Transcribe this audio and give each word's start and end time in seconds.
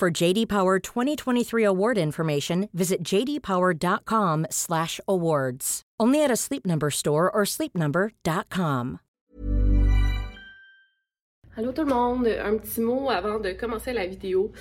For 0.00 0.10
JD 0.10 0.48
Power 0.48 0.78
2023 0.78 1.62
award 1.62 1.98
information, 1.98 2.70
visit 2.72 3.02
jdpower.com/awards. 3.04 5.82
Only 6.00 6.24
at 6.24 6.30
a 6.30 6.36
Sleep 6.36 6.64
Number 6.64 6.90
store 6.90 7.30
or 7.30 7.44
sleepnumber.com. 7.44 9.00
Allô 11.54 11.72
tout 11.72 11.84
le 11.84 11.94
monde, 11.94 12.28
un 12.28 12.56
petit 12.56 12.80
mot 12.80 13.10
avant 13.10 13.40
de 13.40 13.52
commencer 13.52 13.92
la 13.92 14.06
vidéo. 14.06 14.52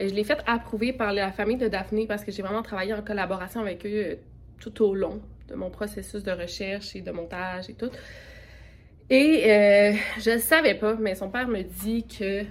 Euh, 0.00 0.08
je 0.08 0.14
l'ai 0.14 0.22
fait 0.22 0.38
approuver 0.46 0.92
par 0.92 1.12
la 1.12 1.32
famille 1.32 1.56
de 1.56 1.66
Daphné 1.66 2.06
parce 2.06 2.22
que 2.22 2.30
j'ai 2.30 2.42
vraiment 2.42 2.62
travaillé 2.62 2.94
en 2.94 3.02
collaboration 3.02 3.62
avec 3.62 3.84
eux 3.84 4.12
euh, 4.12 4.14
tout 4.60 4.80
au 4.80 4.94
long 4.94 5.20
de 5.48 5.56
mon 5.56 5.70
processus 5.70 6.22
de 6.22 6.30
recherche 6.30 6.94
et 6.94 7.00
de 7.00 7.10
montage 7.10 7.68
et 7.68 7.74
tout. 7.74 7.90
Et 9.10 9.50
euh, 9.50 9.92
je 10.20 10.30
ne 10.30 10.38
savais 10.38 10.74
pas, 10.74 10.94
mais 10.94 11.16
son 11.16 11.30
père 11.30 11.48
me 11.48 11.64
dit 11.64 12.06
que 12.06 12.46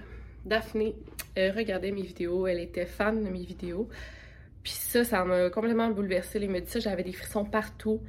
Daphné 0.45 0.95
regardait 1.37 1.91
mes 1.91 2.01
vidéos, 2.01 2.47
elle 2.47 2.59
était 2.59 2.85
fan 2.85 3.23
de 3.23 3.29
mes 3.29 3.43
vidéos. 3.43 3.87
Puis 4.63 4.73
ça, 4.73 5.03
ça 5.03 5.25
m'a 5.25 5.49
complètement 5.49 5.89
bouleversée. 5.89 6.39
Il 6.41 6.49
me 6.49 6.59
dit 6.61 6.69
ça, 6.69 6.79
j'avais 6.79 7.03
des 7.03 7.13
frissons 7.13 7.45
partout. 7.45 8.01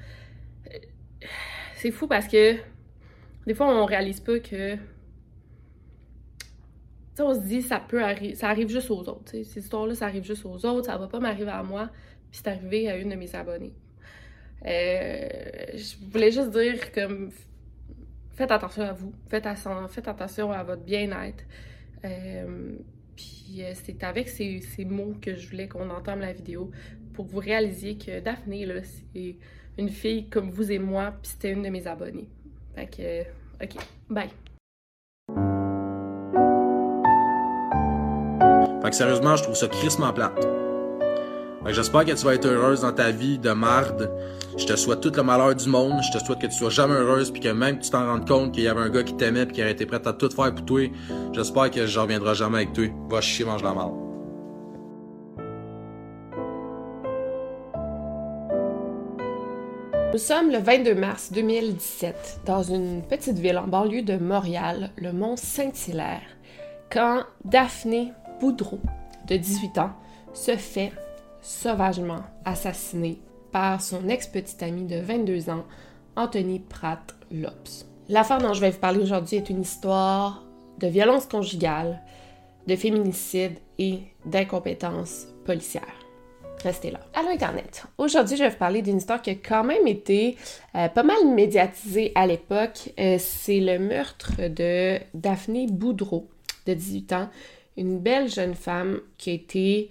C'est 1.77 1.91
fou 1.91 2.07
parce 2.07 2.29
que 2.29 2.57
des 3.47 3.55
fois, 3.55 3.69
on 3.69 3.85
réalise 3.85 4.21
pas 4.21 4.39
que 4.39 4.77
on 7.23 7.35
se 7.35 7.41
dit, 7.41 7.63
ça 7.63 7.79
peut 7.79 8.03
arriver, 8.03 8.35
ça 8.35 8.49
arrive 8.49 8.69
juste 8.69 8.91
aux 8.91 9.09
autres. 9.09 9.31
Ces 9.31 9.59
histoires-là, 9.59 9.95
ça 9.95 10.07
arrive 10.07 10.25
juste 10.25 10.45
aux 10.45 10.67
autres, 10.67 10.87
ça 10.87 10.97
va 10.97 11.07
pas 11.07 11.21
m'arriver 11.21 11.51
à 11.51 11.63
moi, 11.63 11.91
puis 12.31 12.41
c'est 12.43 12.49
arrivé 12.49 12.91
à 12.91 12.97
une 12.97 13.11
de 13.11 13.15
mes 13.15 13.35
abonnées. 13.35 13.73
Euh, 14.67 15.29
je 15.75 16.11
voulais 16.11 16.31
juste 16.31 16.51
dire 16.51 16.91
que 16.91 17.29
faites 18.33 18.51
attention 18.51 18.83
à 18.83 18.93
vous, 18.93 19.13
faites, 19.29 19.47
faites 19.91 20.09
attention 20.09 20.51
à 20.51 20.63
votre 20.65 20.83
bien-être. 20.83 21.45
Euh, 22.05 22.77
puis 23.17 23.61
euh, 23.61 23.73
c'est 23.75 24.03
avec 24.05 24.29
ces, 24.29 24.61
ces, 24.61 24.85
mots 24.85 25.15
que 25.21 25.35
je 25.35 25.49
voulais 25.49 25.69
qu'on 25.69 25.89
entame 25.91 26.21
la 26.21 26.33
vidéo 26.33 26.71
pour 27.13 27.27
que 27.27 27.31
vous 27.31 27.39
réalisiez 27.39 27.97
que 27.97 28.21
Daphné, 28.21 28.67
là, 28.67 28.75
c'est 28.83 29.37
une 29.79 29.89
fille 29.89 30.29
comme 30.29 30.51
vous 30.51 30.71
et 30.71 30.79
moi, 30.79 31.15
puis 31.23 31.31
c'était 31.33 31.53
une 31.53 31.63
de 31.63 31.69
mes 31.69 31.87
abonnées. 31.87 32.29
Fait 32.75 32.87
que, 32.87 33.65
ok, 33.65 33.83
bye. 34.11 34.29
Fait 38.83 38.91
que 38.91 38.97
sérieusement, 38.97 39.37
je 39.37 39.45
trouve 39.45 39.55
ça 39.55 39.69
crissement 39.69 40.13
plate. 40.13 40.64
Que 41.65 41.73
j'espère 41.73 42.05
que 42.05 42.13
tu 42.13 42.25
vas 42.27 42.35
être 42.35 42.45
heureuse 42.45 42.83
dans 42.83 42.93
ta 42.93 43.11
vie 43.11 43.39
de 43.39 43.51
marde. 43.51 44.11
Je 44.59 44.67
te 44.67 44.77
souhaite 44.77 45.01
tout 45.01 45.13
le 45.17 45.23
malheur 45.23 45.55
du 45.55 45.69
monde. 45.69 45.95
Je 46.03 46.19
te 46.19 46.23
souhaite 46.23 46.39
que 46.39 46.47
tu 46.47 46.53
sois 46.53 46.69
jamais 46.69 46.95
heureuse 46.95 47.31
puis 47.31 47.41
que 47.41 47.49
même 47.49 47.79
tu 47.79 47.91
t'en 47.91 48.07
rendes 48.07 48.29
compte 48.29 48.53
qu'il 48.53 48.65
y 48.65 48.69
avait 48.69 48.83
un 48.83 48.91
gars 48.91 49.03
qui 49.03 49.17
t'aimait 49.17 49.47
puis 49.47 49.57
qui 49.57 49.63
aurait 49.63 49.73
été 49.73 49.87
prêt 49.87 50.07
à 50.07 50.13
tout 50.13 50.29
faire 50.29 50.55
pour 50.55 50.65
toi. 50.67 50.83
J'espère 51.33 51.71
que 51.71 51.87
je 51.87 51.99
reviendrai 51.99 52.35
jamais 52.35 52.59
avec 52.59 52.75
toi. 52.75 52.85
Va 53.09 53.21
chier, 53.23 53.47
mange 53.47 53.63
la 53.63 53.73
marde. 53.73 53.95
Nous 60.13 60.21
sommes 60.21 60.53
le 60.53 60.59
22 60.59 60.95
mars 60.95 61.33
2017 61.33 62.43
dans 62.47 62.63
une 62.63 63.03
petite 63.03 63.39
ville 63.39 63.59
en 63.59 63.67
banlieue 63.67 64.03
de 64.03 64.17
Montréal, 64.17 64.91
le 64.97 65.13
Mont 65.13 65.35
Saint-Hilaire, 65.37 66.23
quand 66.93 67.25
Daphné 67.45 68.13
Boudreau, 68.39 68.79
de 69.27 69.37
18 69.37 69.79
ans, 69.79 69.91
se 70.33 70.57
fait 70.57 70.93
sauvagement 71.45 72.23
assassiner 72.45 73.19
par 73.53 73.81
son 73.81 74.09
ex-petite 74.09 74.63
amie 74.63 74.87
de 74.87 74.99
22 74.99 75.51
ans, 75.51 75.65
Anthony 76.17 76.59
Pratt 76.59 77.15
Lopes. 77.31 77.85
L'affaire 78.09 78.39
dont 78.39 78.55
je 78.55 78.61
vais 78.61 78.71
vous 78.71 78.79
parler 78.79 79.01
aujourd'hui 79.01 79.37
est 79.37 79.51
une 79.51 79.63
histoire 79.63 80.43
de 80.79 80.89
violence 80.89 81.27
conjugale, 81.27 82.01
de 82.67 82.75
féminicide 82.75 83.59
et 83.79 84.01
d'incompétence 84.25 85.27
policière. 85.45 85.83
Restez 86.63 86.91
là. 86.91 87.01
Allô 87.13 87.29
Internet. 87.29 87.85
Aujourd'hui, 87.99 88.37
je 88.39 88.45
vais 88.45 88.49
vous 88.49 88.57
parler 88.57 88.81
d'une 88.81 88.97
histoire 88.97 89.21
qui 89.21 89.31
a 89.31 89.35
quand 89.35 89.65
même 89.65 89.87
été 89.87 90.37
euh, 90.75 90.89
pas 90.89 91.03
mal 91.03 91.29
médiatisée 91.35 92.13
à 92.15 92.27
l'époque. 92.27 92.91
Euh, 92.99 93.17
c'est 93.19 93.61
le 93.61 93.79
meurtre 93.79 94.49
de 94.49 94.99
Daphné 95.13 95.67
Boudreau, 95.67 96.27
de 96.67 96.73
18 96.73 97.13
ans, 97.13 97.29
une 97.77 97.99
belle 97.99 98.31
jeune 98.31 98.55
femme 98.55 99.01
qui 99.19 99.31
a 99.31 99.35
été 99.35 99.91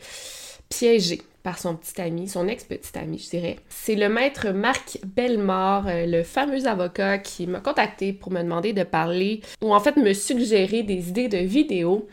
piégée 0.68 1.22
par 1.44 1.59
son 1.59 1.76
petit 1.76 2.02
ami, 2.02 2.28
son 2.30 2.48
ex-petit 2.48 2.98
ami, 2.98 3.20
je 3.20 3.30
dirais. 3.30 3.58
C'est 3.68 3.96
le 3.96 4.08
maître 4.08 4.50
Marc 4.50 5.00
Bellemare, 5.06 5.88
euh, 5.88 6.06
le 6.06 6.24
fameux 6.24 6.66
avocat 6.66 7.18
qui 7.18 7.48
m'a 7.48 7.59
contacté 7.59 8.14
pour 8.14 8.31
me 8.31 8.42
demander 8.42 8.72
de 8.72 8.84
parler, 8.84 9.42
ou 9.62 9.76
en 9.76 9.80
fait 9.82 9.98
me 9.98 10.14
suggérer 10.14 10.84
des 10.84 11.09
idées 11.09 11.28
de 11.28 11.38
vidéos. 11.38 12.08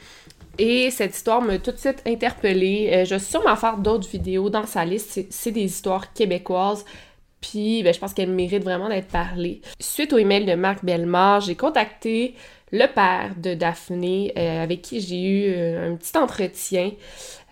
Et 0.58 0.90
cette 0.90 1.14
histoire 1.14 1.40
m'a 1.40 1.58
tout 1.58 1.70
de 1.70 1.76
suite 1.78 2.02
interpellée. 2.06 2.90
Euh, 2.92 3.04
je 3.04 3.14
suis 3.14 3.30
sûrement 3.30 3.56
faire 3.56 3.78
d'autres 3.78 4.08
vidéos 4.08 4.50
dans 4.50 4.66
sa 4.66 4.84
liste. 4.84 5.20
C'est 5.30 5.52
des 5.52 5.62
histoires 5.62 6.12
québécoises. 6.12 6.84
Puis, 7.40 7.82
ben, 7.82 7.94
je 7.94 7.98
pense 7.98 8.12
qu'elle 8.12 8.30
mérite 8.30 8.64
vraiment 8.64 8.88
d'être 8.88 9.08
parlée. 9.08 9.62
Suite 9.78 10.12
au 10.12 10.18
email 10.18 10.44
de 10.44 10.54
Marc 10.54 10.84
Bellemare, 10.84 11.40
j'ai 11.40 11.54
contacté 11.54 12.34
le 12.72 12.86
père 12.86 13.32
de 13.36 13.54
Daphné, 13.54 14.32
euh, 14.36 14.62
avec 14.62 14.82
qui 14.82 15.00
j'ai 15.00 15.20
eu 15.20 15.52
euh, 15.52 15.92
un 15.92 15.96
petit 15.96 16.16
entretien. 16.16 16.92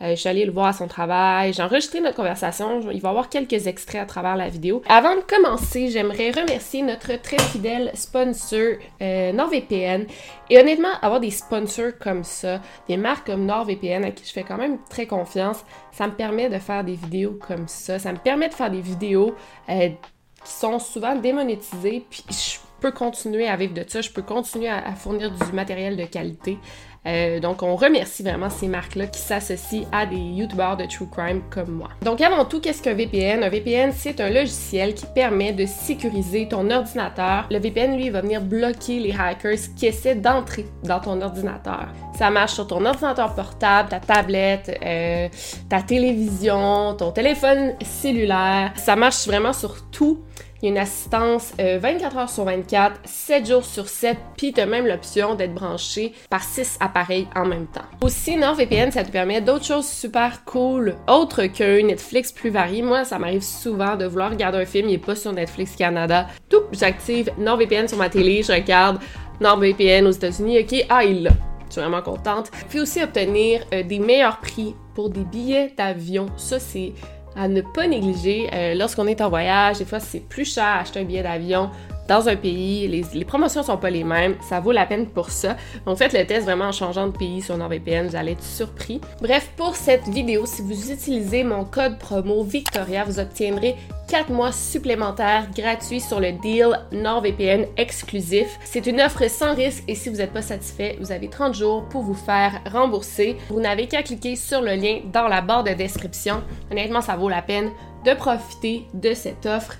Euh, 0.01 0.11
je 0.11 0.15
suis 0.15 0.29
allée 0.29 0.45
le 0.45 0.53
voir 0.53 0.67
à 0.67 0.73
son 0.73 0.87
travail, 0.87 1.53
j'ai 1.53 1.62
enregistré 1.62 2.01
notre 2.01 2.15
conversation, 2.15 2.81
il 2.93 3.01
va 3.01 3.09
y 3.09 3.11
avoir 3.11 3.29
quelques 3.29 3.67
extraits 3.67 4.01
à 4.01 4.06
travers 4.06 4.37
la 4.37 4.49
vidéo. 4.49 4.81
Avant 4.89 5.17
de 5.17 5.23
commencer, 5.23 5.89
j'aimerais 5.89 6.31
remercier 6.31 6.83
notre 6.83 7.21
très 7.21 7.39
fidèle 7.39 7.91
sponsor 7.95 8.77
NordVPN. 9.01 10.06
Et 10.51 10.59
honnêtement, 10.59 10.93
avoir 11.03 11.19
des 11.19 11.33
sponsors 11.33 11.99
comme 11.99 12.23
ça, 12.23 12.61
des 12.87 12.97
marques 12.97 13.27
comme 13.27 13.45
NordVPN 13.45 14.05
à 14.05 14.12
qui 14.12 14.25
je 14.25 14.33
fais 14.33 14.45
quand 14.45 14.56
même 14.56 14.79
très 14.89 15.06
confiance, 15.06 15.65
ça 15.91 16.06
me 16.06 16.12
permet 16.12 16.49
de 16.49 16.59
faire 16.59 16.85
des 16.85 16.95
vidéos 16.95 17.37
comme 17.45 17.67
ça. 17.67 17.99
Ça 17.99 18.12
me 18.12 18.19
permet 18.19 18.49
de 18.49 18.55
faire 18.55 18.71
des 18.71 18.81
vidéos 18.81 19.35
qui 19.69 20.53
sont 20.53 20.79
souvent 20.79 21.17
démonétisées, 21.17 22.05
puis 22.09 22.25
je 22.31 22.68
peux 22.81 22.93
continuer 22.93 23.49
à 23.49 23.56
vivre 23.56 23.75
de 23.75 23.84
ça, 23.87 24.00
je 24.00 24.11
peux 24.11 24.22
continuer 24.22 24.69
à, 24.69 24.93
fournir 24.94 25.31
du 25.31 25.53
matériel 25.53 25.97
de 25.97 26.05
qualité. 26.05 26.59
Euh, 27.06 27.41
donc, 27.41 27.62
on 27.62 27.77
remercie 27.77 28.22
vraiment 28.22 28.50
ces 28.50 28.66
marques-là 28.66 29.06
qui 29.06 29.21
s'associent 29.21 29.87
à 29.93 30.05
des 30.05 30.16
YouTubers 30.16 30.77
de 30.77 30.84
true 30.84 31.06
crime 31.11 31.43
comme 31.49 31.71
moi. 31.71 31.88
Donc, 32.03 32.21
avant 32.21 32.44
tout, 32.44 32.61
qu'est-ce 32.61 32.83
qu'un 32.83 32.94
VPN? 32.94 33.43
Un 33.43 33.49
VPN, 33.49 33.93
c'est 33.93 34.21
un 34.21 34.31
logiciel 34.31 34.94
qui 34.94 35.06
permet 35.06 35.53
de 35.53 35.65
sécuriser 35.65 36.49
ton 36.49 36.71
ordinateur. 36.71 37.47
Le 37.50 37.59
VPN, 37.59 37.97
lui, 37.97 38.11
va 38.11 38.21
venir 38.21 38.43
bloquer 38.43 38.99
les 38.99 39.15
hackers 39.17 39.75
qui 39.77 39.87
essaient 39.87 40.17
d'entrer 40.17 40.67
dans 40.83 41.00
ton 41.00 41.22
ordinateur. 41.22 41.88
Ça 42.19 42.31
marche 42.31 42.55
sur 42.55 42.67
ton 42.67 42.84
ordinateur 42.84 43.34
portable, 43.34 43.88
ta 43.88 44.00
tablette, 44.00 44.77
euh, 44.84 45.28
ta 45.69 45.83
télévision, 45.83 46.94
ton 46.94 47.12
téléphone 47.12 47.75
cellulaire. 47.81 48.72
Ça 48.77 48.97
marche 48.97 49.27
vraiment 49.27 49.53
sur 49.53 49.88
tout 49.91 50.21
il 50.60 50.66
y 50.66 50.69
a 50.69 50.70
une 50.72 50.78
assistance 50.78 51.52
24 51.58 52.16
euh, 52.16 52.20
heures 52.20 52.30
sur 52.30 52.44
24, 52.44 53.00
7 53.04 53.46
jours 53.46 53.64
sur 53.64 53.88
7, 53.88 54.16
puis 54.36 54.52
tu 54.52 54.60
as 54.60 54.66
même 54.66 54.86
l'option 54.86 55.34
d'être 55.34 55.54
branché 55.54 56.12
par 56.30 56.42
6 56.42 56.78
appareils 56.80 57.28
en 57.36 57.44
même 57.44 57.66
temps. 57.66 57.84
Aussi, 58.00 58.36
NordVPN, 58.36 58.91
ça 58.91 59.04
te 59.04 59.10
permet 59.10 59.41
d'autres 59.41 59.64
choses 59.64 59.86
super 59.86 60.44
cool, 60.44 60.96
autres 61.06 61.46
que 61.46 61.81
Netflix 61.81 62.32
plus 62.32 62.50
varié. 62.50 62.82
Moi, 62.82 63.05
ça 63.05 63.19
m'arrive 63.19 63.43
souvent 63.43 63.96
de 63.96 64.05
vouloir 64.06 64.31
regarder 64.31 64.58
un 64.58 64.66
film, 64.66 64.88
il 64.88 64.93
n'est 64.93 64.99
pas 64.99 65.14
sur 65.14 65.32
Netflix 65.32 65.76
Canada. 65.76 66.26
Tout, 66.49 66.62
j'active 66.72 67.31
NordVPN 67.38 67.87
sur 67.87 67.99
ma 67.99 68.08
télé, 68.08 68.43
je 68.43 68.52
regarde 68.52 68.99
NordVPN 69.40 70.06
aux 70.06 70.12
États-Unis, 70.12 70.58
ok, 70.61 70.87
ah, 70.88 71.04
il 71.04 71.22
l'a. 71.22 71.31
Je 71.69 71.75
suis 71.75 71.81
vraiment 71.82 72.02
contente. 72.02 72.50
Puis 72.70 72.81
aussi 72.81 73.02
obtenir 73.02 73.64
euh, 73.75 73.82
des 73.82 73.99
meilleurs 73.99 74.38
prix 74.40 74.75
pour 74.94 75.11
des 75.11 75.22
billets 75.22 75.75
d'avion. 75.76 76.26
Ça, 76.37 76.58
c'est 76.58 76.94
à 77.36 77.48
ne 77.48 77.60
pas 77.60 77.86
négliger. 77.86 78.48
Euh, 78.52 78.75
lorsqu'on 78.75 79.06
est 79.06 79.20
en 79.20 79.28
voyage, 79.28 79.78
des 79.78 79.84
fois 79.84 80.00
c'est 80.00 80.20
plus 80.20 80.44
cher 80.44 80.64
acheter 80.64 81.00
un 81.00 81.04
billet 81.04 81.22
d'avion 81.22 81.70
dans 82.08 82.28
un 82.28 82.37
pays, 82.37 82.88
les, 82.88 83.05
les 83.12 83.25
promotions 83.25 83.62
sont 83.62 83.76
pas 83.76 83.90
les 83.90 84.02
mêmes, 84.02 84.34
ça 84.40 84.60
vaut 84.60 84.72
la 84.72 84.87
peine 84.87 85.06
pour 85.06 85.31
ça. 85.31 85.56
Donc 85.87 85.99
faites 85.99 86.14
le 86.14 86.26
test 86.26 86.44
vraiment 86.44 86.66
en 86.66 86.72
changeant 86.72 87.06
de 87.06 87.16
pays 87.16 87.43
sur 87.43 87.56
NordVPN, 87.56 88.08
vous 88.08 88.16
allez 88.16 88.32
être 88.32 88.43
surpris. 88.43 89.00
Bref, 89.20 89.50
pour 89.56 89.76
cette 89.76 90.08
vidéo, 90.08 90.46
si 90.46 90.62
vous 90.62 90.90
utilisez 90.90 91.44
mon 91.44 91.64
code 91.64 91.99
promo 91.99 92.43
Victoria, 92.43 93.05
vous 93.05 93.19
obtiendrez 93.19 93.76
4 94.08 94.31
mois 94.31 94.52
supplémentaires 94.52 95.49
gratuits 95.55 96.00
sur 96.00 96.19
le 96.19 96.32
deal 96.32 96.81
NordVPN 96.93 97.66
exclusif. 97.76 98.58
C'est 98.64 98.87
une 98.87 99.02
offre 99.02 99.28
sans 99.28 99.54
risque 99.54 99.84
et 99.87 99.94
si 99.94 100.08
vous 100.08 100.16
n'êtes 100.16 100.32
pas 100.32 100.40
satisfait, 100.40 100.96
vous 100.99 101.12
avez 101.12 101.28
30 101.28 101.54
jours 101.54 101.84
pour 101.90 102.02
vous 102.02 102.14
faire 102.14 102.62
rembourser. 102.72 103.37
Vous 103.50 103.61
n'avez 103.61 103.87
qu'à 103.87 104.02
cliquer 104.02 104.34
sur 104.34 104.62
le 104.62 104.76
lien 104.76 105.00
dans 105.12 105.28
la 105.28 105.43
barre 105.43 105.64
de 105.64 105.72
description. 105.72 106.43
Honnêtement, 106.72 107.02
ça 107.02 107.16
vaut 107.16 107.28
la 107.28 107.43
peine 107.43 107.70
de 108.06 108.14
profiter 108.14 108.87
de 108.94 109.12
cette 109.12 109.44
offre. 109.44 109.75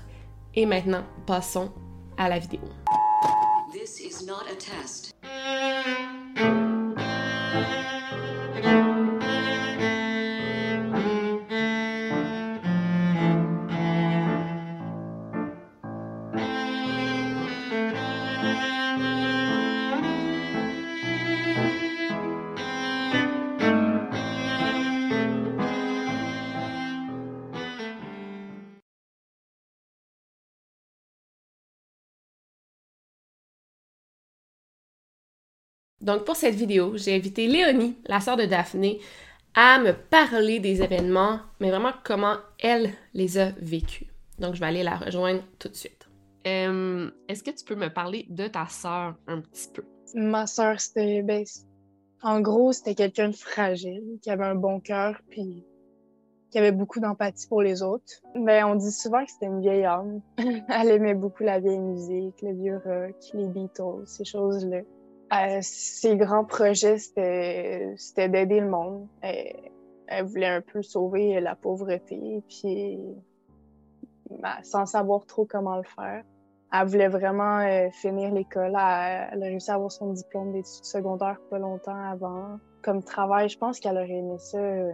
Et 0.55 0.67
maintenant, 0.67 1.03
passons 1.25 1.71
à 2.19 2.27
la 2.27 2.37
vidéo. 2.37 2.59
This 3.71 4.01
is 4.01 4.25
not 4.25 4.43
a 4.51 4.55
test. 4.55 5.13
Donc 36.01 36.25
pour 36.25 36.35
cette 36.35 36.55
vidéo, 36.55 36.93
j'ai 36.95 37.15
invité 37.15 37.47
Léonie, 37.47 37.97
la 38.07 38.19
sœur 38.19 38.37
de 38.37 38.45
Daphné, 38.45 38.99
à 39.53 39.79
me 39.79 39.93
parler 39.93 40.59
des 40.59 40.81
événements, 40.81 41.39
mais 41.59 41.69
vraiment 41.69 41.91
comment 42.03 42.35
elle 42.59 42.91
les 43.13 43.37
a 43.37 43.51
vécus. 43.59 44.07
Donc 44.39 44.55
je 44.55 44.59
vais 44.59 44.67
aller 44.67 44.83
la 44.83 44.95
rejoindre 44.95 45.41
tout 45.57 45.67
de 45.67 45.75
suite. 45.75 46.07
Euh, 46.47 47.09
Est-ce 47.27 47.43
que 47.43 47.51
tu 47.51 47.65
peux 47.65 47.75
me 47.75 47.89
parler 47.89 48.25
de 48.29 48.47
ta 48.47 48.67
sœur 48.67 49.15
un 49.27 49.41
petit 49.41 49.67
peu? 49.73 49.83
Ma 50.15 50.47
sœur, 50.47 50.79
c'était. 50.79 51.21
Ben, 51.21 51.43
en 52.21 52.41
gros, 52.41 52.71
c'était 52.71 52.95
quelqu'un 52.95 53.29
de 53.29 53.35
fragile, 53.35 54.17
qui 54.21 54.29
avait 54.29 54.45
un 54.45 54.55
bon 54.55 54.79
cœur, 54.79 55.21
puis 55.29 55.63
qui 56.51 56.57
avait 56.57 56.71
beaucoup 56.71 56.99
d'empathie 56.99 57.47
pour 57.47 57.61
les 57.61 57.83
autres. 57.83 58.21
Ben, 58.35 58.65
on 58.65 58.75
dit 58.75 58.91
souvent 58.91 59.23
que 59.23 59.31
c'était 59.31 59.45
une 59.45 59.61
vieille 59.61 59.85
âme. 59.85 60.21
Elle 60.37 60.89
aimait 60.89 61.13
beaucoup 61.13 61.43
la 61.43 61.59
vieille 61.59 61.79
musique, 61.79 62.41
le 62.41 62.53
vieux 62.53 62.81
rock, 62.83 63.15
les 63.33 63.47
Beatles, 63.47 64.05
ces 64.05 64.25
choses-là. 64.25 64.81
Ses 65.61 66.17
grands 66.17 66.45
projets, 66.45 66.97
c'était 66.97 67.95
d'aider 68.15 68.59
le 68.59 68.69
monde. 68.69 69.07
Elle, 69.21 70.25
voulait 70.25 70.47
un 70.47 70.61
peu 70.61 70.81
sauver 70.81 71.39
la 71.39 71.55
pauvreté, 71.55 72.43
puis 72.47 72.99
sans 74.63 74.85
savoir 74.85 75.25
trop 75.25 75.45
comment 75.45 75.77
le 75.77 75.83
faire. 75.83 76.23
Elle 76.71 76.87
voulait 76.87 77.07
vraiment 77.07 77.59
euh, 77.59 77.89
finir 77.91 78.31
l'école. 78.31 78.69
Elle, 78.69 78.75
a 78.75 79.29
réussi 79.41 79.71
à 79.71 79.75
avoir 79.75 79.91
son 79.91 80.13
diplôme 80.13 80.51
d'études 80.51 80.85
secondaires 80.85 81.39
pas 81.49 81.57
longtemps 81.57 81.99
avant. 82.11 82.59
Comme 82.83 83.03
travail, 83.03 83.49
je 83.49 83.57
pense 83.57 83.79
qu'elle 83.79 83.97
aurait 83.97 84.09
aimé 84.09 84.37
ça, 84.37 84.59
euh, 84.59 84.91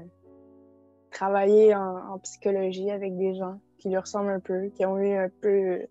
travailler 1.12 1.76
en, 1.76 2.14
en 2.14 2.20
psychologie 2.20 2.92
avec 2.92 3.18
des 3.18 3.36
gens 3.36 3.60
qui 3.78 3.90
lui 3.90 3.98
ressemblent 3.98 4.32
un 4.32 4.40
peu, 4.40 4.68
qui 4.70 4.86
ont 4.86 4.98
eu 4.98 5.16
un 5.16 5.30
peu 5.42 5.86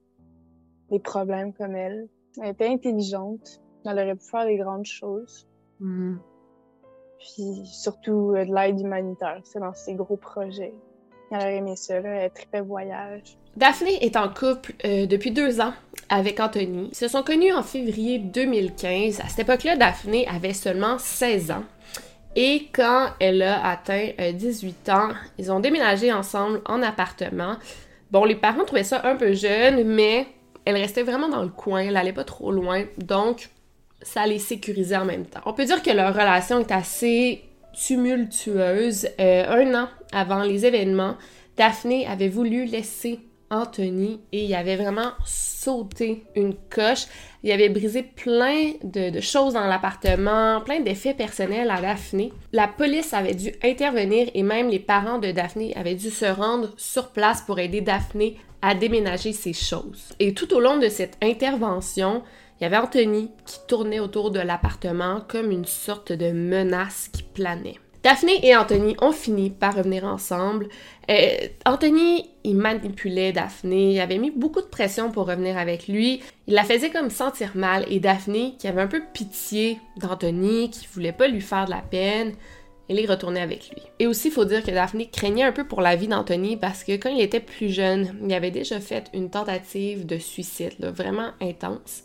des 0.90 0.98
problèmes 0.98 1.52
comme 1.52 1.76
elle. 1.76 2.08
Elle 2.40 2.50
était 2.50 2.68
intelligente. 2.68 3.60
Elle 3.84 3.98
aurait 3.98 4.14
pu 4.14 4.24
faire 4.24 4.46
des 4.46 4.56
grandes 4.56 4.86
choses. 4.86 5.46
Puis 7.18 7.66
surtout 7.66 8.34
euh, 8.34 8.44
de 8.44 8.54
l'aide 8.54 8.80
humanitaire. 8.80 9.40
C'est 9.44 9.60
dans 9.60 9.74
ses 9.74 9.94
gros 9.94 10.16
projets. 10.16 10.74
Elle 11.30 11.38
aurait 11.38 11.56
aimé 11.56 11.76
ça, 11.76 12.00
là. 12.00 12.10
Elle 12.10 12.30
tripait 12.30 12.60
voyage. 12.60 13.36
Daphné 13.56 14.04
est 14.04 14.16
en 14.16 14.28
couple 14.28 14.74
euh, 14.84 15.06
depuis 15.06 15.30
deux 15.30 15.60
ans 15.60 15.72
avec 16.08 16.40
Anthony. 16.40 16.88
Ils 16.92 16.96
se 16.96 17.08
sont 17.08 17.22
connus 17.22 17.52
en 17.52 17.62
février 17.62 18.18
2015. 18.18 19.20
À 19.20 19.28
cette 19.28 19.40
époque-là, 19.40 19.76
Daphné 19.76 20.26
avait 20.28 20.52
seulement 20.52 20.98
16 20.98 21.50
ans. 21.50 21.64
Et 22.36 22.68
quand 22.72 23.08
elle 23.20 23.42
a 23.42 23.64
atteint 23.66 24.10
euh, 24.20 24.32
18 24.32 24.88
ans, 24.88 25.10
ils 25.38 25.52
ont 25.52 25.60
déménagé 25.60 26.12
ensemble 26.12 26.60
en 26.66 26.82
appartement. 26.82 27.56
Bon, 28.10 28.24
les 28.24 28.34
parents 28.34 28.64
trouvaient 28.64 28.82
ça 28.84 29.02
un 29.04 29.16
peu 29.16 29.32
jeune, 29.34 29.84
mais 29.84 30.26
elle 30.64 30.76
restait 30.76 31.02
vraiment 31.02 31.28
dans 31.28 31.42
le 31.42 31.48
coin, 31.48 31.80
elle 31.80 31.96
allait 31.96 32.12
pas 32.12 32.24
trop 32.24 32.50
loin, 32.50 32.84
donc 32.98 33.50
ça 34.04 34.26
les 34.26 34.38
sécurisait 34.38 34.96
en 34.96 35.04
même 35.04 35.26
temps. 35.26 35.40
On 35.46 35.52
peut 35.52 35.64
dire 35.64 35.82
que 35.82 35.90
leur 35.90 36.14
relation 36.14 36.60
est 36.60 36.70
assez 36.70 37.42
tumultueuse. 37.72 39.08
Euh, 39.18 39.46
un 39.48 39.82
an 39.82 39.88
avant 40.12 40.42
les 40.42 40.64
événements, 40.64 41.16
Daphné 41.56 42.06
avait 42.06 42.28
voulu 42.28 42.66
laisser 42.66 43.20
Anthony 43.50 44.20
et 44.32 44.44
il 44.44 44.54
avait 44.54 44.76
vraiment 44.76 45.12
sauté 45.24 46.24
une 46.36 46.54
coche. 46.54 47.06
Il 47.42 47.52
avait 47.52 47.68
brisé 47.68 48.02
plein 48.02 48.72
de, 48.82 49.10
de 49.10 49.20
choses 49.20 49.54
dans 49.54 49.66
l'appartement, 49.66 50.60
plein 50.60 50.80
d'effets 50.80 51.14
personnels 51.14 51.70
à 51.70 51.80
Daphné. 51.80 52.32
La 52.52 52.68
police 52.68 53.12
avait 53.12 53.34
dû 53.34 53.52
intervenir 53.62 54.28
et 54.34 54.42
même 54.42 54.68
les 54.68 54.78
parents 54.78 55.18
de 55.18 55.30
Daphné 55.30 55.74
avaient 55.76 55.94
dû 55.94 56.10
se 56.10 56.26
rendre 56.26 56.72
sur 56.76 57.10
place 57.10 57.42
pour 57.42 57.58
aider 57.58 57.80
Daphné 57.80 58.36
à 58.62 58.74
déménager 58.74 59.32
ses 59.32 59.52
choses. 59.52 60.14
Et 60.20 60.32
tout 60.32 60.54
au 60.54 60.60
long 60.60 60.78
de 60.78 60.88
cette 60.88 61.18
intervention, 61.22 62.22
il 62.60 62.64
y 62.64 62.66
avait 62.66 62.76
Anthony 62.76 63.30
qui 63.46 63.58
tournait 63.66 64.00
autour 64.00 64.30
de 64.30 64.40
l'appartement 64.40 65.20
comme 65.26 65.50
une 65.50 65.64
sorte 65.64 66.12
de 66.12 66.30
menace 66.30 67.08
qui 67.12 67.22
planait. 67.22 67.76
Daphné 68.04 68.46
et 68.46 68.54
Anthony 68.54 68.96
ont 69.00 69.12
fini 69.12 69.48
par 69.48 69.76
revenir 69.76 70.04
ensemble. 70.04 70.68
Euh, 71.10 71.48
Anthony, 71.64 72.28
il 72.44 72.54
manipulait 72.54 73.32
Daphné, 73.32 73.94
il 73.94 74.00
avait 74.00 74.18
mis 74.18 74.30
beaucoup 74.30 74.60
de 74.60 74.66
pression 74.66 75.10
pour 75.10 75.26
revenir 75.26 75.56
avec 75.56 75.88
lui. 75.88 76.22
Il 76.46 76.52
la 76.52 76.64
faisait 76.64 76.90
comme 76.90 77.08
sentir 77.08 77.52
mal 77.54 77.86
et 77.88 78.00
Daphné, 78.00 78.56
qui 78.58 78.68
avait 78.68 78.82
un 78.82 78.88
peu 78.88 79.02
pitié 79.14 79.78
d'Anthony, 79.96 80.68
qui 80.68 80.86
voulait 80.92 81.12
pas 81.12 81.28
lui 81.28 81.40
faire 81.40 81.64
de 81.64 81.70
la 81.70 81.80
peine, 81.80 82.34
elle 82.90 83.00
est 83.00 83.06
retournée 83.06 83.40
avec 83.40 83.70
lui. 83.70 83.82
Et 83.98 84.06
aussi, 84.06 84.28
il 84.28 84.34
faut 84.34 84.44
dire 84.44 84.62
que 84.62 84.70
Daphné 84.70 85.08
craignait 85.08 85.42
un 85.42 85.52
peu 85.52 85.66
pour 85.66 85.80
la 85.80 85.96
vie 85.96 86.08
d'Anthony 86.08 86.58
parce 86.58 86.84
que 86.84 86.92
quand 86.92 87.08
il 87.08 87.22
était 87.22 87.40
plus 87.40 87.70
jeune, 87.70 88.14
il 88.22 88.34
avait 88.34 88.50
déjà 88.50 88.80
fait 88.80 89.06
une 89.14 89.30
tentative 89.30 90.04
de 90.04 90.18
suicide, 90.18 90.84
vraiment 90.94 91.30
intense. 91.40 92.04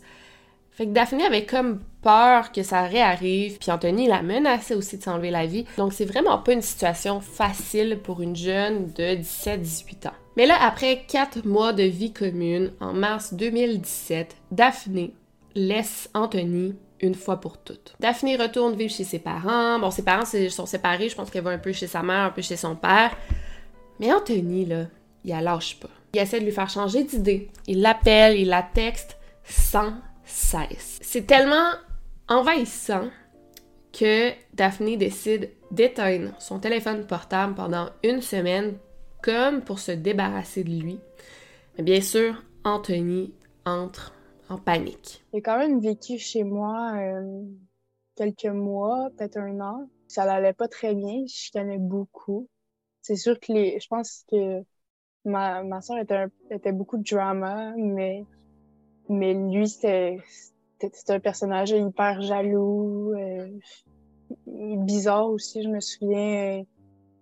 Fait 0.72 0.86
que 0.86 0.92
Daphné 0.92 1.24
avait 1.24 1.46
comme 1.46 1.80
peur 2.02 2.52
que 2.52 2.62
ça 2.62 2.82
réarrive, 2.82 3.58
puis 3.58 3.70
Anthony 3.70 4.06
la 4.06 4.22
menaçait 4.22 4.74
aussi 4.74 4.98
de 4.98 5.02
s'enlever 5.02 5.30
la 5.30 5.46
vie. 5.46 5.64
Donc 5.76 5.92
c'est 5.92 6.04
vraiment 6.04 6.38
pas 6.38 6.52
une 6.52 6.62
situation 6.62 7.20
facile 7.20 7.98
pour 8.02 8.22
une 8.22 8.36
jeune 8.36 8.86
de 8.92 9.16
17-18 9.16 10.08
ans. 10.08 10.14
Mais 10.36 10.46
là, 10.46 10.56
après 10.62 11.04
quatre 11.06 11.44
mois 11.44 11.72
de 11.72 11.82
vie 11.82 12.12
commune, 12.12 12.72
en 12.80 12.92
mars 12.92 13.34
2017, 13.34 14.36
Daphné 14.52 15.12
laisse 15.54 16.08
Anthony 16.14 16.76
une 17.00 17.14
fois 17.14 17.40
pour 17.40 17.58
toutes. 17.58 17.94
Daphné 17.98 18.36
retourne 18.36 18.76
vivre 18.76 18.92
chez 18.92 19.04
ses 19.04 19.18
parents. 19.18 19.78
Bon, 19.78 19.90
ses 19.90 20.02
parents 20.02 20.24
sont 20.24 20.66
séparés, 20.66 21.08
je 21.08 21.16
pense 21.16 21.30
qu'elle 21.30 21.44
va 21.44 21.50
un 21.50 21.58
peu 21.58 21.72
chez 21.72 21.86
sa 21.86 22.02
mère, 22.02 22.24
un 22.26 22.30
peu 22.30 22.42
chez 22.42 22.56
son 22.56 22.76
père. 22.76 23.16
Mais 23.98 24.12
Anthony, 24.12 24.66
là, 24.66 24.84
il 25.24 25.30
la 25.30 25.40
lâche 25.40 25.78
pas. 25.78 25.90
Il 26.14 26.20
essaie 26.20 26.40
de 26.40 26.44
lui 26.44 26.52
faire 26.52 26.70
changer 26.70 27.04
d'idée. 27.04 27.50
Il 27.66 27.80
l'appelle, 27.82 28.38
il 28.38 28.48
la 28.48 28.62
texte 28.62 29.16
sans 29.44 29.92
C'est 30.30 31.26
tellement 31.26 31.72
envahissant 32.28 33.08
que 33.92 34.30
Daphné 34.54 34.96
décide 34.96 35.50
d'éteindre 35.70 36.32
son 36.38 36.58
téléphone 36.60 37.06
portable 37.06 37.54
pendant 37.54 37.90
une 38.04 38.22
semaine 38.22 38.78
comme 39.22 39.62
pour 39.62 39.78
se 39.78 39.92
débarrasser 39.92 40.64
de 40.64 40.70
lui. 40.70 41.00
Bien 41.78 42.00
sûr, 42.00 42.42
Anthony 42.64 43.32
entre 43.64 44.14
en 44.48 44.58
panique. 44.58 45.22
J'ai 45.32 45.42
quand 45.42 45.58
même 45.58 45.80
vécu 45.80 46.18
chez 46.18 46.44
moi 46.44 46.92
euh, 46.96 47.42
quelques 48.16 48.46
mois, 48.46 49.10
peut-être 49.16 49.38
un 49.38 49.60
an. 49.60 49.90
Ça 50.08 50.24
n'allait 50.24 50.52
pas 50.52 50.68
très 50.68 50.94
bien, 50.94 51.24
je 51.26 51.50
connais 51.52 51.78
beaucoup. 51.78 52.48
C'est 53.02 53.16
sûr 53.16 53.38
que 53.38 53.52
les, 53.52 53.78
je 53.80 53.86
pense 53.88 54.24
que 54.30 54.62
ma, 55.24 55.62
ma 55.62 55.80
soeur 55.80 55.98
était, 55.98 56.16
un- 56.16 56.30
était 56.50 56.72
beaucoup 56.72 56.98
de 56.98 57.04
drama, 57.04 57.72
mais, 57.76 58.24
mais 59.10 59.34
lui, 59.34 59.68
c'était 59.68 60.18
un 61.08 61.20
personnage 61.20 61.70
hyper 61.70 62.22
jaloux, 62.22 63.12
euh, 63.14 63.48
bizarre 64.46 65.28
aussi, 65.30 65.62
je 65.62 65.68
me 65.68 65.80
souviens. 65.80 66.62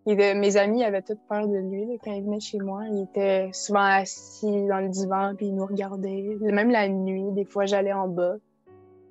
était- 0.06 0.34
mes 0.34 0.56
amis 0.56 0.84
avaient 0.84 1.02
toute 1.02 1.18
peur 1.28 1.46
de 1.46 1.56
lui 1.58 1.84
là, 1.84 1.94
quand 2.02 2.12
il 2.12 2.22
venait 2.24 2.40
chez 2.40 2.56
moi. 2.58 2.82
Il 2.90 3.02
était 3.02 3.50
souvent 3.52 3.82
assis 3.82 4.46
dans 4.66 4.80
le 4.80 4.88
divan, 4.88 5.34
puis 5.36 5.48
il 5.48 5.54
nous 5.54 5.66
regardait. 5.66 6.38
Même 6.40 6.70
la 6.70 6.88
nuit, 6.88 7.30
des 7.32 7.44
fois, 7.44 7.66
j'allais 7.66 7.92
en 7.92 8.08
bas, 8.08 8.36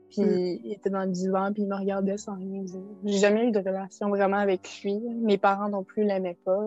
puis 0.10 0.24
Mm. 0.24 0.60
il 0.64 0.74
était 0.74 0.90
dans 0.90 1.04
le 1.04 1.12
divan, 1.12 1.54
puis 1.54 1.64
il 1.64 1.68
me 1.68 1.76
regardait 1.76 2.18
sans 2.18 2.34
rien 2.36 2.64
dire. 2.64 2.82
J'ai 3.06 3.20
jamais 3.20 3.46
eu 3.48 3.52
de 3.52 3.60
relation 3.60 4.10
vraiment 4.10 4.38
avec 4.38 4.68
lui. 4.84 4.98
Mes 5.22 5.38
parents 5.38 5.70
non 5.70 5.84
plus 5.84 6.04
l'aimaient 6.04 6.38
pas. 6.44 6.64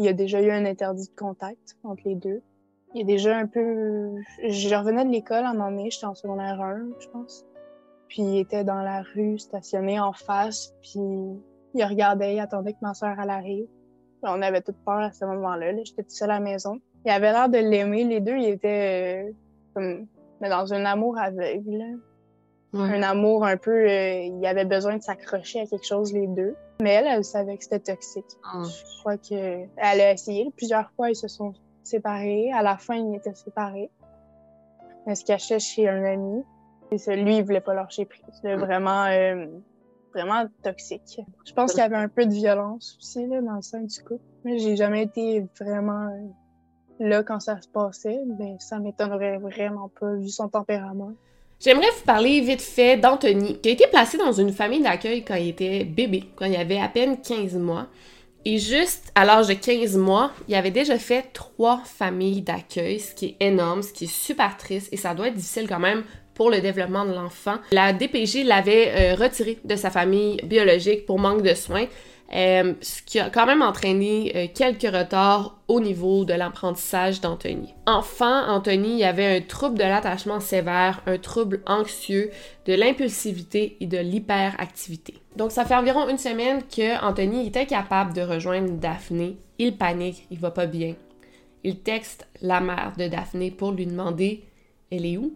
Il 0.00 0.06
y 0.06 0.08
a 0.08 0.14
déjà 0.14 0.40
eu 0.40 0.50
un 0.50 0.64
interdit 0.64 1.06
de 1.06 1.14
contact 1.20 1.76
entre 1.84 2.02
les 2.06 2.14
deux. 2.14 2.40
Il 2.94 3.02
est 3.02 3.04
déjà 3.04 3.36
un 3.36 3.46
peu. 3.46 4.14
Je 4.46 4.74
revenais 4.74 5.04
de 5.04 5.10
l'école 5.10 5.44
en 5.44 5.60
année, 5.60 5.90
j'étais 5.90 6.06
en 6.06 6.14
secondaire 6.14 6.60
1, 6.60 6.88
je 6.98 7.08
pense. 7.08 7.44
Puis 8.08 8.22
il 8.22 8.38
était 8.38 8.64
dans 8.64 8.80
la 8.80 9.02
rue, 9.02 9.38
stationné 9.38 10.00
en 10.00 10.12
face, 10.12 10.74
puis 10.80 11.00
il 11.74 11.84
regardait, 11.84 12.34
il 12.34 12.40
attendait 12.40 12.72
que 12.72 12.78
ma 12.80 12.94
soeur 12.94 13.18
arrive. 13.18 13.66
Puis 13.66 14.32
on 14.32 14.42
avait 14.42 14.62
toute 14.62 14.78
peur 14.84 14.98
à 14.98 15.12
ce 15.12 15.24
moment-là. 15.26 15.72
-là, 15.72 15.84
J'étais 15.84 16.02
toute 16.02 16.10
seule 16.10 16.30
à 16.30 16.34
la 16.34 16.40
maison. 16.40 16.80
Il 17.04 17.10
avait 17.10 17.32
l'air 17.32 17.48
de 17.48 17.58
l'aimer. 17.58 18.04
Les 18.04 18.20
deux, 18.20 18.36
ils 18.36 18.48
étaient 18.48 19.28
euh, 19.28 19.32
comme 19.74 20.06
mais 20.40 20.48
dans 20.48 20.72
un 20.72 20.84
amour 20.84 21.18
aveugle. 21.18 21.98
Un 22.74 23.02
amour 23.02 23.46
un 23.46 23.56
peu. 23.56 23.88
Euh, 23.88 24.20
il 24.20 24.44
avait 24.46 24.66
besoin 24.66 24.96
de 24.96 25.02
s'accrocher 25.02 25.60
à 25.60 25.66
quelque 25.66 25.86
chose, 25.86 26.12
les 26.12 26.26
deux. 26.26 26.54
Mais 26.82 26.90
elle, 26.90 27.06
elle 27.06 27.24
savait 27.24 27.56
que 27.56 27.64
c'était 27.64 27.80
toxique. 27.80 28.26
Ah. 28.44 28.62
Je 28.62 28.98
crois 29.00 29.16
que 29.16 29.64
elle 29.76 30.00
a 30.00 30.12
essayé. 30.12 30.52
Plusieurs 30.56 30.90
fois, 30.92 31.10
ils 31.10 31.16
se 31.16 31.28
sont 31.28 31.54
séparés. 31.88 32.52
À 32.52 32.62
la 32.62 32.76
fin, 32.76 32.94
ils 32.94 33.16
étaient 33.16 33.34
séparés. 33.34 33.90
Elle 35.06 35.16
se 35.16 35.24
cachait 35.24 35.58
chez 35.58 35.88
un 35.88 36.04
ami. 36.04 36.44
Et 36.90 37.16
lui, 37.16 37.36
il 37.36 37.44
voulait 37.44 37.60
pas 37.60 37.74
lâcher 37.74 38.04
prise. 38.04 38.22
Vraiment, 38.42 39.04
euh, 39.04 39.46
vraiment 40.14 40.44
toxique. 40.62 41.20
Je 41.44 41.52
pense 41.52 41.72
qu'il 41.72 41.80
y 41.80 41.84
avait 41.84 41.96
un 41.96 42.08
peu 42.08 42.24
de 42.24 42.32
violence 42.32 42.96
aussi 42.98 43.26
là, 43.26 43.40
dans 43.42 43.56
le 43.56 43.62
sein 43.62 43.80
du 43.80 44.02
couple. 44.02 44.22
Mais 44.44 44.58
j'ai 44.58 44.76
jamais 44.76 45.02
été 45.02 45.46
vraiment 45.60 46.08
euh, 46.08 46.28
là 46.98 47.22
quand 47.22 47.40
ça 47.40 47.60
se 47.60 47.68
passait. 47.68 48.20
Mais 48.38 48.56
ça 48.58 48.78
m'étonnerait 48.78 49.38
vraiment 49.38 49.90
pas 50.00 50.14
vu 50.14 50.28
son 50.28 50.48
tempérament. 50.48 51.12
J'aimerais 51.60 51.90
vous 51.96 52.04
parler 52.04 52.40
vite 52.40 52.62
fait 52.62 52.96
d'Anthony, 52.96 53.58
qui 53.60 53.68
a 53.68 53.72
été 53.72 53.86
placé 53.88 54.16
dans 54.16 54.32
une 54.32 54.52
famille 54.52 54.80
d'accueil 54.80 55.24
quand 55.24 55.34
il 55.34 55.48
était 55.48 55.84
bébé, 55.84 56.24
quand 56.36 56.44
il 56.44 56.54
avait 56.54 56.78
à 56.78 56.88
peine 56.88 57.20
15 57.20 57.56
mois. 57.56 57.88
Et 58.50 58.56
juste 58.56 59.12
à 59.14 59.26
l'âge 59.26 59.46
de 59.46 59.52
15 59.52 59.98
mois, 59.98 60.32
il 60.48 60.54
avait 60.54 60.70
déjà 60.70 60.98
fait 60.98 61.26
trois 61.34 61.82
familles 61.84 62.40
d'accueil, 62.40 62.98
ce 62.98 63.14
qui 63.14 63.26
est 63.26 63.46
énorme, 63.46 63.82
ce 63.82 63.92
qui 63.92 64.04
est 64.04 64.06
super 64.06 64.56
triste 64.56 64.88
et 64.90 64.96
ça 64.96 65.12
doit 65.12 65.28
être 65.28 65.34
difficile 65.34 65.68
quand 65.68 65.78
même 65.78 66.02
pour 66.32 66.48
le 66.48 66.62
développement 66.62 67.04
de 67.04 67.12
l'enfant. 67.12 67.56
La 67.72 67.92
DPJ 67.92 68.44
l'avait 68.46 69.12
euh, 69.12 69.14
retiré 69.16 69.58
de 69.62 69.76
sa 69.76 69.90
famille 69.90 70.38
biologique 70.44 71.04
pour 71.04 71.18
manque 71.18 71.42
de 71.42 71.52
soins. 71.52 71.88
Euh, 72.34 72.74
ce 72.82 73.00
qui 73.00 73.18
a 73.18 73.30
quand 73.30 73.46
même 73.46 73.62
entraîné 73.62 74.32
euh, 74.36 74.46
quelques 74.54 74.82
retards 74.82 75.58
au 75.66 75.80
niveau 75.80 76.26
de 76.26 76.34
l'apprentissage 76.34 77.22
d'Anthony. 77.22 77.74
Enfin, 77.86 78.46
Anthony 78.54 79.02
avait 79.02 79.38
un 79.38 79.40
trouble 79.40 79.78
de 79.78 79.84
l'attachement 79.84 80.38
sévère, 80.38 81.02
un 81.06 81.16
trouble 81.16 81.62
anxieux, 81.66 82.30
de 82.66 82.74
l'impulsivité 82.74 83.78
et 83.80 83.86
de 83.86 83.96
l'hyperactivité. 83.96 85.14
Donc, 85.36 85.52
ça 85.52 85.64
fait 85.64 85.74
environ 85.74 86.06
une 86.08 86.18
semaine 86.18 86.62
que 86.64 87.02
Anthony 87.02 87.46
est 87.46 87.56
incapable 87.56 88.12
de 88.12 88.20
rejoindre 88.20 88.72
Daphné. 88.72 89.38
Il 89.58 89.78
panique, 89.78 90.26
il 90.30 90.38
va 90.38 90.50
pas 90.50 90.66
bien. 90.66 90.94
Il 91.64 91.80
texte 91.80 92.26
la 92.42 92.60
mère 92.60 92.92
de 92.98 93.08
Daphné 93.08 93.50
pour 93.50 93.72
lui 93.72 93.86
demander 93.86 94.44
Elle 94.92 95.06
est 95.06 95.16
où 95.16 95.32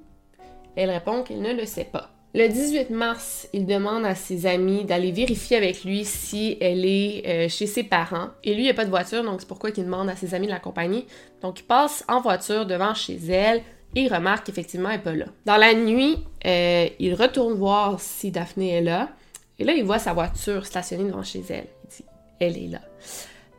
Elle 0.76 0.90
répond 0.90 1.22
qu'elle 1.22 1.40
ne 1.40 1.54
le 1.54 1.64
sait 1.64 1.88
pas. 1.90 2.10
Le 2.34 2.48
18 2.48 2.88
mars, 2.88 3.46
il 3.52 3.66
demande 3.66 4.06
à 4.06 4.14
ses 4.14 4.46
amis 4.46 4.86
d'aller 4.86 5.12
vérifier 5.12 5.58
avec 5.58 5.84
lui 5.84 6.06
si 6.06 6.56
elle 6.62 6.86
est 6.86 7.26
euh, 7.26 7.48
chez 7.50 7.66
ses 7.66 7.82
parents. 7.82 8.30
Et 8.42 8.54
lui, 8.54 8.62
il 8.62 8.68
n'a 8.68 8.74
pas 8.74 8.86
de 8.86 8.90
voiture, 8.90 9.22
donc 9.22 9.40
c'est 9.40 9.46
pourquoi 9.46 9.68
il 9.68 9.84
demande 9.84 10.08
à 10.08 10.16
ses 10.16 10.32
amis 10.32 10.46
de 10.46 10.52
l'accompagner. 10.52 11.06
Donc, 11.42 11.60
il 11.60 11.64
passe 11.64 12.04
en 12.08 12.22
voiture 12.22 12.64
devant 12.64 12.94
chez 12.94 13.18
elle 13.28 13.58
et 13.94 14.04
il 14.04 14.12
remarque 14.14 14.46
qu'effectivement, 14.46 14.88
elle 14.88 14.96
n'est 14.96 15.02
pas 15.02 15.12
là. 15.12 15.26
Dans 15.44 15.58
la 15.58 15.74
nuit, 15.74 16.24
euh, 16.46 16.88
il 16.98 17.14
retourne 17.14 17.52
voir 17.52 18.00
si 18.00 18.30
Daphné 18.30 18.76
est 18.76 18.82
là. 18.82 19.10
Et 19.58 19.64
là, 19.64 19.74
il 19.74 19.84
voit 19.84 19.98
sa 19.98 20.14
voiture 20.14 20.64
stationnée 20.64 21.04
devant 21.04 21.22
chez 21.22 21.44
elle. 21.50 21.66
Il 21.84 21.88
dit, 21.90 22.04
elle 22.40 22.56
est 22.56 22.68
là. 22.68 22.80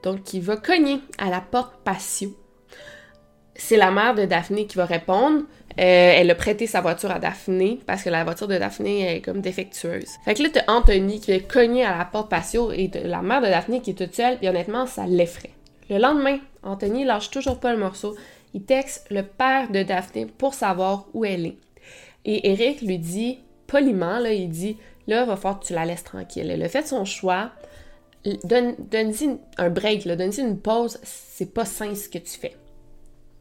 Donc, 0.02 0.34
il 0.34 0.42
va 0.42 0.58
cogner 0.58 1.00
à 1.20 1.30
la 1.30 1.42
porte 1.42 1.76
patio 1.84 2.36
c'est 3.56 3.78
la 3.78 3.92
mère 3.92 4.16
de 4.16 4.26
Daphné 4.26 4.66
qui 4.66 4.78
va 4.78 4.86
répondre. 4.86 5.44
Euh, 5.80 6.14
elle 6.18 6.30
a 6.30 6.36
prêté 6.36 6.68
sa 6.68 6.82
voiture 6.82 7.12
à 7.12 7.20
Daphné 7.20 7.80
parce 7.86 8.04
que 8.04 8.10
la 8.10 8.24
voiture 8.24 8.48
de 8.48 8.58
Daphné 8.58 9.16
est 9.16 9.22
comme 9.22 9.42
défectueuse. 9.42 10.10
Fait 10.24 10.36
que 10.36 10.44
là, 10.44 10.50
t'as 10.54 10.72
Anthony 10.72 11.20
qui 11.20 11.32
est 11.32 11.52
cogné 11.52 11.84
à 11.84 11.98
la 11.98 12.06
porte 12.06 12.30
patio 12.30 12.72
et 12.72 12.92
la 13.04 13.22
mère 13.22 13.42
de 13.42 13.48
Daphné 13.48 13.82
qui 13.82 13.92
est 13.92 13.94
toute 13.94 14.16
seule, 14.16 14.38
honnêtement, 14.44 14.86
ça 14.86 15.06
l'effraie. 15.08 15.52
Le 15.90 15.98
lendemain, 15.98 16.38
Anthony 16.62 17.06
lâche 17.06 17.30
toujours 17.30 17.60
pas 17.60 17.74
le 17.74 17.80
morceau. 17.80 18.16
Il 18.54 18.64
texte 18.64 19.08
le 19.10 19.24
père 19.24 19.72
de 19.72 19.82
Daphné 19.84 20.28
pour 20.28 20.54
savoir 20.54 21.08
où 21.14 21.26
elle 21.26 21.48
est. 21.48 21.58
Et 22.26 22.52
Eric 22.52 22.82
lui 22.82 23.00
dit, 23.00 23.40
poliment, 23.68 24.20
là, 24.20 24.32
il 24.32 24.50
dit 24.50 24.78
Là, 25.08 25.26
va 25.26 25.36
falloir 25.36 25.60
que 25.60 25.66
tu 25.66 25.74
la 25.74 25.86
laisses 25.86 26.04
tranquille. 26.04 26.50
Elle 26.50 26.64
a 26.64 26.70
fait 26.70 26.88
son 26.88 27.06
choix. 27.06 27.52
Donne-y 28.44 29.38
un 29.58 29.70
break, 29.70 30.08
donne-y 30.08 30.40
une 30.40 30.60
pause. 30.60 30.98
C'est 31.04 31.54
pas 31.54 31.66
sain 31.66 31.94
ce 31.94 32.08
que 32.08 32.20
tu 32.20 32.40
fais. 32.40 32.56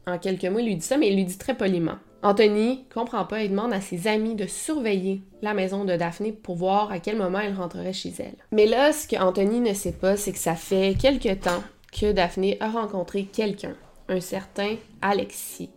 En 0.05 0.17
quelques 0.17 0.45
mots, 0.45 0.59
il 0.59 0.65
lui 0.65 0.75
dit 0.75 0.85
ça, 0.85 0.97
mais 0.97 1.07
il 1.07 1.15
lui 1.15 1.23
dit 1.23 1.37
très 1.37 1.55
poliment. 1.55 1.97
Anthony 2.23 2.85
comprend 2.93 3.25
pas 3.25 3.41
et 3.41 3.49
demande 3.49 3.73
à 3.73 3.81
ses 3.81 4.07
amis 4.07 4.35
de 4.35 4.47
surveiller 4.47 5.21
la 5.41 5.53
maison 5.53 5.83
de 5.83 5.97
Daphné 5.97 6.31
pour 6.31 6.55
voir 6.55 6.89
à 6.89 6.99
quel 6.99 7.17
moment 7.17 7.39
elle 7.39 7.53
rentrerait 7.53 7.91
chez 7.91 8.13
elle. 8.17 8.35
Mais 8.53 8.65
là, 8.65 8.93
ce 8.93 9.09
que 9.09 9.17
Anthony 9.17 9.59
ne 9.59 9.73
sait 9.73 9.91
pas, 9.91 10.15
c'est 10.15 10.31
que 10.31 10.39
ça 10.39 10.55
fait 10.55 10.95
quelque 10.97 11.33
temps 11.33 11.61
que 11.91 12.13
Daphné 12.13 12.55
a 12.61 12.69
rencontré 12.69 13.25
quelqu'un, 13.25 13.73
un 14.07 14.21
certain 14.21 14.77
Alexis. 15.01 15.69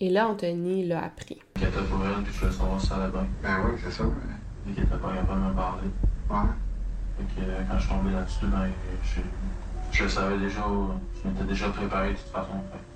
Et 0.00 0.10
là, 0.10 0.28
Anthony 0.28 0.88
l'a 0.88 1.04
appris. 1.04 1.38
Qu'elle 1.54 1.68
était 1.68 1.78
pour 1.82 2.04
elle, 2.04 2.24
puis 2.24 2.32
je 2.34 2.40
voulais 2.40 2.52
savoir 2.52 2.80
si 2.80 2.86
ça 2.88 2.96
allait 2.96 3.12
bien. 3.12 3.26
Ben 3.40 3.56
oui, 3.64 3.80
c'est 3.82 3.92
ça. 3.92 4.04
Et 4.68 4.72
qu'elle 4.74 4.84
était 4.84 4.96
pas 4.96 5.12
capable 5.14 5.40
de 5.40 5.48
me 5.50 5.54
parler. 5.54 5.88
Ouais. 6.30 6.50
Fait 7.16 7.40
que 7.40 7.48
euh, 7.48 7.62
quand 7.70 7.78
je 7.78 7.86
suis 7.86 7.94
tombé 7.94 8.10
là-dessus, 8.10 8.46
ben, 8.46 8.70
je, 9.04 9.20
je 9.96 10.02
le 10.02 10.08
savais 10.08 10.38
déjà, 10.38 10.64
je 11.22 11.28
m'étais 11.28 11.44
déjà 11.44 11.68
préparé 11.68 12.08
de 12.10 12.16
toute 12.16 12.26
façon. 12.32 12.54
Fait. 12.72 12.93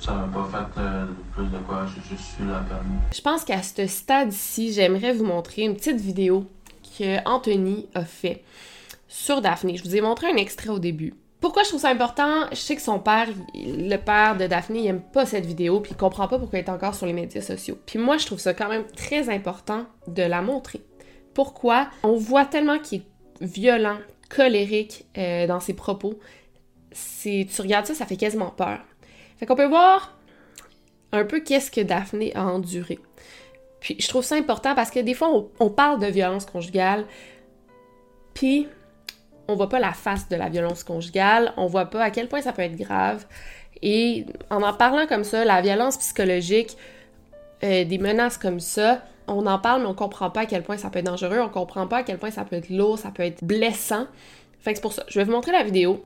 Ça 0.00 0.12
m'a 0.12 0.28
pas 0.28 0.44
fait 0.44 0.80
euh, 0.80 1.06
plus 1.34 1.46
de 1.46 1.58
quoi, 1.66 1.84
je, 1.86 2.14
suis 2.14 2.36
peine. 2.44 3.00
Je 3.12 3.20
pense 3.20 3.44
qu'à 3.44 3.62
ce 3.62 3.86
stade-ci, 3.86 4.72
j'aimerais 4.72 5.12
vous 5.12 5.24
montrer 5.24 5.62
une 5.62 5.74
petite 5.74 6.00
vidéo 6.00 6.46
que 6.98 7.18
Anthony 7.28 7.88
a 7.94 8.04
fait 8.04 8.44
sur 9.08 9.40
Daphné. 9.40 9.76
Je 9.76 9.82
vous 9.82 9.96
ai 9.96 10.00
montré 10.00 10.28
un 10.30 10.36
extrait 10.36 10.68
au 10.68 10.78
début. 10.78 11.14
Pourquoi 11.40 11.62
je 11.62 11.68
trouve 11.68 11.80
ça 11.80 11.90
important? 11.90 12.46
Je 12.50 12.56
sais 12.56 12.76
que 12.76 12.82
son 12.82 12.98
père, 12.98 13.28
le 13.54 13.96
père 13.96 14.36
de 14.36 14.46
Daphné, 14.46 14.80
il 14.80 14.86
aime 14.86 15.00
pas 15.00 15.26
cette 15.26 15.46
vidéo, 15.46 15.80
puis 15.80 15.92
il 15.92 15.96
comprend 15.96 16.28
pas 16.28 16.38
pourquoi 16.38 16.58
elle 16.58 16.64
est 16.64 16.70
encore 16.70 16.94
sur 16.94 17.06
les 17.06 17.12
médias 17.12 17.42
sociaux. 17.42 17.78
Puis 17.86 17.98
moi, 17.98 18.18
je 18.18 18.26
trouve 18.26 18.38
ça 18.40 18.54
quand 18.54 18.68
même 18.68 18.84
très 18.96 19.28
important 19.28 19.86
de 20.06 20.22
la 20.22 20.42
montrer. 20.42 20.80
Pourquoi? 21.34 21.88
On 22.02 22.16
voit 22.16 22.44
tellement 22.44 22.78
qu'il 22.78 23.02
est 23.02 23.44
violent, 23.44 23.98
colérique 24.28 25.06
euh, 25.16 25.46
dans 25.46 25.60
ses 25.60 25.74
propos. 25.74 26.18
tu 27.22 27.46
regardes 27.60 27.86
ça, 27.86 27.94
ça 27.94 28.06
fait 28.06 28.16
quasiment 28.16 28.50
peur. 28.50 28.80
Fait 29.38 29.46
qu'on 29.46 29.56
peut 29.56 29.68
voir 29.68 30.16
un 31.12 31.24
peu 31.24 31.40
qu'est-ce 31.40 31.70
que 31.70 31.80
Daphné 31.80 32.34
a 32.34 32.44
enduré. 32.44 32.98
Puis 33.80 33.96
je 33.98 34.08
trouve 34.08 34.24
ça 34.24 34.36
important 34.36 34.74
parce 34.74 34.90
que 34.90 35.00
des 35.00 35.14
fois, 35.14 35.30
on, 35.60 35.70
parle 35.70 36.00
de 36.00 36.06
violence 36.06 36.44
conjugale, 36.46 37.06
puis 38.34 38.68
on 39.46 39.54
voit 39.54 39.68
pas 39.68 39.78
la 39.78 39.92
face 39.92 40.28
de 40.28 40.36
la 40.36 40.48
violence 40.48 40.82
conjugale, 40.84 41.52
on 41.56 41.66
voit 41.66 41.86
pas 41.86 42.02
à 42.02 42.10
quel 42.10 42.28
point 42.28 42.42
ça 42.42 42.52
peut 42.52 42.62
être 42.62 42.76
grave. 42.76 43.24
Et 43.80 44.26
en 44.50 44.62
en 44.62 44.74
parlant 44.74 45.06
comme 45.06 45.24
ça, 45.24 45.44
la 45.44 45.62
violence 45.62 45.96
psychologique, 45.98 46.76
euh, 47.62 47.84
des 47.84 47.98
menaces 47.98 48.36
comme 48.36 48.60
ça, 48.60 49.02
on 49.28 49.46
en 49.46 49.58
parle, 49.58 49.82
mais 49.82 49.88
on 49.88 49.94
comprend 49.94 50.30
pas 50.30 50.40
à 50.40 50.46
quel 50.46 50.62
point 50.62 50.76
ça 50.76 50.90
peut 50.90 50.98
être 50.98 51.06
dangereux, 51.06 51.38
on 51.40 51.48
comprend 51.48 51.86
pas 51.86 51.98
à 51.98 52.02
quel 52.02 52.18
point 52.18 52.30
ça 52.30 52.44
peut 52.44 52.56
être 52.56 52.70
lourd, 52.70 52.98
ça 52.98 53.10
peut 53.10 53.22
être 53.22 53.44
blessant. 53.44 54.06
Fait 54.60 54.72
que 54.72 54.78
c'est 54.78 54.82
pour 54.82 54.92
ça. 54.92 55.04
Je 55.08 55.20
vais 55.20 55.24
vous 55.24 55.32
montrer 55.32 55.52
la 55.52 55.62
vidéo. 55.62 56.02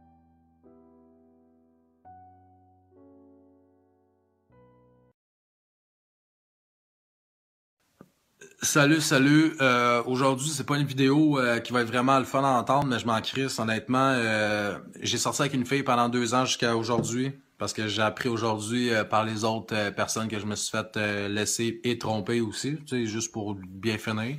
Salut, 8.65 9.01
salut. 9.01 9.57
Euh, 9.61 10.05
Aujourd'hui, 10.07 10.49
c'est 10.49 10.65
pas 10.65 10.77
une 10.77 10.87
vidéo 10.87 11.37
euh, 11.37 11.59
qui 11.59 11.73
va 11.73 11.81
être 11.81 11.89
vraiment 11.89 12.17
le 12.21 12.25
fun 12.25 12.45
à 12.45 12.61
entendre, 12.61 12.87
mais 12.87 13.01
je 13.01 13.07
m'en 13.07 13.21
crisse, 13.21 13.59
honnêtement. 13.59 14.13
Euh, 14.15 14.79
j'ai 15.01 15.19
sorti 15.19 15.43
avec 15.43 15.55
une 15.55 15.67
fille 15.67 15.83
pendant 15.83 16.09
deux 16.09 16.33
ans 16.33 16.45
jusqu'à 16.45 16.77
aujourd'hui, 16.77 17.33
parce 17.59 17.73
que 17.73 17.89
j'ai 17.89 18.03
appris 18.03 18.29
aujourd'hui 18.29 18.95
euh, 18.95 19.03
par 19.03 19.25
les 19.25 19.43
autres 19.43 19.75
euh, 19.75 19.91
personnes 19.91 20.29
que 20.29 20.39
je 20.39 20.47
me 20.47 20.55
suis 20.55 20.71
fait 20.71 20.97
laisser 21.29 21.81
et 21.83 21.99
tromper 21.99 22.41
aussi, 22.41 22.77
tu 22.87 23.05
sais, 23.05 23.07
juste 23.07 23.33
pour 23.33 23.57
bien 23.57 23.99
finir. 23.99 24.37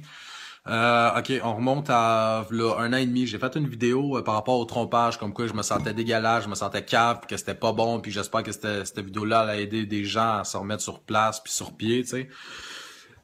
ok, 0.68 1.42
on 1.44 1.56
remonte 1.56 1.90
à 1.90 2.48
là, 2.50 2.76
un 2.80 2.94
an 2.94 2.98
et 2.98 3.06
demi. 3.06 3.28
J'ai 3.28 3.40
fait 3.40 3.54
une 3.58 3.68
vidéo 3.68 4.22
par 4.24 4.36
rapport 4.36 4.58
au 4.58 4.64
trompage, 4.64 5.18
comme 5.18 5.34
quoi 5.34 5.48
je 5.48 5.54
me 5.54 5.64
sentais 5.64 5.94
dégueulasse, 5.94 6.46
je 6.46 6.50
me 6.50 6.56
sentais 6.56 6.86
cave, 6.86 7.26
que 7.28 7.36
c'était 7.36 7.56
pas 7.56 7.74
bon, 7.74 8.00
puis 8.00 8.14
j'espère 8.14 8.44
que 8.44 8.54
cette, 8.54 9.00
vidéo-là 9.00 9.42
allait 9.42 9.64
aider 9.64 9.86
des 9.86 10.06
gens 10.06 10.38
à 10.40 10.44
se 10.46 10.56
remettre 10.56 10.82
sur 10.82 11.02
place 11.02 11.42
puis 11.44 11.52
sur 11.52 11.76
pied, 11.76 12.04
tu 12.04 12.10
sais. 12.10 12.30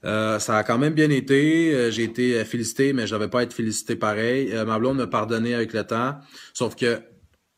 Euh, 0.05 0.39
ça 0.39 0.57
a 0.57 0.63
quand 0.63 0.77
même 0.77 0.93
bien 0.93 1.09
été. 1.09 1.73
Euh, 1.73 1.91
j'ai 1.91 2.03
été 2.03 2.43
félicité, 2.45 2.93
mais 2.93 3.07
je 3.07 3.15
n'avais 3.15 3.27
pas 3.27 3.43
été 3.43 3.53
félicité 3.53 3.95
pareil. 3.95 4.51
Euh, 4.53 4.65
ma 4.65 4.79
blonde 4.79 4.97
m'a 4.97 5.07
pardonné 5.07 5.53
avec 5.53 5.73
le 5.73 5.83
temps. 5.83 6.17
Sauf 6.53 6.75
que 6.75 7.01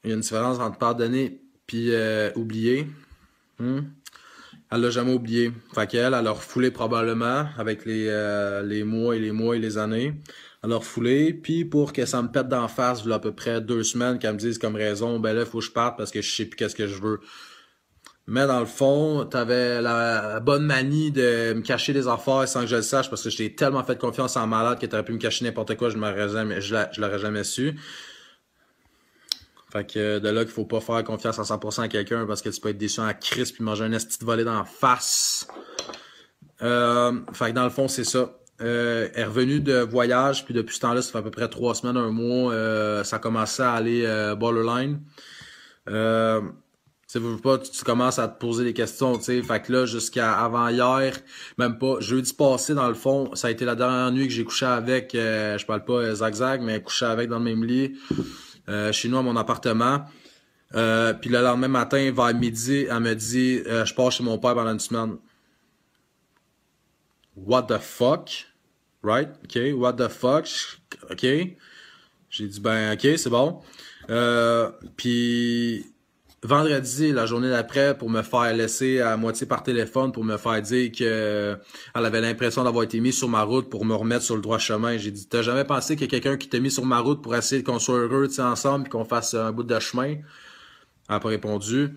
il 0.03 0.09
y 0.09 0.13
a 0.13 0.15
une 0.15 0.21
différence 0.21 0.59
entre 0.59 0.77
pardonner 0.79 1.41
puis 1.67 1.91
oublier. 2.35 2.87
Hmm? 3.59 3.81
Elle 4.71 4.81
l'a 4.81 4.89
jamais 4.89 5.13
oublié. 5.13 5.51
Fait 5.73 5.87
qu'elle, 5.87 6.13
elle 6.13 6.27
a 6.27 6.31
refoulé 6.31 6.71
probablement 6.71 7.45
avec 7.57 7.85
les, 7.85 8.09
les 8.65 8.83
mois 8.83 9.15
et 9.15 9.19
les 9.19 9.31
mois 9.31 9.55
et 9.55 9.59
les 9.59 9.77
années. 9.77 10.15
Elle 10.63 10.73
a 10.73 10.77
refoulé. 10.77 11.33
Puis 11.33 11.63
pour 11.63 11.93
que 11.93 12.05
ça 12.05 12.21
me 12.23 12.29
pète 12.29 12.47
d'en 12.47 12.67
face, 12.67 13.03
il 13.05 13.09
y 13.09 13.11
a 13.11 13.15
à 13.15 13.19
peu 13.19 13.31
près 13.31 13.61
deux 13.61 13.83
semaines 13.83 14.17
qu'elle 14.17 14.33
me 14.33 14.39
dise 14.39 14.57
comme 14.57 14.75
raison, 14.75 15.19
ben 15.19 15.33
là, 15.33 15.41
il 15.41 15.45
faut 15.47 15.59
que 15.59 15.65
je 15.65 15.71
parte 15.71 15.97
parce 15.97 16.09
que 16.09 16.21
je 16.21 16.35
sais 16.35 16.45
plus 16.45 16.57
qu'est-ce 16.57 16.75
que 16.75 16.87
je 16.87 16.99
veux. 16.99 17.19
Mais 18.27 18.45
dans 18.47 18.59
le 18.59 18.65
fond, 18.65 19.25
t'avais 19.25 19.81
la 19.81 20.39
bonne 20.39 20.65
manie 20.65 21.11
de 21.11 21.53
me 21.53 21.61
cacher 21.61 21.91
des 21.91 22.07
affaires 22.07 22.47
sans 22.47 22.61
que 22.61 22.67
je 22.67 22.75
le 22.77 22.81
sache 22.81 23.09
parce 23.09 23.23
que 23.23 23.29
j'étais 23.29 23.55
tellement 23.55 23.83
fait 23.83 23.97
confiance 23.99 24.37
en 24.37 24.47
malade 24.47 24.79
que 24.79 24.85
t'aurais 24.85 25.03
pu 25.03 25.11
me 25.11 25.17
cacher 25.17 25.43
n'importe 25.43 25.75
quoi, 25.75 25.89
je 25.89 25.97
jamais, 25.97 26.61
je 26.61 26.73
l'a- 26.73 26.89
je 26.91 27.01
l'aurais 27.01 27.19
jamais 27.19 27.43
su. 27.43 27.77
Fait 29.71 29.89
que 29.89 30.19
de 30.19 30.29
là 30.29 30.43
qu'il 30.43 30.53
faut 30.53 30.65
pas 30.65 30.81
faire 30.81 31.03
confiance 31.03 31.39
à 31.39 31.43
100% 31.43 31.81
à 31.83 31.87
quelqu'un 31.87 32.25
parce 32.25 32.41
que 32.41 32.49
tu 32.49 32.59
peux 32.59 32.69
être 32.69 32.77
déçu 32.77 32.99
en 32.99 33.11
crise 33.13 33.51
puis 33.51 33.63
manger 33.63 33.85
un 33.85 33.91
esti 33.93 34.19
de 34.19 34.25
volée 34.25 34.43
dans 34.43 34.57
la 34.57 34.65
face. 34.65 35.47
Euh, 36.61 37.13
fait 37.33 37.49
que 37.49 37.55
dans 37.55 37.63
le 37.63 37.69
fond, 37.69 37.87
c'est 37.87 38.03
ça. 38.03 38.37
Euh, 38.61 39.07
elle 39.15 39.21
est 39.21 39.25
revenue 39.25 39.59
de 39.61 39.79
voyage, 39.79 40.45
puis 40.45 40.53
depuis 40.53 40.75
ce 40.75 40.81
temps-là, 40.81 41.01
ça 41.01 41.11
fait 41.11 41.17
à 41.17 41.21
peu 41.23 41.31
près 41.31 41.47
trois 41.47 41.73
semaines, 41.73 41.97
un 41.97 42.11
mois, 42.11 42.53
euh, 42.53 43.03
ça 43.03 43.17
commençait 43.17 43.63
à 43.63 43.71
aller 43.71 44.35
borderline. 44.37 45.01
Euh, 45.89 46.41
tu 47.11 47.19
veux 47.19 47.37
pas, 47.37 47.57
tu, 47.57 47.83
commences 47.83 48.19
à 48.19 48.29
te 48.29 48.39
poser 48.39 48.63
des 48.63 48.73
questions, 48.73 49.17
tu 49.17 49.25
sais. 49.25 49.41
Fait 49.41 49.61
que 49.61 49.73
là, 49.73 49.85
jusqu'à 49.85 50.33
avant 50.39 50.69
hier, 50.69 51.17
même 51.57 51.77
pas, 51.77 51.99
jeudi 51.99 52.33
passé, 52.33 52.73
dans 52.73 52.87
le 52.87 52.93
fond, 52.93 53.35
ça 53.35 53.49
a 53.49 53.51
été 53.51 53.65
la 53.65 53.75
dernière 53.75 54.11
nuit 54.11 54.27
que 54.27 54.33
j'ai 54.33 54.45
couché 54.45 54.65
avec, 54.65 55.13
euh, 55.13 55.57
je 55.57 55.65
parle 55.65 55.83
pas 55.83 55.93
euh, 55.93 56.15
Zag 56.15 56.35
Zag, 56.35 56.61
mais 56.61 56.81
couché 56.81 57.05
avec 57.05 57.29
dans 57.29 57.39
le 57.39 57.43
même 57.43 57.65
lit, 57.65 57.97
euh, 58.69 58.93
chez 58.93 59.09
nous 59.09 59.17
à 59.17 59.23
mon 59.23 59.35
appartement. 59.35 60.05
Euh, 60.73 61.13
puis 61.13 61.29
le 61.29 61.41
lendemain 61.41 61.67
matin, 61.67 62.11
vers 62.15 62.33
midi, 62.33 62.85
elle 62.89 62.99
me 63.01 63.13
dit, 63.13 63.61
euh, 63.65 63.83
je 63.83 63.93
pars 63.93 64.09
chez 64.09 64.23
mon 64.23 64.37
père 64.37 64.53
pendant 64.55 64.71
une 64.71 64.79
semaine. 64.79 65.17
What 67.35 67.63
the 67.63 67.79
fuck? 67.79 68.29
Right? 69.03 69.29
OK. 69.43 69.59
What 69.75 69.93
the 69.93 70.07
fuck? 70.07 70.47
OK. 71.09 71.25
J'ai 72.29 72.47
dit, 72.47 72.59
ben, 72.61 72.93
OK, 72.93 73.01
c'est 73.17 73.29
bon. 73.29 73.61
Puis 74.95 75.90
vendredi, 76.43 77.11
la 77.11 77.25
journée 77.25 77.49
d'après, 77.49 77.97
pour 77.97 78.09
me 78.09 78.21
faire 78.21 78.53
laisser 78.53 78.99
à 78.99 79.15
moitié 79.17 79.45
par 79.45 79.63
téléphone, 79.63 80.11
pour 80.11 80.23
me 80.23 80.37
faire 80.37 80.61
dire 80.61 80.91
que 80.91 81.03
euh, 81.03 81.55
elle 81.93 82.05
avait 82.05 82.21
l'impression 82.21 82.63
d'avoir 82.63 82.83
été 82.83 82.99
mise 82.99 83.17
sur 83.17 83.29
ma 83.29 83.43
route 83.43 83.69
pour 83.69 83.85
me 83.85 83.93
remettre 83.93 84.23
sur 84.23 84.35
le 84.35 84.41
droit 84.41 84.57
chemin. 84.57 84.97
J'ai 84.97 85.11
dit, 85.11 85.27
t'as 85.27 85.41
jamais 85.41 85.63
pensé 85.65 85.95
qu'il 85.95 86.05
y 86.05 86.07
a 86.07 86.19
quelqu'un 86.19 86.37
qui 86.37 86.49
t'a 86.49 86.59
mis 86.59 86.71
sur 86.71 86.85
ma 86.85 86.99
route 86.99 87.21
pour 87.21 87.35
essayer 87.35 87.63
qu'on 87.63 87.79
soit 87.79 87.99
heureux, 87.99 88.27
ensemble, 88.39 88.85
puis 88.85 88.91
qu'on 88.91 89.05
fasse 89.05 89.33
un 89.33 89.51
bout 89.51 89.63
de 89.63 89.79
chemin? 89.79 90.15
Elle 90.15 90.23
n'a 91.09 91.19
pas 91.19 91.29
répondu. 91.29 91.89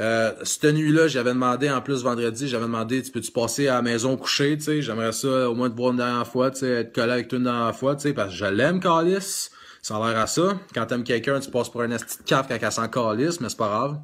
Euh, 0.00 0.32
cette 0.42 0.74
nuit-là, 0.74 1.08
j'avais 1.08 1.32
demandé, 1.32 1.70
en 1.70 1.80
plus 1.80 2.02
vendredi, 2.02 2.46
j'avais 2.46 2.66
demandé, 2.66 3.02
tu 3.02 3.10
peux-tu 3.10 3.32
passer 3.32 3.68
à 3.68 3.76
la 3.76 3.82
maison 3.82 4.16
coucher, 4.16 4.58
tu 4.58 4.64
sais, 4.64 4.82
j'aimerais 4.82 5.12
ça 5.12 5.48
au 5.48 5.54
moins 5.54 5.70
te 5.70 5.76
voir 5.76 5.92
une 5.92 5.96
dernière 5.96 6.26
fois, 6.26 6.50
tu 6.50 6.58
sais, 6.58 6.68
être 6.68 6.94
collé 6.94 7.12
avec 7.12 7.28
toi 7.28 7.38
une 7.38 7.44
dernière 7.44 7.74
fois, 7.74 7.96
tu 7.96 8.02
sais, 8.02 8.12
parce 8.12 8.30
que 8.30 8.36
je 8.36 8.44
l'aime, 8.44 8.80
Calis. 8.80 9.48
Ça 9.82 9.96
a 9.96 10.10
l'air 10.10 10.20
à 10.20 10.26
ça. 10.26 10.58
Quand 10.74 10.86
t'aimes 10.86 11.04
quelqu'un, 11.04 11.40
tu 11.40 11.50
passes 11.50 11.68
pour 11.68 11.82
un 11.82 11.90
esti 11.90 12.18
de 12.18 12.24
quand 12.28 12.44
elle 12.48 12.72
s'en 12.72 12.88
calisse, 12.88 13.40
mais 13.40 13.48
c'est 13.48 13.58
pas 13.58 13.68
grave. 13.68 14.00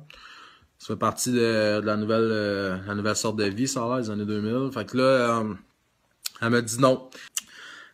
Ça 0.79 0.89
fait 0.89 0.99
partie 0.99 1.33
de, 1.33 1.81
la 1.85 1.97
nouvelle 1.97 2.31
euh, 2.31 2.77
la 2.87 2.95
nouvelle 2.95 3.17
sorte 3.17 3.37
de 3.37 3.45
vie, 3.45 3.69
ça 3.69 3.85
a 3.85 3.89
l'air, 3.89 3.99
les 3.99 4.11
années 4.11 4.25
2000. 4.25 4.71
Fait 4.73 4.85
que 4.85 4.97
là, 4.97 5.03
euh, 5.41 5.55
elle 6.43 6.51
m'a 6.51 6.61
dit 6.61 6.79
non. 6.79 7.09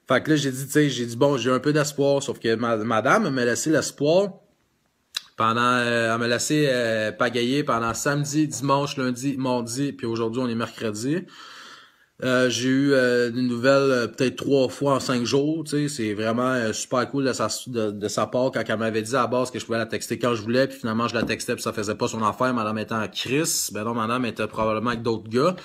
Fait 0.09 0.23
que 0.23 0.31
là, 0.31 0.37
j'ai 0.37 0.51
dit, 0.51 0.67
tu 0.67 0.73
sais, 0.73 0.91
j'ai 0.91 1.07
dit, 1.07 1.15
bon, 1.15 1.37
j'ai 1.37 1.53
un 1.53 1.61
peu 1.61 1.73
d'espoir, 1.73 2.21
sauf 2.21 2.41
que 2.41 2.57
ma, 2.57 2.77
madame 2.77 3.31
m'a 3.31 3.45
laissé 3.45 3.71
l'espoir 3.71 4.41
pendant, 5.37 5.61
euh, 5.61 6.13
elle 6.13 6.21
m'a 6.21 6.27
laissé 6.27 6.67
euh, 6.69 7.13
pagayer 7.13 7.63
pendant 7.63 7.95
samedi, 7.95 8.49
dimanche, 8.49 8.97
lundi, 8.97 9.37
mardi, 9.39 9.93
puis 9.93 10.07
aujourd'hui, 10.07 10.43
on 10.43 10.49
est 10.49 10.55
mercredi. 10.55 11.25
Euh, 12.23 12.51
j'ai 12.51 12.69
eu 12.69 12.93
euh, 12.93 13.31
des 13.31 13.41
nouvelles 13.41 13.91
euh, 13.91 14.07
peut-être 14.07 14.37
trois 14.37 14.69
fois 14.69 14.97
en 14.97 15.01
cinq 15.01 15.25
jours, 15.25 15.65
c'est 15.67 16.13
vraiment 16.13 16.53
euh, 16.53 16.73
super 16.75 17.09
cool 17.11 17.25
de 17.25 17.33
sa, 17.33 17.49
de, 17.67 18.09
sa 18.09 18.27
part 18.27 18.51
quand 18.53 18.63
elle 18.67 18.77
m'avait 18.77 19.01
dit 19.01 19.17
à 19.17 19.23
la 19.23 19.27
base 19.27 19.51
que 19.51 19.59
je 19.59 19.65
pouvais 19.65 19.79
la 19.79 19.87
texter 19.87 20.19
quand 20.19 20.35
je 20.35 20.43
voulais, 20.43 20.67
puis 20.67 20.79
finalement 20.79 21.09
je 21.09 21.15
la 21.15 21.23
textais 21.23 21.55
puis 21.55 21.63
ça 21.63 21.73
faisait 21.73 21.95
pas 21.95 22.09
son 22.09 22.23
affaire, 22.23 22.53
madame 22.53 22.77
était 22.79 22.93
en 22.93 23.07
ben 23.73 23.85
non, 23.85 23.95
madame 23.95 24.27
était 24.27 24.47
probablement 24.47 24.91
avec 24.91 25.03
d'autres 25.03 25.31
gars, 25.31 25.57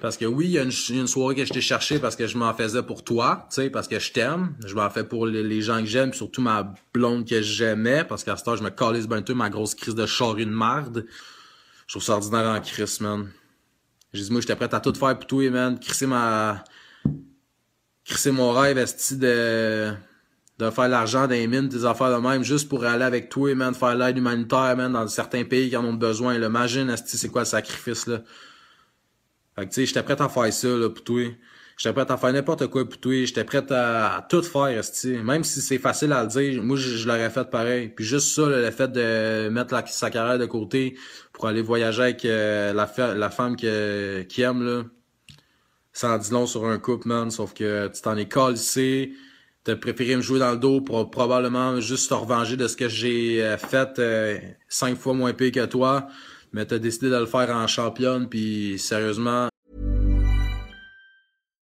parce 0.00 0.16
que 0.16 0.24
oui, 0.24 0.46
il 0.46 0.50
y 0.52 0.58
a 0.58 0.62
une, 0.62 0.70
une 0.90 1.08
soirée 1.08 1.34
que 1.34 1.44
je 1.44 1.52
t'ai 1.52 1.60
cherché 1.60 1.98
parce 1.98 2.14
que 2.14 2.28
je 2.28 2.38
m'en 2.38 2.54
faisais 2.54 2.82
pour 2.82 3.02
toi, 3.02 3.48
parce 3.72 3.88
que 3.88 3.98
je 3.98 4.12
t'aime, 4.12 4.54
je 4.64 4.74
m'en 4.74 4.90
fais 4.90 5.04
pour 5.04 5.26
les, 5.26 5.62
gens 5.62 5.80
que 5.80 5.86
j'aime, 5.86 6.12
surtout 6.12 6.42
ma 6.42 6.74
blonde 6.92 7.28
que 7.28 7.42
j'aimais, 7.42 8.04
parce 8.04 8.22
qu'à 8.22 8.36
ce 8.36 8.44
temps 8.44 8.54
je 8.54 8.62
me 8.62 9.06
ben 9.08 9.22
tout 9.22 9.34
ma 9.34 9.50
grosse 9.50 9.74
crise 9.74 9.96
de 9.96 10.06
charrue 10.06 10.46
de 10.46 10.50
marde, 10.50 11.06
je 11.86 11.92
trouve 11.92 12.02
ça 12.02 12.14
ordinaire 12.14 12.50
en 12.50 12.60
crise, 12.60 13.00
man. 13.00 13.28
J'ai 14.14 14.22
dit, 14.22 14.30
moi, 14.30 14.40
j'étais 14.40 14.54
prêt 14.54 14.72
à 14.72 14.80
tout 14.80 14.94
faire 14.94 15.18
pour 15.18 15.26
toi, 15.26 15.50
man. 15.50 15.78
Crisser 15.78 16.06
ma. 16.06 16.62
Crisser 18.04 18.30
mon 18.30 18.52
rêve, 18.52 18.78
esti 18.78 19.16
de. 19.16 19.92
De 20.56 20.70
faire 20.70 20.88
l'argent 20.88 21.26
des 21.26 21.48
mines, 21.48 21.68
des 21.68 21.84
affaires 21.84 22.16
de 22.16 22.22
même, 22.22 22.44
juste 22.44 22.68
pour 22.68 22.84
aller 22.84 23.02
avec 23.02 23.28
toi, 23.28 23.52
man, 23.56 23.74
faire 23.74 23.96
l'aide 23.96 24.16
humanitaire, 24.16 24.76
man, 24.76 24.92
dans 24.92 25.08
certains 25.08 25.42
pays 25.42 25.68
qui 25.68 25.76
en 25.76 25.84
ont 25.84 25.94
besoin. 25.94 26.38
Là. 26.38 26.46
Imagine, 26.46 26.90
esti, 26.90 27.18
c'est 27.18 27.28
quoi 27.28 27.40
le 27.40 27.46
sacrifice, 27.46 28.06
là. 28.06 28.22
Fait 29.56 29.64
que, 29.64 29.70
tu 29.70 29.74
sais, 29.74 29.86
j'étais 29.86 30.02
prêt 30.04 30.20
à 30.22 30.28
faire 30.28 30.52
ça, 30.52 30.68
là, 30.68 30.90
pour 30.90 31.02
toi. 31.02 31.24
J'étais 31.76 31.92
prêt 31.92 32.10
à 32.10 32.16
faire 32.16 32.32
n'importe 32.32 32.66
quoi 32.68 32.88
pour 32.88 33.00
toi. 33.00 33.24
J'étais 33.24 33.44
prêt 33.44 33.64
à, 33.70 34.26
tout 34.28 34.42
faire, 34.42 34.68
esti. 34.68 35.18
Même 35.18 35.42
si 35.42 35.60
c'est 35.60 35.78
facile 35.78 36.12
à 36.12 36.22
le 36.22 36.28
dire, 36.28 36.62
moi, 36.62 36.76
je, 36.76 37.06
l'aurais 37.06 37.30
fait 37.30 37.50
pareil. 37.50 37.88
Puis 37.88 38.04
juste 38.04 38.34
ça, 38.34 38.46
le 38.46 38.70
fait 38.70 38.92
de 38.92 39.48
mettre 39.48 39.74
la, 39.74 39.84
sa 39.86 40.10
carrière 40.10 40.38
de 40.38 40.46
côté 40.46 40.96
pour 41.32 41.46
aller 41.46 41.62
voyager 41.62 42.02
avec 42.02 42.24
euh, 42.24 42.72
la, 42.72 43.30
femme 43.30 43.56
que, 43.56 44.22
qui 44.22 44.42
aime, 44.42 44.64
là, 44.64 44.84
ça 45.92 46.16
en 46.16 46.32
long 46.32 46.46
sur 46.46 46.64
un 46.66 46.78
couple, 46.78 47.08
man. 47.08 47.30
Sauf 47.30 47.54
que 47.54 47.88
tu 47.88 48.02
t'en 48.02 48.16
es 48.16 48.28
calissé. 48.28 49.12
T'as 49.64 49.76
préféré 49.76 50.14
me 50.14 50.20
jouer 50.20 50.38
dans 50.38 50.52
le 50.52 50.58
dos 50.58 50.82
pour 50.82 51.10
probablement 51.10 51.80
juste 51.80 52.10
te 52.10 52.14
revenger 52.14 52.56
de 52.56 52.68
ce 52.68 52.76
que 52.76 52.88
j'ai 52.88 53.42
euh, 53.42 53.56
fait 53.56 53.98
euh, 53.98 54.38
cinq 54.68 54.96
fois 54.98 55.14
moins 55.14 55.32
pire 55.32 55.52
que 55.52 55.64
toi. 55.64 56.06
Mais 56.52 56.66
t'as 56.66 56.78
décidé 56.78 57.10
de 57.10 57.16
le 57.16 57.26
faire 57.26 57.50
en 57.50 57.66
championne, 57.66 58.28
puis 58.28 58.78
sérieusement, 58.78 59.48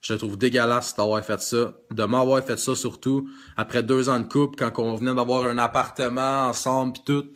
Je 0.00 0.12
le 0.12 0.18
trouve 0.18 0.36
dégueulasse 0.36 0.94
d'avoir 0.94 1.24
fait 1.24 1.40
ça, 1.40 1.72
de 1.90 2.04
m'avoir 2.04 2.42
fait 2.44 2.58
ça 2.58 2.74
surtout 2.74 3.28
après 3.56 3.82
deux 3.82 4.08
ans 4.08 4.20
de 4.20 4.26
couple, 4.26 4.56
quand 4.56 4.82
on 4.82 4.94
venait 4.94 5.14
d'avoir 5.14 5.46
un 5.46 5.58
appartement 5.58 6.46
ensemble 6.48 6.92
pis 6.94 7.02
tout. 7.04 7.32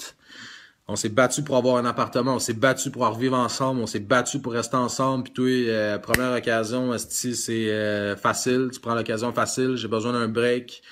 On 0.87 0.97
s'est 0.97 1.09
battu 1.09 1.45
pour 1.45 1.57
avoir 1.57 1.77
un 1.77 1.85
appartement, 1.85 2.35
on 2.35 2.39
s'est 2.41 2.53
battu 2.53 2.91
pour 2.91 3.03
en 3.03 3.13
revivre 3.13 3.39
ensemble, 3.39 3.81
on 3.81 3.87
s'est 3.87 4.01
battu 4.01 4.41
pour 4.41 4.53
rester 4.53 4.77
ensemble. 4.77 5.23
Puis 5.23 5.33
toi, 5.33 5.47
euh, 5.47 5.99
première 5.99 6.37
occasion, 6.37 6.97
c'est 6.99 7.71
euh, 7.71 8.17
facile, 8.17 8.71
tu 8.73 8.81
prends 8.81 8.97
l'occasion 8.97 9.33
facile. 9.33 9.77
J'ai 9.77 9.87
besoin 9.87 10.13
d'un 10.13 10.27
break. 10.27 10.83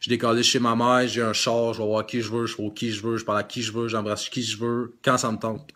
Je 0.00 0.08
décolle 0.08 0.42
chez 0.42 0.58
ma 0.58 0.74
mère, 0.74 1.06
j'ai 1.06 1.22
un 1.22 1.34
char, 1.34 1.74
je 1.74 1.82
vais 1.82 1.86
voir 1.86 2.06
qui 2.06 2.22
je 2.22 2.32
veux, 2.32 2.46
je 2.46 2.56
fais 2.56 2.70
qui 2.74 2.90
je 2.90 3.02
veux, 3.02 3.18
je 3.18 3.24
parle 3.26 3.38
à 3.38 3.42
qui 3.44 3.60
je 3.60 3.72
veux, 3.72 3.88
j'embrasse 3.88 4.28
qui 4.28 4.42
je 4.42 4.58
veux, 4.58 4.94
quand 5.04 5.18
ça 5.18 5.30
me 5.30 5.38
tente. 5.38 5.70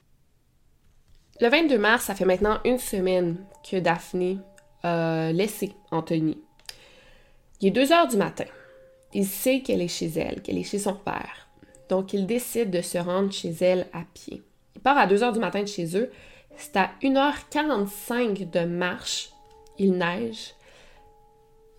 Le 1.40 1.50
22 1.50 1.78
mars, 1.78 2.04
ça 2.04 2.14
fait 2.14 2.24
maintenant 2.24 2.58
une 2.64 2.78
semaine 2.78 3.36
que 3.70 3.78
Daphné 3.78 4.38
a 4.86 5.32
laissé 5.32 5.72
Anthony. 5.90 6.38
Il 7.60 7.68
est 7.68 7.70
2 7.70 7.92
heures 7.92 8.08
du 8.08 8.16
matin. 8.16 8.44
Il 9.14 9.26
sait 9.26 9.60
qu'elle 9.60 9.80
est 9.80 9.88
chez 9.88 10.08
elle, 10.18 10.42
qu'elle 10.42 10.58
est 10.58 10.62
chez 10.62 10.78
son 10.78 10.94
père. 10.94 11.48
Donc, 11.88 12.12
il 12.12 12.26
décide 12.26 12.70
de 12.70 12.82
se 12.82 12.98
rendre 12.98 13.32
chez 13.32 13.54
elle 13.60 13.86
à 13.92 14.02
pied. 14.12 14.42
Il 14.74 14.80
part 14.80 14.98
à 14.98 15.06
2 15.06 15.22
heures 15.22 15.32
du 15.32 15.38
matin 15.38 15.62
de 15.62 15.68
chez 15.68 15.96
eux. 15.96 16.10
C'est 16.56 16.76
à 16.76 16.90
1h45 17.02 18.50
de 18.50 18.64
marche. 18.64 19.30
Il 19.78 19.92
neige. 19.92 20.54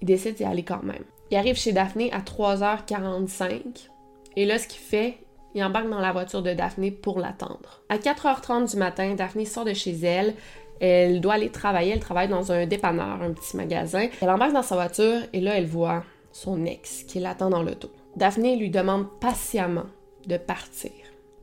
Il 0.02 0.08
décide 0.08 0.36
d'y 0.36 0.46
aller 0.46 0.64
quand 0.64 0.84
même. 0.84 1.04
Il 1.30 1.38
arrive 1.38 1.58
chez 1.58 1.74
Daphné 1.74 2.12
à 2.14 2.22
3h45. 2.22 3.90
Et 4.36 4.46
là, 4.46 4.58
ce 4.58 4.68
qu'il 4.68 4.80
fait, 4.80 5.18
il 5.56 5.64
embarque 5.64 5.90
dans 5.90 6.00
la 6.00 6.12
voiture 6.12 6.42
de 6.42 6.54
Daphné 6.54 6.92
pour 6.92 7.20
l'attendre. 7.20 7.82
À 7.90 7.98
4h30 7.98 8.72
du 8.72 8.78
matin, 8.78 9.16
Daphné 9.16 9.46
sort 9.46 9.66
de 9.66 9.74
chez 9.74 9.98
elle. 10.04 10.36
Elle 10.80 11.22
doit 11.22 11.34
aller 11.36 11.50
travailler. 11.50 11.92
Elle 11.94 12.00
travaille 12.00 12.28
dans 12.28 12.52
un 12.52 12.66
dépanneur, 12.66 13.22
un 13.22 13.34
petit 13.34 13.58
magasin. 13.58 14.08
Elle 14.22 14.30
embarque 14.30 14.54
dans 14.54 14.64
sa 14.64 14.76
voiture 14.76 15.22
et 15.34 15.40
là, 15.42 15.58
elle 15.58 15.68
voit 15.68 16.04
son 16.32 16.66
ex 16.66 17.04
qui 17.04 17.20
l'attend 17.20 17.50
dans 17.50 17.64
l'auto. 17.64 17.90
Daphné 18.16 18.56
lui 18.56 18.70
demande 18.70 19.08
patiemment 19.20 19.86
de 20.28 20.38
partir. 20.38 20.92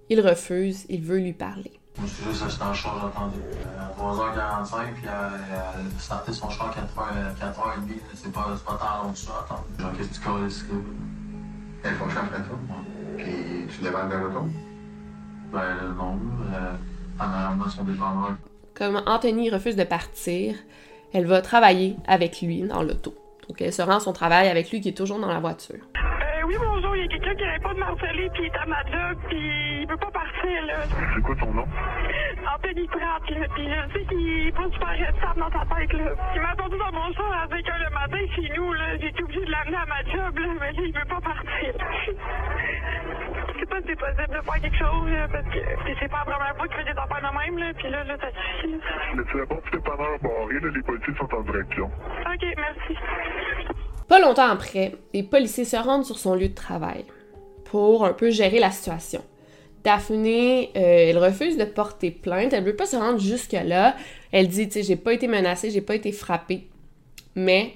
Il 0.09 0.21
refuse, 0.21 0.85
il 0.89 1.03
veut 1.03 1.19
lui 1.19 1.33
parler. 1.33 1.73
Moi, 1.97 2.09
je 2.09 2.15
suis 2.15 2.25
juste 2.25 2.43
acheté 2.43 2.65
en 2.65 2.75
char, 2.75 3.01
j'attendais. 3.01 3.37
À 3.79 3.89
3h45, 3.97 4.95
puis 4.95 5.05
elle, 5.07 5.41
elle 5.79 6.01
startait 6.01 6.33
son 6.33 6.51
char 6.51 6.69
à 6.69 6.73
4h, 6.73 7.37
4h30. 7.39 7.89
là, 7.89 7.95
C'est 8.15 8.33
pas, 8.33 8.53
c'est 8.57 8.65
pas 8.65 8.79
tant 8.79 9.05
long 9.05 9.13
que 9.13 9.19
ça, 9.19 9.33
à 9.33 9.45
attendre. 9.45 9.65
Genre, 9.79 9.93
qu'est-ce 9.97 10.19
que 10.19 10.25
tu 10.25 10.73
là? 10.73 10.81
Elle 11.85 11.95
fonctionne 11.95 12.25
après 12.25 12.43
toi. 12.43 12.59
Puis 13.17 13.67
tu 13.69 13.83
déballes 13.85 14.09
d'un 14.09 14.23
auto. 14.23 14.49
Ben, 15.53 15.61
là, 15.61 15.83
non, 15.97 16.19
euh, 16.53 16.73
en 17.21 17.25
arrière 17.25 17.65
de 17.65 17.71
son 17.71 17.85
dépanneur. 17.85 18.35
Comme 18.75 19.01
Anthony 19.07 19.51
refuse 19.51 19.77
de 19.77 19.85
partir, 19.85 20.57
elle 21.13 21.27
va 21.27 21.41
travailler 21.43 21.95
avec 22.09 22.43
lui 22.43 22.63
dans 22.63 22.83
l'auto. 22.83 23.15
Donc 23.49 23.61
elle 23.61 23.73
se 23.73 23.83
rend 23.83 23.97
à 23.97 24.01
son 24.01 24.13
travail 24.13 24.49
avec 24.49 24.73
lui 24.73 24.81
qui 24.81 24.89
est 24.89 24.97
toujours 24.97 25.21
dans 25.21 25.33
la 25.33 25.39
voiture. 25.39 25.79
Euh, 25.79 26.43
oui, 26.45 26.57
bonjour, 26.59 26.97
il 26.97 27.03
y 27.03 27.05
a 27.05 27.09
quelqu'un 27.09 27.35
qui 27.37 27.45
arrête 27.45 27.63
pas 27.63 27.73
de 27.73 27.79
m'harceler, 27.79 28.29
puis 28.35 28.43
il 28.43 28.47
est 28.47 28.59
à 28.59 28.67
ma 28.67 28.83
job, 28.83 29.19
puis 29.29 29.83
il 29.83 29.87
veut 29.89 29.97
pas 29.97 30.11
partir, 30.11 30.67
là. 30.67 30.75
C'est 31.15 31.23
quoi 31.23 31.37
ton 31.37 31.55
nom? 31.55 31.67
Anthony 32.53 32.87
Pratt, 32.89 33.31
là, 33.31 33.47
puis 33.55 33.65
je 33.65 33.93
sais 33.93 34.05
qu'il 34.07 34.49
est 34.49 34.53
pas 34.53 34.65
super 34.65 34.95
stable 35.19 35.41
dans 35.41 35.53
sa 35.53 35.77
tête, 35.77 35.93
là. 35.93 36.11
Il 36.35 36.41
m'a 36.43 36.51
attendu 36.51 36.77
dans 36.77 36.93
mon 36.93 37.13
char 37.15 37.33
à 37.33 37.49
5 37.49 37.57
h 37.57 37.79
le 37.79 37.91
matin 37.95 38.35
chez 38.35 38.49
nous, 38.57 38.73
là. 38.73 38.97
J'ai 39.01 39.09
été 39.09 39.23
obligée 39.23 39.45
de 39.45 39.51
l'amener 39.53 39.77
à 39.77 39.87
ma 39.87 40.03
job, 40.03 40.37
là, 40.37 40.49
mais 40.59 40.73
là, 40.73 40.83
il 40.85 40.93
veut 40.93 41.09
pas 41.09 41.21
partir. 41.21 41.75
Possible 44.05 44.37
de 44.37 44.45
faire 44.45 44.61
quelque 44.61 44.77
chose, 44.77 45.11
là, 45.11 45.29
parce 45.33 45.45
que 45.47 45.61
c'est 45.99 46.09
pas 46.11 46.19
la 46.19 46.35
première 46.35 46.57
fois 46.57 46.69
qu'il 46.69 46.77
fait 46.77 46.85
des 46.85 46.99
affaires 46.99 47.23
de 47.23 47.39
même, 47.39 47.59
là, 47.59 47.73
puis 47.73 47.91
là, 47.91 48.05
là, 48.05 48.17
ça 48.21 48.27
suffit. 48.29 48.77
Mais 49.17 49.23
tu 49.31 49.39
la 49.39 49.47
porte 49.47 49.65
dépanneur 49.73 50.19
barré, 50.21 50.61
là, 50.61 50.69
les 50.75 50.83
policiers 50.83 51.15
sont 51.17 51.35
en 51.35 51.41
direction. 51.41 51.87
OK, 51.87 52.45
merci. 52.59 53.01
Pas 54.07 54.21
longtemps 54.21 54.51
après, 54.51 54.93
les 55.15 55.23
policiers 55.23 55.65
se 55.65 55.77
rendent 55.77 56.05
sur 56.05 56.19
son 56.19 56.35
lieu 56.35 56.49
de 56.49 56.55
travail 56.55 57.07
pour 57.65 58.05
un 58.05 58.13
peu 58.13 58.31
gérer 58.31 58.59
la 58.59 58.71
situation. 58.71 59.25
Daphné, 59.85 60.71
euh, 60.77 61.11
elle 61.11 61.19
refuse 61.19 61.57
de 61.57 61.65
porter 61.65 62.11
plainte, 62.11 62.53
elle 62.53 62.65
veut 62.65 62.77
pas 62.77 62.87
se 62.87 62.97
rendre 62.97 63.19
jusque-là. 63.19 63.97
Elle 64.33 64.49
dit, 64.49 64.69
tu 64.69 64.75
sais, 64.75 64.83
j'ai 64.83 64.97
pas 64.97 65.15
été 65.15 65.29
menacée, 65.29 65.71
j'ai 65.71 65.81
pas 65.81 65.95
été 65.95 66.13
frappée. 66.13 66.69
Mais, 67.37 67.73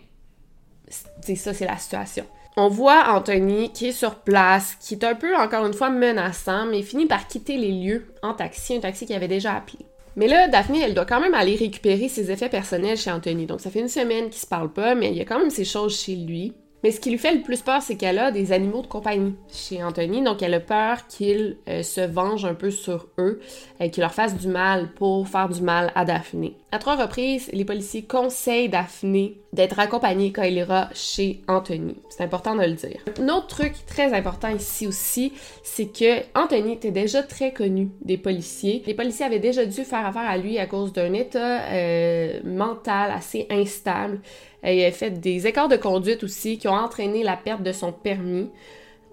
c'est 1.23 1.37
ça, 1.37 1.55
c'est 1.55 1.67
la 1.67 1.79
situation. 1.79 2.27
On 2.61 2.67
voit 2.67 3.15
Anthony 3.15 3.71
qui 3.71 3.87
est 3.87 3.93
sur 3.93 4.17
place, 4.17 4.77
qui 4.81 4.95
est 4.95 5.05
un 5.05 5.15
peu, 5.15 5.37
encore 5.37 5.65
une 5.65 5.75
fois, 5.75 5.91
menaçant, 5.91 6.67
mais 6.67 6.83
finit 6.83 7.07
par 7.07 7.29
quitter 7.29 7.57
les 7.57 7.71
lieux 7.71 8.07
en 8.21 8.35
taxi, 8.35 8.75
un 8.75 8.81
taxi 8.81 9.07
qu'il 9.07 9.15
avait 9.15 9.29
déjà 9.29 9.55
appelé. 9.55 9.87
Mais 10.17 10.27
là, 10.27 10.49
Daphné, 10.49 10.81
elle 10.81 10.93
doit 10.93 11.05
quand 11.05 11.21
même 11.21 11.35
aller 11.35 11.55
récupérer 11.55 12.09
ses 12.09 12.33
effets 12.33 12.49
personnels 12.49 12.97
chez 12.97 13.13
Anthony. 13.13 13.47
Donc, 13.47 13.61
ça 13.61 13.71
fait 13.71 13.79
une 13.79 13.87
semaine 13.87 14.29
qu'ils 14.29 14.41
se 14.41 14.47
parlent 14.49 14.73
pas, 14.73 14.97
mais 14.97 15.11
il 15.11 15.17
y 15.17 15.21
a 15.21 15.25
quand 15.25 15.39
même 15.39 15.51
ces 15.51 15.65
choses 15.65 15.97
chez 16.01 16.17
lui. 16.17 16.53
Mais 16.83 16.91
ce 16.91 16.99
qui 16.99 17.11
lui 17.11 17.19
fait 17.19 17.33
le 17.33 17.43
plus 17.43 17.63
peur, 17.63 17.81
c'est 17.81 17.95
qu'elle 17.95 18.19
a 18.19 18.33
des 18.33 18.51
animaux 18.51 18.83
de 18.83 18.89
compagnie 18.89 19.37
chez 19.53 19.85
Anthony. 19.85 20.23
Donc, 20.23 20.43
elle 20.43 20.55
a 20.55 20.61
peur 20.61 21.07
qu'il 21.07 21.59
euh, 21.69 21.85
se 21.85 22.01
venge 22.01 22.45
un 22.45 22.55
peu 22.55 22.73
sur 22.73 23.07
eux, 23.19 23.39
et 23.79 23.93
qu'il 23.93 24.01
leur 24.01 24.15
fasse 24.15 24.37
du 24.37 24.49
mal 24.49 24.93
pour 24.95 25.29
faire 25.29 25.49
du 25.49 25.63
mal 25.63 25.93
à 25.95 26.05
Daphné. 26.05 26.57
À 26.71 26.79
trois 26.79 26.97
reprises, 26.97 27.49
les 27.55 27.65
policiers 27.65 28.03
conseillent 28.03 28.69
Daphné 28.69 29.39
d'être 29.55 29.79
accompagnée 29.79 30.33
quand 30.33 30.43
elle 30.43 30.59
ira 30.59 30.91
chez 30.93 31.41
Anthony. 31.49 31.97
C'est 32.11 32.23
important 32.23 32.55
de 32.55 32.61
le 32.61 32.73
dire. 32.73 33.01
Un 33.19 33.29
autre 33.31 33.47
truc 33.47 33.73
très 33.87 34.13
important 34.13 34.49
ici 34.49 34.87
aussi, 34.87 35.33
c'est 35.63 35.87
que 35.87 36.21
Anthony 36.39 36.73
était 36.73 36.91
déjà 36.91 37.23
très 37.23 37.55
connu 37.55 37.89
des 38.03 38.19
policiers. 38.19 38.83
Les 38.87 38.93
policiers 38.93 39.25
avaient 39.25 39.39
déjà 39.39 39.65
dû 39.65 39.83
faire 39.83 40.05
affaire 40.05 40.29
à 40.29 40.37
lui 40.37 40.59
à 40.59 40.67
cause 40.67 40.93
d'un 40.93 41.15
état 41.15 41.63
euh, 41.73 42.41
mental 42.45 43.13
assez 43.13 43.47
instable. 43.49 44.21
Il 44.63 44.85
a 44.85 44.93
fait 44.93 45.11
des 45.11 45.47
écarts 45.47 45.69
de 45.69 45.77
conduite 45.77 46.23
aussi 46.23 46.59
qui 46.59 46.69
ont 46.69 46.75
entraîné 46.75 47.23
la 47.23 47.39
perte 47.39 47.63
de 47.63 47.73
son 47.73 47.93
permis. 47.93 48.51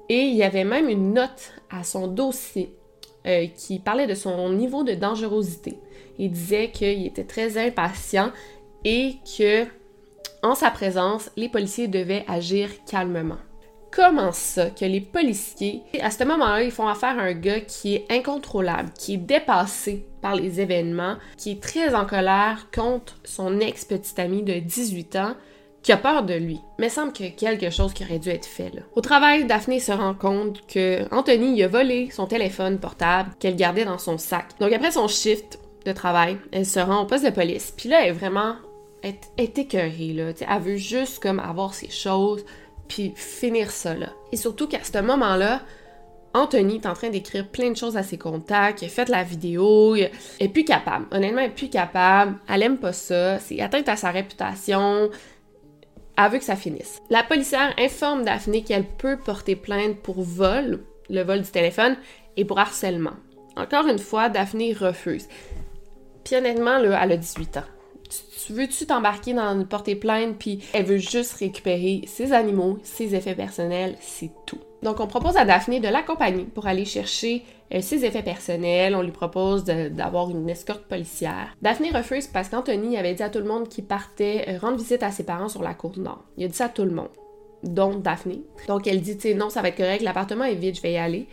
Et 0.09 0.23
il 0.23 0.35
y 0.35 0.43
avait 0.43 0.65
même 0.65 0.89
une 0.89 1.13
note 1.13 1.53
à 1.69 1.85
son 1.85 2.07
dossier 2.07 2.73
euh, 3.25 3.47
qui 3.47 3.79
parlait 3.79 4.07
de 4.07 4.13
son 4.13 4.49
niveau 4.49 4.83
de 4.83 4.93
dangerosité. 4.93 5.79
Il 6.17 6.31
disait 6.31 6.71
qu'il 6.71 7.05
était 7.05 7.23
très 7.23 7.57
impatient 7.57 8.31
et 8.83 9.15
que, 9.37 9.65
en 10.43 10.55
sa 10.55 10.71
présence, 10.71 11.31
les 11.35 11.49
policiers 11.49 11.87
devaient 11.87 12.23
agir 12.27 12.69
calmement. 12.89 13.37
Comment 13.91 14.33
ça 14.33 14.69
que 14.71 14.83
les 14.83 14.99
policiers, 14.99 15.81
à 16.01 16.11
ce 16.11 16.25
moment-là, 16.25 16.63
ils 16.63 16.71
font 16.71 16.87
affaire 16.87 17.17
à 17.17 17.23
un 17.23 17.33
gars 17.33 17.61
qui 17.61 17.95
est 17.95 18.05
incontrôlable, 18.11 18.91
qui 18.97 19.13
est 19.13 19.17
dépassé 19.17 20.05
par 20.21 20.35
les 20.35 20.59
événements, 20.59 21.15
qui 21.37 21.51
est 21.51 21.63
très 21.63 21.95
en 21.95 22.05
colère 22.05 22.67
contre 22.75 23.15
son 23.23 23.59
ex-petite 23.61 24.19
amie 24.19 24.43
de 24.43 24.59
18 24.59 25.15
ans, 25.15 25.35
qui 25.85 25.91
a 25.91 25.97
peur 25.97 26.23
de 26.23 26.33
lui. 26.33 26.59
Mais 26.79 26.87
il 26.87 26.91
semble 26.91 27.11
a 27.11 27.29
quelque 27.29 27.69
chose 27.69 27.93
qui 27.93 28.03
aurait 28.03 28.17
dû 28.17 28.29
être 28.29 28.47
fait 28.47 28.71
là. 28.73 28.81
Au 28.95 29.01
travail, 29.01 29.45
Daphné 29.45 29.79
se 29.79 29.91
rend 29.91 30.15
compte 30.15 30.65
que 30.65 31.05
Anthony 31.13 31.61
a 31.61 31.67
volé 31.67 32.09
son 32.09 32.25
téléphone 32.25 32.79
portable 32.79 33.29
qu'elle 33.39 33.55
gardait 33.55 33.85
dans 33.85 33.99
son 33.99 34.17
sac. 34.17 34.47
Donc 34.59 34.73
après 34.73 34.89
son 34.89 35.07
shift 35.07 35.59
de 35.85 35.91
travail, 35.91 36.37
elle 36.51 36.65
se 36.65 36.79
rend 36.79 37.03
au 37.03 37.05
poste 37.05 37.23
de 37.23 37.29
police. 37.29 37.71
Puis 37.77 37.87
là, 37.87 38.01
elle 38.01 38.09
est 38.09 38.13
vraiment 38.13 38.55
elle 39.03 39.13
est 39.37 39.59
écœurée 39.59 40.13
là. 40.13 40.31
Elle 40.49 40.61
veut 40.63 40.75
juste 40.75 41.21
comme 41.21 41.39
avoir 41.39 41.75
ses 41.75 41.91
choses 41.91 42.43
puis 42.87 43.13
finir 43.15 43.69
ça 43.69 43.93
là. 43.93 44.09
Et 44.31 44.37
surtout 44.37 44.67
qu'à 44.67 44.83
ce 44.83 44.97
moment-là, 44.99 45.61
Anthony 46.33 46.77
est 46.77 46.87
en 46.87 46.93
train 46.93 47.09
d'écrire 47.09 47.47
plein 47.47 47.69
de 47.69 47.77
choses 47.77 47.95
à 47.95 48.03
ses 48.03 48.17
contacts, 48.17 48.81
il 48.81 48.85
a 48.85 48.89
fait 48.89 49.07
la 49.07 49.23
vidéo, 49.23 49.95
il 49.95 50.09
est 50.39 50.49
plus 50.49 50.65
capable. 50.65 51.05
Honnêtement, 51.11 51.41
elle 51.41 51.51
est 51.51 51.53
plus 51.53 51.69
capable, 51.69 52.37
elle 52.49 52.63
aime 52.63 52.77
pas 52.77 52.91
ça, 52.91 53.39
c'est 53.39 53.61
atteinte 53.61 53.87
à 53.87 53.95
sa 53.95 54.09
réputation, 54.09 55.09
elle 56.17 56.39
que 56.39 56.45
ça 56.45 56.55
finisse. 56.55 57.01
La 57.09 57.23
policière 57.23 57.73
informe 57.77 58.23
Daphné 58.23 58.63
qu'elle 58.63 58.85
peut 58.85 59.17
porter 59.17 59.55
plainte 59.55 59.97
pour 59.97 60.21
vol, 60.21 60.83
le 61.09 61.23
vol 61.23 61.41
du 61.41 61.51
téléphone, 61.51 61.97
et 62.37 62.45
pour 62.45 62.59
harcèlement. 62.59 63.15
Encore 63.55 63.87
une 63.87 63.99
fois, 63.99 64.29
Daphné 64.29 64.73
refuse. 64.73 65.27
Puis 66.23 66.35
honnêtement, 66.35 66.77
là, 66.77 66.99
elle 67.01 67.13
a 67.13 67.17
18 67.17 67.57
ans. 67.57 67.63
Tu, 68.15 68.47
tu 68.47 68.53
veux-tu 68.53 68.85
t'embarquer 68.85 69.33
dans 69.33 69.53
une 69.53 69.65
porter 69.65 69.95
plainte, 69.95 70.37
puis 70.37 70.59
elle 70.73 70.85
veut 70.85 70.97
juste 70.97 71.33
récupérer 71.33 72.01
ses 72.07 72.33
animaux, 72.33 72.77
ses 72.83 73.15
effets 73.15 73.35
personnels, 73.35 73.95
c'est 73.99 74.31
tout. 74.45 74.59
Donc, 74.83 74.99
on 74.99 75.07
propose 75.07 75.35
à 75.35 75.45
Daphné 75.45 75.79
de 75.79 75.87
l'accompagner 75.87 76.43
pour 76.43 76.67
aller 76.67 76.85
chercher 76.85 77.43
euh, 77.73 77.81
ses 77.81 78.05
effets 78.05 78.21
personnels. 78.21 78.95
On 78.95 79.01
lui 79.01 79.11
propose 79.11 79.63
d'avoir 79.63 80.29
une 80.29 80.47
escorte 80.47 80.83
policière. 80.83 81.55
Daphné 81.61 81.89
refuse 81.89 82.27
parce 82.27 82.49
qu'Anthony 82.49 82.95
avait 82.95 83.15
dit 83.15 83.23
à 83.23 83.29
tout 83.29 83.39
le 83.39 83.45
monde 83.45 83.67
qu'il 83.67 83.85
partait 83.85 84.45
euh, 84.47 84.59
rendre 84.59 84.77
visite 84.77 85.01
à 85.01 85.09
ses 85.09 85.23
parents 85.23 85.49
sur 85.49 85.63
la 85.63 85.73
côte 85.73 85.97
nord. 85.97 86.23
Il 86.37 86.45
a 86.45 86.47
dit 86.47 86.55
ça 86.55 86.65
à 86.65 86.69
tout 86.69 86.83
le 86.83 86.91
monde, 86.91 87.09
dont 87.63 87.95
Daphné. 87.95 88.43
Donc, 88.67 88.85
elle 88.85 89.01
dit, 89.01 89.15
tu 89.15 89.29
sais, 89.29 89.33
non, 89.33 89.49
ça 89.49 89.63
va 89.63 89.69
être 89.69 89.77
correct, 89.77 90.03
l'appartement 90.03 90.43
est 90.43 90.53
vide, 90.53 90.75
je 90.75 90.81
vais 90.83 90.93
y 90.93 90.97
aller. 90.97 91.27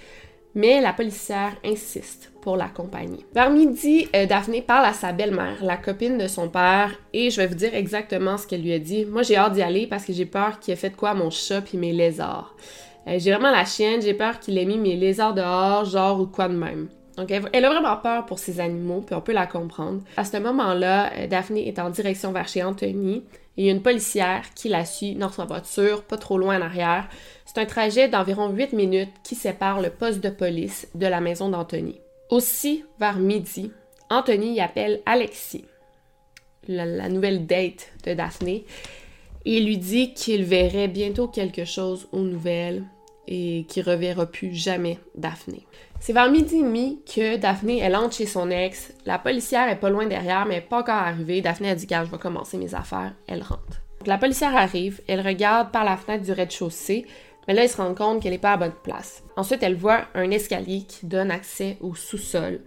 Mais 0.55 0.81
la 0.81 0.93
policière 0.93 1.57
insiste 1.65 2.31
pour 2.43 2.57
l'accompagner. 2.57 3.25
Vers 3.35 3.51
midi, 3.51 4.09
euh, 4.15 4.27
Daphné 4.27 4.61
parle 4.61 4.85
à 4.85 4.93
sa 4.93 5.13
belle-mère, 5.13 5.65
la 5.65 5.77
copine 5.77 6.19
de 6.19 6.27
son 6.27 6.49
père, 6.49 6.93
et 7.13 7.31
je 7.31 7.41
vais 7.41 7.47
vous 7.47 7.55
dire 7.55 7.75
exactement 7.75 8.37
ce 8.37 8.47
qu'elle 8.47 8.63
lui 8.63 8.73
a 8.73 8.79
dit. 8.79 9.07
Moi, 9.07 9.23
j'ai 9.23 9.37
hâte 9.37 9.55
d'y 9.55 9.63
aller 9.63 9.87
parce 9.87 10.05
que 10.05 10.13
j'ai 10.13 10.27
peur 10.27 10.61
qu'il 10.61 10.75
ait 10.75 10.77
fait 10.77 10.95
quoi 10.95 11.11
à 11.11 11.15
mon 11.15 11.31
chat 11.31 11.63
puis 11.63 11.79
mes 11.79 11.93
lézards. 11.93 12.55
Euh, 13.07 13.19
j'ai 13.19 13.33
vraiment 13.33 13.51
la 13.51 13.65
chienne, 13.65 14.03
j'ai 14.03 14.15
peur 14.15 14.41
qu'il 14.41 14.59
ait 14.59 14.65
mis 14.65 14.79
mes 14.79 14.97
lézards 14.97 15.35
dehors, 15.35 15.85
genre 15.85 16.21
ou 16.21 16.27
quoi 16.27 16.49
de 16.49 16.57
même. 16.57 16.89
Donc, 17.17 17.31
elle, 17.31 17.49
elle 17.53 17.65
a 17.65 17.71
vraiment 17.71 17.97
peur 17.97 18.27
pour 18.27 18.39
ses 18.39 18.61
animaux, 18.61 19.03
puis 19.07 19.15
on 19.15 19.21
peut 19.21 19.33
la 19.33 19.47
comprendre. 19.47 20.03
À 20.17 20.25
ce 20.25 20.37
moment-là, 20.37 21.13
euh, 21.17 21.27
Daphné 21.27 21.69
est 21.69 21.79
en 21.79 21.91
direction 21.91 22.33
vers 22.33 22.49
chez 22.49 22.63
Anthony, 22.63 23.25
et 23.57 23.63
il 23.63 23.67
y 23.67 23.69
a 23.69 23.73
une 23.73 23.83
policière 23.83 24.43
qui 24.55 24.69
la 24.69 24.85
suit 24.85 25.15
dans 25.15 25.31
sa 25.31 25.45
voiture, 25.45 26.05
pas 26.05 26.17
trop 26.17 26.39
loin 26.39 26.59
en 26.59 26.63
arrière. 26.63 27.09
C'est 27.55 27.61
un 27.61 27.67
trajet 27.67 28.09
d'environ 28.09 28.49
8 28.49 28.73
minutes 28.73 29.13
qui 29.23 29.35
sépare 29.35 29.83
le 29.83 29.91
poste 29.91 30.21
de 30.21 30.31
police 30.31 30.89
de 30.95 31.07
la 31.07 31.21
maison 31.21 31.51
d'Anthony. 31.51 32.01
Aussi, 32.31 32.83
vers 32.99 33.19
midi, 33.19 33.71
Anthony 34.09 34.55
y 34.55 34.61
appelle 34.63 35.03
Alexis, 35.05 35.67
la, 36.67 37.11
nouvelle 37.11 37.45
date 37.45 37.93
de 38.07 38.15
Daphné, 38.15 38.65
et 39.45 39.61
lui 39.61 39.77
dit 39.77 40.15
qu'il 40.15 40.45
verrait 40.45 40.89
bientôt 40.89 41.29
quelque 41.29 41.67
chose 41.67 42.09
aux 42.13 42.23
nouvelles 42.23 42.85
et 43.29 43.67
qu'il 43.69 43.83
reverra 43.83 44.25
plus 44.25 44.55
jamais 44.55 44.99
Daphné. 45.15 45.67
C'est 46.01 46.15
vers 46.15 46.31
midi 46.31 46.57
et 46.57 46.63
demi 46.63 47.01
que 47.05 47.37
Daphné, 47.37 47.81
elle 47.81 47.97
entre 47.97 48.17
chez 48.17 48.25
son 48.25 48.51
ex. 48.51 48.95
La 49.05 49.19
policière 49.19 49.69
est 49.69 49.77
pas 49.77 49.91
loin 49.91 50.07
derrière, 50.07 50.47
mais 50.47 50.55
elle 50.55 50.63
est 50.63 50.67
pas 50.69 50.81
encore 50.81 50.95
arrivée. 50.95 51.43
Daphné 51.43 51.69
a 51.69 51.75
dit, 51.75 51.85
gars, 51.85 52.07
je 52.07 52.11
vais 52.11 52.17
commencer 52.17 52.57
mes 52.57 52.75
affaires. 52.75 53.13
Elle 53.27 53.43
rentre. 53.43 53.83
Donc, 53.99 54.07
la 54.07 54.17
policière 54.17 54.57
arrive, 54.57 55.03
elle 55.07 55.21
regarde 55.21 55.71
par 55.71 55.85
la 55.85 55.99
fenêtre 55.99 56.25
du 56.25 56.33
rez-de-chaussée, 56.33 57.07
mais 57.47 57.55
là, 57.55 57.63
elle 57.63 57.69
se 57.69 57.77
rend 57.77 57.95
compte 57.95 58.23
qu'elle 58.23 58.33
est 58.33 58.39
pas 58.39 58.53
à 58.53 58.57
bonne 58.57 58.75
place. 58.83 59.23
Ensuite, 59.37 59.63
elle 59.63 59.77
voit 59.77 60.07
un 60.15 60.31
escalier 60.31 60.83
qui 60.83 61.07
donne 61.07 61.31
accès 61.31 61.77
au 61.81 61.95
sous-sol. 61.95 62.61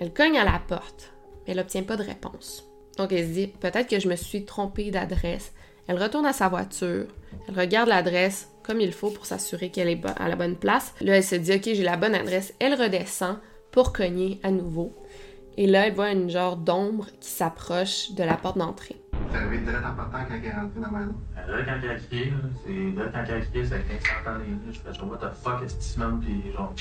Elle 0.00 0.12
cogne 0.12 0.38
à 0.38 0.44
la 0.44 0.60
porte, 0.66 1.12
mais 1.46 1.52
elle 1.52 1.58
n'obtient 1.58 1.82
pas 1.82 1.96
de 1.96 2.04
réponse. 2.04 2.68
Donc, 2.96 3.12
elle 3.12 3.26
se 3.26 3.32
dit, 3.32 3.46
peut-être 3.46 3.88
que 3.88 4.00
je 4.00 4.08
me 4.08 4.16
suis 4.16 4.44
trompée 4.44 4.90
d'adresse. 4.90 5.52
Elle 5.88 6.00
retourne 6.00 6.26
à 6.26 6.32
sa 6.32 6.48
voiture, 6.48 7.06
elle 7.48 7.58
regarde 7.58 7.88
l'adresse 7.88 8.48
comme 8.62 8.80
il 8.80 8.92
faut 8.92 9.10
pour 9.10 9.26
s'assurer 9.26 9.70
qu'elle 9.70 9.88
est 9.88 10.00
à 10.16 10.28
la 10.28 10.36
bonne 10.36 10.56
place. 10.56 10.94
Là, 11.00 11.16
elle 11.16 11.24
se 11.24 11.34
dit, 11.34 11.54
OK, 11.54 11.64
j'ai 11.64 11.82
la 11.82 11.96
bonne 11.96 12.14
adresse. 12.14 12.54
Elle 12.60 12.80
redescend 12.80 13.38
pour 13.72 13.92
cogner 13.92 14.38
à 14.44 14.50
nouveau. 14.50 14.92
Et 15.56 15.66
là, 15.66 15.86
elle 15.86 15.94
voit 15.94 16.12
une 16.12 16.30
genre 16.30 16.56
d'ombre 16.56 17.06
qui 17.20 17.30
s'approche 17.30 18.12
de 18.12 18.22
la 18.22 18.36
porte 18.36 18.58
d'entrée. 18.58 19.01
T'es 19.30 19.38
arrivé 19.38 19.58
direct 19.58 19.84
en 19.86 19.94
partant 19.94 20.18
quand 20.28 20.34
elle 20.34 20.44
est 20.44 20.52
rentrée 20.52 20.80
dans 20.80 20.90
la 20.90 20.98
maison? 20.98 21.14
Euh, 21.38 21.56
Là, 21.56 21.64
quand 21.64 21.80
elle 21.82 21.90
a 21.90 21.94
crié, 21.96 22.30
là, 22.30 22.36
c'est 22.64 22.96
là, 22.98 23.04
quand 23.12 23.24
elle 23.28 23.34
a 23.34 23.40
crié, 23.40 23.66
ça 23.66 23.74
a 23.74 23.78
été 23.78 23.94
instantané. 23.96 24.44
là. 24.50 24.72
Je 24.72 24.78
fais 24.80 24.92
genre, 24.94 25.10
what 25.10 25.18
the 25.18 25.32
fuck, 25.42 25.62
est-ce 25.62 25.74
que 25.76 25.94
tu 25.94 26.00
man? 26.00 26.20
Puis 26.20 26.52
genre, 26.52 26.74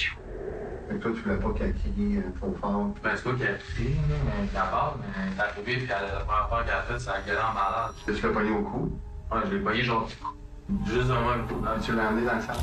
que 0.90 0.96
toi, 0.96 1.12
tu 1.16 1.22
voulais 1.22 1.38
pas 1.38 1.50
qu'elle 1.54 1.74
crie 1.74 2.18
euh, 2.18 2.22
trop 2.40 2.54
fort? 2.60 2.94
Ben, 3.04 3.12
c'est 3.16 3.24
pas 3.24 3.34
qu'elle 3.38 3.58
crie, 3.60 3.94
là, 4.10 4.16
mais 4.26 4.48
parle, 4.54 4.94
mais 5.00 5.06
elle 5.24 5.38
est 5.38 5.42
arrivée, 5.42 5.78
puis 5.86 5.92
elle, 5.92 6.14
la 6.14 6.20
première 6.26 6.50
fois 6.50 6.64
qu'elle 6.64 6.74
a 6.74 6.82
fait, 6.84 7.00
c'est 7.00 7.10
la 7.12 7.22
gueule 7.22 7.38
en 7.50 7.54
malade. 7.54 7.94
Tu 8.06 8.12
l'as 8.12 8.34
pogné 8.34 8.52
au 8.52 8.62
cou? 8.64 9.00
Ouais, 9.32 9.40
je 9.50 9.56
l'ai 9.56 9.64
pogné 9.64 9.84
genre 9.84 10.08
juste 10.86 11.08
de 11.08 11.14
même 11.14 11.48
coup. 11.48 11.64
Ah, 11.66 11.76
tu 11.82 11.94
l'as 11.96 12.08
amené 12.10 12.26
dans 12.26 12.36
le 12.36 12.42
salle. 12.42 12.56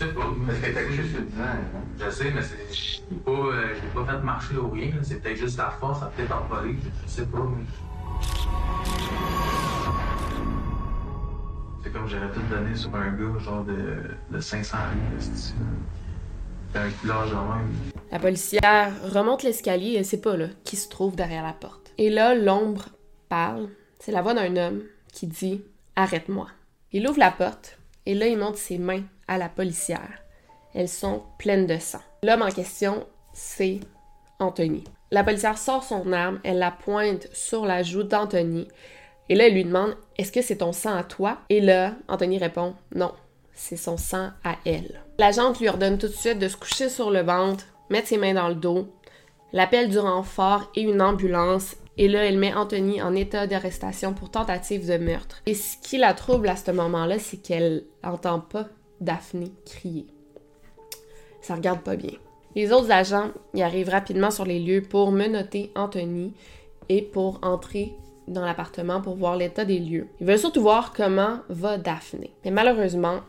Je 0.00 0.04
sais 0.04 0.12
pas. 0.12 0.26
Parce 0.46 0.58
qu'elle 0.60 0.70
était 0.70 0.92
juste 0.92 1.10
10 1.10 1.40
ans. 1.40 1.44
hein. 1.44 1.80
Je 1.98 2.10
sais, 2.10 2.30
mais 2.30 2.42
c'est. 2.42 2.72
Je 2.72 3.00
l'ai 3.10 3.16
pas, 3.20 3.30
euh, 3.32 3.74
je 3.74 3.82
l'ai 3.82 4.04
pas 4.04 4.12
fait 4.12 4.18
marcher 4.24 4.56
ou 4.56 4.70
rien. 4.70 4.90
là. 4.90 5.02
C'est 5.02 5.20
peut-être 5.20 5.36
juste 5.38 5.58
la 5.58 5.70
force, 5.70 5.98
ça 6.00 6.06
a 6.06 6.08
peut-être 6.10 6.32
envolé. 6.34 6.76
Je, 6.82 6.88
je 7.06 7.10
sais 7.10 7.26
pas, 7.26 7.38
mais. 7.38 7.64
C'est 11.82 11.92
comme 11.92 12.08
j'aurais 12.08 12.30
tout 12.32 12.40
donné 12.50 12.74
sur 12.74 12.94
un 12.94 13.10
gars, 13.12 13.38
genre 13.40 13.64
de, 13.64 14.02
de 14.30 14.40
500 14.40 14.76
livres, 14.94 15.22
c'est 16.72 16.78
un 16.78 16.90
coulage 17.00 17.30
de 17.30 17.34
même. 17.34 17.68
La 18.10 18.18
policière 18.18 18.92
remonte 19.10 19.42
l'escalier 19.42 19.90
et 19.92 19.98
elle 19.98 20.04
sait 20.04 20.20
pas 20.20 20.36
là 20.36 20.46
qui 20.64 20.76
se 20.76 20.88
trouve 20.88 21.16
derrière 21.16 21.42
la 21.44 21.52
porte. 21.52 21.92
Et 21.98 22.10
là, 22.10 22.34
l'ombre 22.34 22.86
parle. 23.28 23.68
C'est 24.00 24.12
la 24.12 24.22
voix 24.22 24.34
d'un 24.34 24.56
homme 24.56 24.82
qui 25.12 25.26
dit 25.26 25.62
Arrête-moi. 25.96 26.46
Il 26.92 27.06
ouvre 27.08 27.18
la 27.18 27.30
porte 27.30 27.78
et 28.06 28.14
là, 28.14 28.26
il 28.26 28.38
montre 28.38 28.58
ses 28.58 28.78
mains 28.78 29.02
à 29.28 29.38
la 29.38 29.48
policière. 29.48 30.22
Elles 30.74 30.88
sont 30.88 31.22
pleines 31.38 31.66
de 31.66 31.78
sang. 31.78 32.00
L'homme 32.22 32.42
en 32.42 32.50
question, 32.50 33.06
c'est 33.32 33.80
Anthony. 34.38 34.84
La 35.10 35.24
policière 35.24 35.56
sort 35.56 35.84
son 35.84 36.12
arme, 36.12 36.40
elle 36.44 36.58
la 36.58 36.70
pointe 36.70 37.28
sur 37.32 37.64
la 37.64 37.82
joue 37.82 38.02
d'Anthony. 38.02 38.68
Et 39.28 39.34
là, 39.34 39.46
elle 39.46 39.54
lui 39.54 39.64
demande 39.64 39.96
Est-ce 40.16 40.32
que 40.32 40.42
c'est 40.42 40.56
ton 40.56 40.72
sang 40.72 40.94
à 40.94 41.04
toi 41.04 41.38
Et 41.48 41.60
là, 41.60 41.94
Anthony 42.08 42.38
répond 42.38 42.74
Non, 42.94 43.12
c'est 43.54 43.76
son 43.76 43.96
sang 43.96 44.30
à 44.44 44.56
elle. 44.66 45.02
L'agente 45.18 45.60
lui 45.60 45.68
ordonne 45.68 45.98
tout 45.98 46.08
de 46.08 46.12
suite 46.12 46.38
de 46.38 46.48
se 46.48 46.56
coucher 46.56 46.88
sur 46.88 47.10
le 47.10 47.20
ventre, 47.20 47.64
mettre 47.90 48.08
ses 48.08 48.18
mains 48.18 48.34
dans 48.34 48.48
le 48.48 48.54
dos, 48.54 48.88
l'appel 49.52 49.88
du 49.88 49.98
renfort 49.98 50.70
et 50.74 50.82
une 50.82 51.02
ambulance. 51.02 51.76
Et 51.96 52.06
là, 52.06 52.24
elle 52.24 52.38
met 52.38 52.54
Anthony 52.54 53.02
en 53.02 53.14
état 53.14 53.46
d'arrestation 53.46 54.14
pour 54.14 54.30
tentative 54.30 54.86
de 54.86 54.98
meurtre. 54.98 55.42
Et 55.46 55.54
ce 55.54 55.76
qui 55.78 55.98
la 55.98 56.14
trouble 56.14 56.48
à 56.48 56.56
ce 56.56 56.70
moment-là, 56.70 57.18
c'est 57.18 57.38
qu'elle 57.38 57.84
n'entend 58.04 58.40
pas 58.40 58.68
Daphné 59.00 59.52
crier. 59.64 60.06
Ça 61.40 61.54
regarde 61.54 61.80
pas 61.80 61.96
bien. 61.96 62.12
Les 62.54 62.72
autres 62.72 62.90
agents 62.90 63.30
y 63.54 63.62
arrivent 63.62 63.90
rapidement 63.90 64.30
sur 64.30 64.44
les 64.44 64.58
lieux 64.58 64.82
pour 64.82 65.12
menotter 65.12 65.70
Anthony 65.74 66.32
et 66.88 67.02
pour 67.02 67.38
entrer 67.42 67.92
dans 68.26 68.44
l'appartement 68.44 69.00
pour 69.00 69.16
voir 69.16 69.36
l'état 69.36 69.64
des 69.64 69.78
lieux. 69.78 70.08
Ils 70.20 70.26
veulent 70.26 70.38
surtout 70.38 70.62
voir 70.62 70.92
comment 70.92 71.38
va 71.48 71.78
Daphné. 71.78 72.32
Mais 72.44 72.50
malheureusement, 72.50 73.20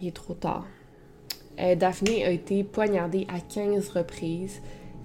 il 0.00 0.08
est 0.08 0.12
trop 0.12 0.34
tard. 0.34 0.66
Euh, 1.60 1.74
Daphné 1.74 2.24
a 2.24 2.30
été 2.30 2.64
poignardée 2.64 3.26
à 3.28 3.40
15 3.40 3.90
reprises 3.90 4.60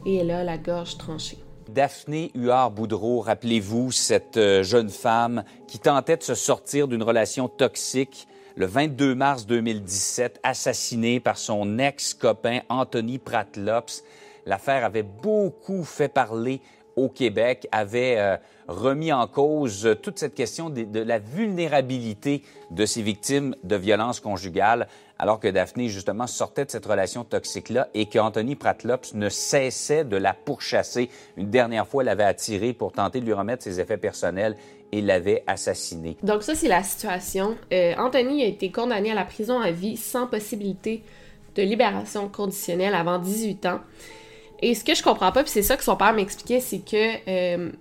et 0.05 0.17
elle 0.17 0.31
a 0.31 0.43
la 0.43 0.57
gorge 0.57 0.97
tranchée. 0.97 1.37
Daphné 1.69 2.31
Huard-Boudreau, 2.33 3.19
rappelez-vous, 3.19 3.91
cette 3.91 4.37
euh, 4.37 4.63
jeune 4.63 4.89
femme 4.89 5.43
qui 5.67 5.77
tentait 5.77 6.17
de 6.17 6.23
se 6.23 6.33
sortir 6.33 6.87
d'une 6.87 7.03
relation 7.03 7.47
toxique 7.47 8.27
le 8.59 8.65
22 8.65 9.15
mars 9.15 9.45
2017, 9.45 10.41
assassinée 10.43 11.21
par 11.21 11.37
son 11.37 11.79
ex-copain 11.79 12.59
Anthony 12.67 13.17
Pratlops. 13.17 14.03
L'affaire 14.45 14.83
avait 14.83 15.01
beaucoup 15.01 15.85
fait 15.85 16.09
parler 16.09 16.59
au 16.97 17.07
Québec, 17.07 17.69
avait 17.71 18.17
euh, 18.17 18.35
remis 18.67 19.13
en 19.13 19.27
cause 19.27 19.95
toute 20.03 20.19
cette 20.19 20.35
question 20.35 20.69
de, 20.69 20.99
la 20.99 21.19
vulnérabilité 21.19 22.43
de 22.69 22.85
ces 22.85 23.01
victimes 23.01 23.55
de 23.63 23.77
violences 23.77 24.19
conjugales, 24.19 24.89
alors 25.19 25.39
que 25.39 25.47
Daphné, 25.47 25.87
justement, 25.87 26.27
sortait 26.27 26.65
de 26.65 26.71
cette 26.71 26.85
relation 26.85 27.23
toxique-là 27.23 27.87
et 27.93 28.07
qu'Anthony 28.07 28.57
Pratlops 28.57 29.13
ne 29.13 29.29
cessait 29.29 30.03
de 30.03 30.17
la 30.17 30.33
pourchasser. 30.33 31.09
Une 31.37 31.49
dernière 31.49 31.87
fois, 31.87 32.03
elle 32.03 32.07
l'avait 32.07 32.23
attirée 32.25 32.73
pour 32.73 32.91
tenter 32.91 33.21
de 33.21 33.25
lui 33.25 33.33
remettre 33.33 33.63
ses 33.63 33.79
effets 33.79 33.97
personnels 33.97 34.57
et 34.91 35.01
l'avait 35.01 35.43
assassinée. 35.47 36.17
Donc 36.23 36.43
ça, 36.43 36.55
c'est 36.55 36.67
la 36.67 36.83
situation. 36.83 37.55
Euh, 37.73 37.93
Anthony 37.97 38.43
a 38.43 38.47
été 38.47 38.71
condamné 38.71 39.11
à 39.11 39.15
la 39.15 39.25
prison 39.25 39.59
à 39.59 39.71
vie 39.71 39.97
sans 39.97 40.27
possibilité 40.27 41.03
de 41.55 41.63
libération 41.63 42.29
conditionnelle 42.29 42.93
avant 42.93 43.19
18 43.19 43.65
ans. 43.65 43.79
Et 44.61 44.75
ce 44.75 44.83
que 44.83 44.93
je 44.93 45.03
comprends 45.03 45.31
pas, 45.31 45.43
puis 45.43 45.51
c'est 45.51 45.63
ça 45.63 45.77
que 45.77 45.83
son 45.83 45.95
père 45.95 46.13
m'expliquait, 46.13 46.59
c'est 46.59 46.79
que 46.79 47.29
euh, 47.29 47.71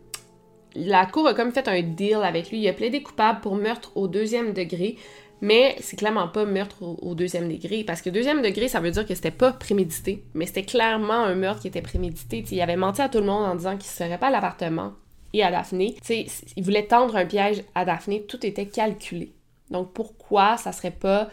la 0.74 1.06
cour 1.06 1.26
a 1.26 1.34
comme 1.34 1.52
fait 1.52 1.66
un 1.68 1.82
deal 1.82 2.20
avec 2.22 2.50
lui. 2.50 2.60
Il 2.60 2.68
a 2.68 2.72
plaidé 2.72 3.02
coupable 3.02 3.40
pour 3.40 3.56
meurtre 3.56 3.90
au 3.96 4.06
deuxième 4.06 4.52
degré, 4.52 4.96
mais 5.40 5.76
c'est 5.80 5.96
clairement 5.96 6.28
pas 6.28 6.44
meurtre 6.44 6.76
au, 6.82 7.14
deuxième 7.14 7.48
degré, 7.48 7.84
parce 7.84 8.00
que 8.00 8.10
deuxième 8.10 8.42
degré, 8.42 8.68
ça 8.68 8.80
veut 8.80 8.90
dire 8.90 9.06
que 9.06 9.14
c'était 9.14 9.30
pas 9.30 9.52
prémédité, 9.52 10.24
mais 10.34 10.46
c'était 10.46 10.62
clairement 10.62 11.24
un 11.24 11.34
meurtre 11.34 11.62
qui 11.62 11.68
était 11.68 11.82
prémédité. 11.82 12.44
Il 12.50 12.60
avait 12.60 12.76
menti 12.76 13.02
à 13.02 13.08
tout 13.08 13.18
le 13.18 13.26
monde 13.26 13.44
en 13.44 13.54
disant 13.54 13.76
qu'il 13.76 13.90
serait 13.90 14.18
pas 14.18 14.28
à 14.28 14.30
l'appartement 14.30 14.92
et 15.32 15.42
à 15.42 15.50
Daphné. 15.50 15.96
T'sais, 16.00 16.26
il 16.56 16.64
voulait 16.64 16.86
tendre 16.86 17.16
un 17.16 17.26
piège 17.26 17.62
à 17.74 17.84
Daphné, 17.84 18.22
tout 18.22 18.44
était 18.44 18.66
calculé. 18.66 19.32
Donc 19.70 19.92
pourquoi 19.92 20.56
ça 20.56 20.72
serait 20.72 20.90
pas 20.90 21.28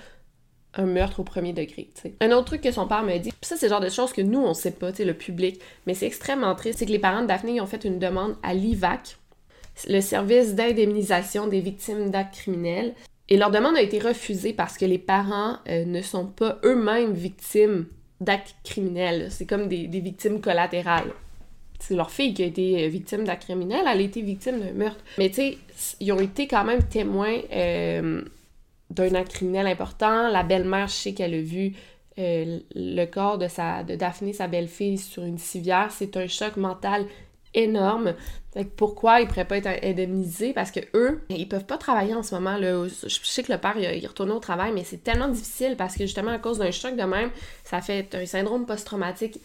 un 0.78 0.86
meurtre 0.86 1.22
au 1.22 1.24
premier 1.24 1.54
degré. 1.54 1.90
Un 2.20 2.32
autre 2.32 2.46
truc 2.46 2.62
que 2.62 2.72
son 2.72 2.88
père 2.88 3.04
me 3.04 3.18
dit, 3.18 3.32
pis 3.32 3.48
ça 3.48 3.56
c'est 3.56 3.68
le 3.68 3.72
genre 3.72 3.80
de 3.80 3.90
choses 3.90 4.12
que 4.12 4.22
nous 4.22 4.42
on 4.42 4.54
sait 4.54 4.72
pas, 4.72 4.92
t'sais, 4.92 5.06
le 5.06 5.14
public, 5.14 5.62
mais 5.88 5.94
c'est 5.94 6.06
extrêmement 6.06 6.54
triste, 6.56 6.80
c'est 6.80 6.86
que 6.86 6.92
les 6.92 7.00
parents 7.00 7.22
de 7.22 7.28
Daphné 7.28 7.62
ont 7.62 7.66
fait 7.66 7.86
une 7.86 7.98
demande 7.98 8.36
à 8.44 8.54
l'IVAC, 8.54 9.18
le 9.88 10.02
service 10.02 10.54
d'indemnisation 10.54 11.48
des 11.48 11.62
victimes 11.62 12.10
d'actes 12.10 12.36
criminels, 12.36 12.94
et 13.30 13.38
leur 13.38 13.52
demande 13.52 13.78
a 13.78 13.82
été 13.82 14.00
refusée 14.00 14.54
parce 14.54 14.78
que 14.78 14.86
les 14.86 15.00
parents 15.00 15.58
euh, 15.68 15.86
ne 15.86 16.02
sont 16.02 16.28
pas 16.28 16.60
eux-mêmes 16.64 17.14
victimes 17.14 17.88
d'actes 18.22 18.56
criminels. 18.64 19.30
C'est 19.32 19.48
comme 19.48 19.68
des 19.68 19.88
victimes 19.88 20.42
collatérales. 20.42 21.12
C'est 21.80 21.96
leur 21.96 22.12
fille 22.12 22.34
qui 22.34 22.44
a 22.44 22.46
été 22.46 22.86
euh, 22.86 22.88
victime 22.88 23.24
d'actes 23.24 23.44
criminels, 23.44 23.82
elle 23.82 24.00
a 24.00 24.02
été 24.02 24.22
victime 24.22 24.60
d'un 24.60 24.74
meurtre. 24.74 25.04
Mais 25.18 25.30
tu 25.30 25.36
sais, 25.36 25.58
ils 26.00 26.12
ont 26.12 26.20
été 26.20 26.48
quand 26.48 26.64
même 26.64 26.84
témoins 26.84 27.40
euh, 27.52 28.22
d'un 28.90 29.14
acte 29.16 29.34
criminel 29.34 29.68
important. 29.68 30.30
La 30.30 30.44
belle-mère, 30.44 30.88
je 30.88 30.94
sais 30.94 31.14
qu'elle 31.14 31.34
a 31.34 31.42
vu 31.42 31.74
euh, 32.18 32.60
le 32.74 33.06
corps 33.06 33.38
de, 33.38 33.48
sa, 33.48 33.84
de 33.84 33.96
Daphné, 33.96 34.34
sa 34.34 34.48
belle-fille, 34.48 34.98
sur 34.98 35.24
une 35.24 35.38
civière. 35.38 35.92
C'est 35.92 36.16
un 36.18 36.28
choc 36.28 36.56
mental 36.58 37.06
énorme. 37.54 38.14
Fait 38.54 38.66
que 38.66 38.70
pourquoi 38.70 39.20
ils 39.22 39.28
pourraient 39.28 39.46
pas 39.46 39.58
être 39.58 39.84
indemnisés? 39.84 40.54
Parce 40.54 40.72
que 40.72 40.80
eux, 40.94 41.24
ils 41.30 41.48
peuvent 41.48 41.66
pas 41.66 41.78
travailler 41.78 42.14
en 42.14 42.24
ce 42.24 42.36
moment. 42.36 42.58
Là. 42.58 42.88
Je 42.88 43.20
sais 43.24 43.44
que 43.44 43.52
le 43.52 43.58
père, 43.58 43.78
il 43.78 44.08
retourne 44.08 44.32
au 44.32 44.40
travail, 44.40 44.72
mais 44.74 44.84
c'est 44.84 45.04
tellement 45.04 45.28
difficile 45.28 45.76
parce 45.78 45.96
que 45.96 46.06
justement, 46.06 46.32
à 46.32 46.40
cause 46.40 46.60
d'un 46.60 46.72
choc 46.72 46.96
de 46.96 47.04
même, 47.04 47.32
ça 47.64 47.82
fait 47.82 48.14
un 48.16 48.26
syndrome 48.26 48.66
post-traumatique 48.66 49.40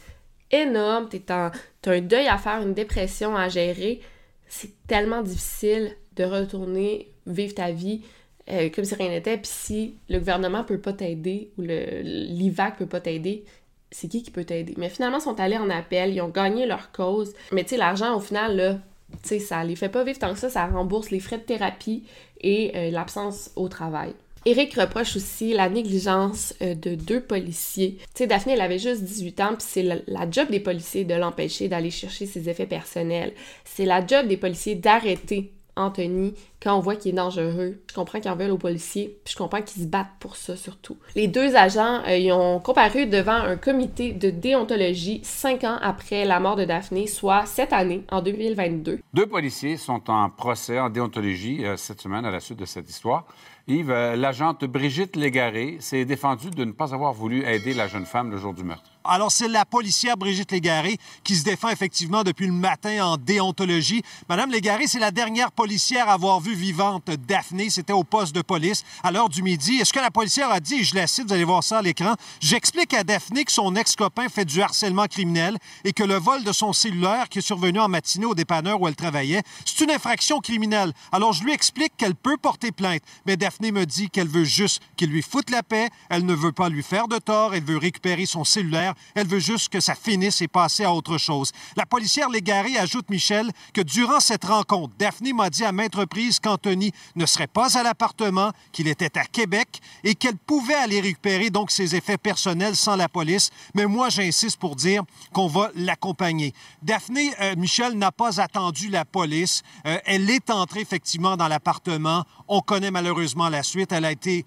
énorme. 0.50 1.08
T'as 1.26 1.52
un 1.86 2.00
deuil 2.00 2.26
à 2.26 2.38
faire, 2.38 2.62
une 2.62 2.74
dépression 2.74 3.36
à 3.36 3.48
gérer. 3.48 4.00
C'est 4.48 4.72
tellement 4.86 5.22
difficile 5.22 5.96
de 6.16 6.24
retourner 6.24 7.12
vivre 7.26 7.54
ta 7.54 7.70
vie 7.70 8.02
euh, 8.50 8.68
comme 8.70 8.84
si 8.84 8.94
rien 8.94 9.10
n'était. 9.10 9.36
Puis 9.36 9.50
si 9.52 9.94
le 10.08 10.18
gouvernement 10.18 10.64
peut 10.64 10.80
pas 10.80 10.92
t'aider 10.92 11.50
ou 11.58 11.62
l'IVAC 11.62 12.78
peut 12.78 12.86
pas 12.86 13.00
t'aider, 13.00 13.44
c'est 13.90 14.08
qui 14.08 14.22
qui 14.22 14.30
peut 14.30 14.44
t'aider? 14.44 14.74
Mais 14.76 14.88
finalement, 14.88 15.18
ils 15.18 15.22
sont 15.22 15.38
allés 15.40 15.58
en 15.58 15.70
appel, 15.70 16.14
ils 16.14 16.20
ont 16.20 16.28
gagné 16.28 16.66
leur 16.66 16.92
cause. 16.92 17.32
Mais 17.52 17.64
tu 17.64 17.70
sais, 17.70 17.76
l'argent, 17.76 18.16
au 18.16 18.20
final, 18.20 18.56
là, 18.56 18.78
tu 19.22 19.28
sais, 19.28 19.38
ça 19.40 19.64
les 19.64 19.76
fait 19.76 19.88
pas 19.88 20.04
vivre 20.04 20.18
tant 20.18 20.32
que 20.32 20.38
ça, 20.38 20.48
ça 20.48 20.66
rembourse 20.66 21.10
les 21.10 21.20
frais 21.20 21.38
de 21.38 21.42
thérapie 21.42 22.04
et 22.40 22.72
euh, 22.74 22.90
l'absence 22.90 23.50
au 23.56 23.68
travail. 23.68 24.14
Eric 24.46 24.74
reproche 24.74 25.16
aussi 25.16 25.52
la 25.52 25.68
négligence 25.68 26.54
euh, 26.62 26.74
de 26.74 26.94
deux 26.94 27.20
policiers. 27.20 27.98
Tu 27.98 28.06
sais, 28.14 28.26
Daphné, 28.26 28.54
elle 28.54 28.62
avait 28.62 28.78
juste 28.78 29.02
18 29.02 29.40
ans, 29.40 29.48
puis 29.48 29.66
c'est 29.68 29.82
la, 29.82 30.30
job 30.30 30.48
des 30.50 30.60
policiers 30.60 31.04
de 31.04 31.14
l'empêcher 31.14 31.68
d'aller 31.68 31.90
chercher 31.90 32.24
ses 32.24 32.48
effets 32.48 32.66
personnels. 32.66 33.34
C'est 33.64 33.84
la 33.84 34.06
job 34.06 34.28
des 34.28 34.38
policiers 34.38 34.76
d'arrêter 34.76 35.52
Anthony 35.76 36.34
quand 36.62 36.76
on 36.76 36.80
voit 36.80 36.96
qu'il 36.96 37.12
est 37.12 37.16
dangereux. 37.16 37.82
Je 37.88 37.94
comprends 37.94 38.20
qu'ils 38.20 38.30
en 38.30 38.36
veulent 38.36 38.50
aux 38.50 38.58
policiers, 38.58 39.18
puis 39.24 39.32
je 39.32 39.38
comprends 39.38 39.62
qu'ils 39.62 39.82
se 39.82 39.86
battent 39.86 40.16
pour 40.20 40.36
ça 40.36 40.56
surtout. 40.56 40.96
Les 41.14 41.28
deux 41.28 41.56
agents, 41.56 42.02
euh, 42.06 42.16
ils 42.16 42.32
ont 42.32 42.60
comparu 42.60 43.06
devant 43.06 43.32
un 43.32 43.56
comité 43.56 44.12
de 44.12 44.30
déontologie 44.30 45.20
cinq 45.22 45.64
ans 45.64 45.78
après 45.80 46.24
la 46.24 46.40
mort 46.40 46.56
de 46.56 46.64
Daphné, 46.64 47.06
soit 47.06 47.46
cette 47.46 47.72
année, 47.72 48.04
en 48.10 48.22
2022. 48.22 49.00
Deux 49.14 49.26
policiers 49.26 49.76
sont 49.76 50.10
en 50.10 50.30
procès 50.30 50.78
en 50.78 50.90
déontologie 50.90 51.64
euh, 51.64 51.76
cette 51.76 52.00
semaine 52.00 52.24
à 52.24 52.30
la 52.30 52.40
suite 52.40 52.58
de 52.58 52.66
cette 52.66 52.88
histoire. 52.88 53.26
Yves, 53.68 53.90
euh, 53.90 54.16
l'agente 54.16 54.64
Brigitte 54.64 55.16
Légaré 55.16 55.76
s'est 55.80 56.04
défendue 56.04 56.50
de 56.50 56.64
ne 56.64 56.72
pas 56.72 56.94
avoir 56.94 57.12
voulu 57.12 57.44
aider 57.44 57.74
la 57.74 57.86
jeune 57.86 58.06
femme 58.06 58.30
le 58.30 58.38
jour 58.38 58.54
du 58.54 58.64
meurtre. 58.64 58.90
Alors, 59.02 59.32
c'est 59.32 59.48
la 59.48 59.64
policière 59.64 60.18
Brigitte 60.18 60.52
Légaré 60.52 60.98
qui 61.24 61.34
se 61.34 61.42
défend 61.42 61.70
effectivement 61.70 62.22
depuis 62.22 62.46
le 62.46 62.52
matin 62.52 63.02
en 63.04 63.16
déontologie. 63.16 64.02
Madame 64.28 64.50
Légaré, 64.50 64.86
c'est 64.86 64.98
la 64.98 65.10
dernière 65.10 65.52
policière 65.52 66.08
à 66.10 66.12
avoir 66.12 66.40
vu 66.40 66.54
vivante 66.54 67.10
Daphné. 67.26 67.70
C'était 67.70 67.94
au 67.94 68.04
poste 68.04 68.34
de 68.34 68.42
police 68.42 68.84
à 69.02 69.10
l'heure 69.10 69.30
du 69.30 69.42
midi. 69.42 69.78
Et 69.80 69.86
ce 69.86 69.92
que 69.94 70.00
la 70.00 70.10
policière 70.10 70.50
a 70.50 70.60
dit, 70.60 70.84
je 70.84 70.94
la 70.94 71.06
cite, 71.06 71.28
vous 71.28 71.32
allez 71.32 71.44
voir 71.44 71.64
ça 71.64 71.78
à 71.78 71.82
l'écran, 71.82 72.14
j'explique 72.40 72.92
à 72.92 73.02
Daphné 73.02 73.44
que 73.44 73.52
son 73.52 73.74
ex-copain 73.74 74.28
fait 74.28 74.44
du 74.44 74.60
harcèlement 74.60 75.06
criminel 75.06 75.56
et 75.84 75.94
que 75.94 76.04
le 76.04 76.16
vol 76.16 76.44
de 76.44 76.52
son 76.52 76.74
cellulaire 76.74 77.30
qui 77.30 77.38
est 77.38 77.42
survenu 77.42 77.80
en 77.80 77.88
matinée 77.88 78.26
au 78.26 78.34
dépanneur 78.34 78.82
où 78.82 78.88
elle 78.88 78.96
travaillait, 78.96 79.42
c'est 79.64 79.82
une 79.82 79.90
infraction 79.90 80.40
criminelle. 80.40 80.92
Alors, 81.10 81.32
je 81.32 81.42
lui 81.42 81.52
explique 81.52 81.96
qu'elle 81.96 82.14
peut 82.14 82.36
porter 82.36 82.70
plainte. 82.70 83.02
Mais 83.24 83.38
Daphné 83.38 83.72
me 83.72 83.86
dit 83.86 84.10
qu'elle 84.10 84.28
veut 84.28 84.44
juste 84.44 84.82
qu'il 84.96 85.08
lui 85.08 85.22
foute 85.22 85.48
la 85.48 85.62
paix. 85.62 85.88
Elle 86.10 86.26
ne 86.26 86.34
veut 86.34 86.52
pas 86.52 86.68
lui 86.68 86.82
faire 86.82 87.08
de 87.08 87.16
tort. 87.16 87.54
Elle 87.54 87.64
veut 87.64 87.78
récupérer 87.78 88.26
son 88.26 88.44
cellulaire. 88.44 88.89
Elle 89.14 89.26
veut 89.26 89.38
juste 89.38 89.68
que 89.70 89.80
ça 89.80 89.94
finisse 89.94 90.40
et 90.42 90.48
passer 90.48 90.84
à 90.84 90.92
autre 90.92 91.18
chose. 91.18 91.52
La 91.76 91.86
policière 91.86 92.28
Légaré 92.28 92.76
ajoute, 92.78 93.08
Michel, 93.10 93.50
que 93.72 93.80
durant 93.80 94.20
cette 94.20 94.44
rencontre, 94.44 94.94
Daphné 94.98 95.32
m'a 95.32 95.50
dit 95.50 95.64
à 95.64 95.72
maintes 95.72 95.94
reprises 95.94 96.40
qu'Anthony 96.40 96.92
ne 97.16 97.26
serait 97.26 97.46
pas 97.46 97.78
à 97.78 97.82
l'appartement, 97.82 98.52
qu'il 98.72 98.88
était 98.88 99.18
à 99.18 99.24
Québec 99.24 99.80
et 100.04 100.14
qu'elle 100.14 100.36
pouvait 100.36 100.74
aller 100.74 101.00
récupérer 101.00 101.50
donc 101.50 101.70
ses 101.70 101.94
effets 101.94 102.18
personnels 102.18 102.76
sans 102.76 102.96
la 102.96 103.08
police. 103.08 103.50
Mais 103.74 103.86
moi, 103.86 104.08
j'insiste 104.08 104.58
pour 104.58 104.76
dire 104.76 105.02
qu'on 105.32 105.46
va 105.46 105.70
l'accompagner. 105.74 106.54
Daphné, 106.82 107.32
euh, 107.40 107.56
Michel, 107.56 107.94
n'a 107.94 108.12
pas 108.12 108.40
attendu 108.40 108.88
la 108.88 109.04
police. 109.04 109.62
Euh, 109.86 109.98
elle 110.04 110.28
est 110.30 110.50
entrée 110.50 110.80
effectivement 110.80 111.36
dans 111.36 111.48
l'appartement. 111.48 112.24
On 112.48 112.60
connaît 112.60 112.90
malheureusement 112.90 113.48
la 113.48 113.62
suite. 113.62 113.92
Elle 113.92 114.04
a 114.04 114.12
été 114.12 114.44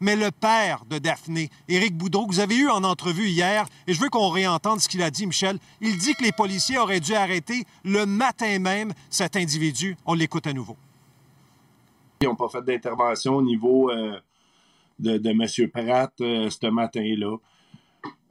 Mais 0.00 0.16
le 0.16 0.30
père 0.30 0.84
de 0.90 0.98
Daphné, 0.98 1.48
Éric 1.68 1.96
Boudreau, 1.96 2.26
que 2.26 2.32
vous 2.32 2.40
avez 2.40 2.56
eu 2.56 2.68
en 2.68 2.82
entrevue 2.82 3.28
hier, 3.28 3.66
et 3.86 3.94
je 3.94 4.00
veux 4.00 4.08
qu'on 4.08 4.30
réentende 4.30 4.80
ce 4.80 4.88
qu'il 4.88 5.02
a 5.02 5.10
dit, 5.10 5.26
Michel, 5.26 5.58
il 5.80 5.96
dit 5.96 6.14
que 6.14 6.24
les 6.24 6.32
policiers 6.32 6.78
auraient 6.78 7.00
dû 7.00 7.14
arrêter 7.14 7.64
le 7.84 8.04
matin 8.04 8.58
même 8.58 8.92
cet 9.10 9.36
individu. 9.36 9.96
On 10.06 10.14
l'écoute 10.14 10.46
à 10.46 10.52
nouveau. 10.52 10.76
Ils 12.20 12.26
n'ont 12.26 12.36
pas 12.36 12.48
fait 12.48 12.62
d'intervention 12.62 13.36
au 13.36 13.42
niveau 13.42 13.90
euh, 13.90 14.18
de, 14.98 15.28
M. 15.28 15.70
Pratt 15.70 16.12
euh, 16.20 16.50
ce 16.50 16.66
matin-là. 16.66 17.36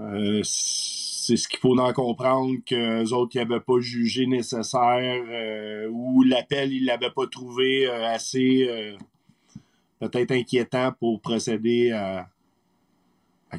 Euh, 0.01 0.41
c'est 0.43 1.37
ce 1.37 1.47
qu'il 1.47 1.59
faut 1.59 1.77
en 1.77 1.93
comprendre 1.93 2.55
qu'eux 2.65 3.13
autres 3.13 3.37
n'avaient 3.37 3.61
pas 3.61 3.79
jugé 3.79 4.25
nécessaire 4.25 5.23
ou 5.91 6.23
l'appel, 6.23 6.73
ils 6.73 6.81
ne 6.81 6.87
l'avaient 6.87 7.11
pas 7.11 7.27
trouvé 7.27 7.87
assez 7.87 8.97
peut-être 10.01 10.31
inquiétant 10.31 10.91
pour 10.99 11.21
procéder 11.21 11.91
à, 11.91 12.27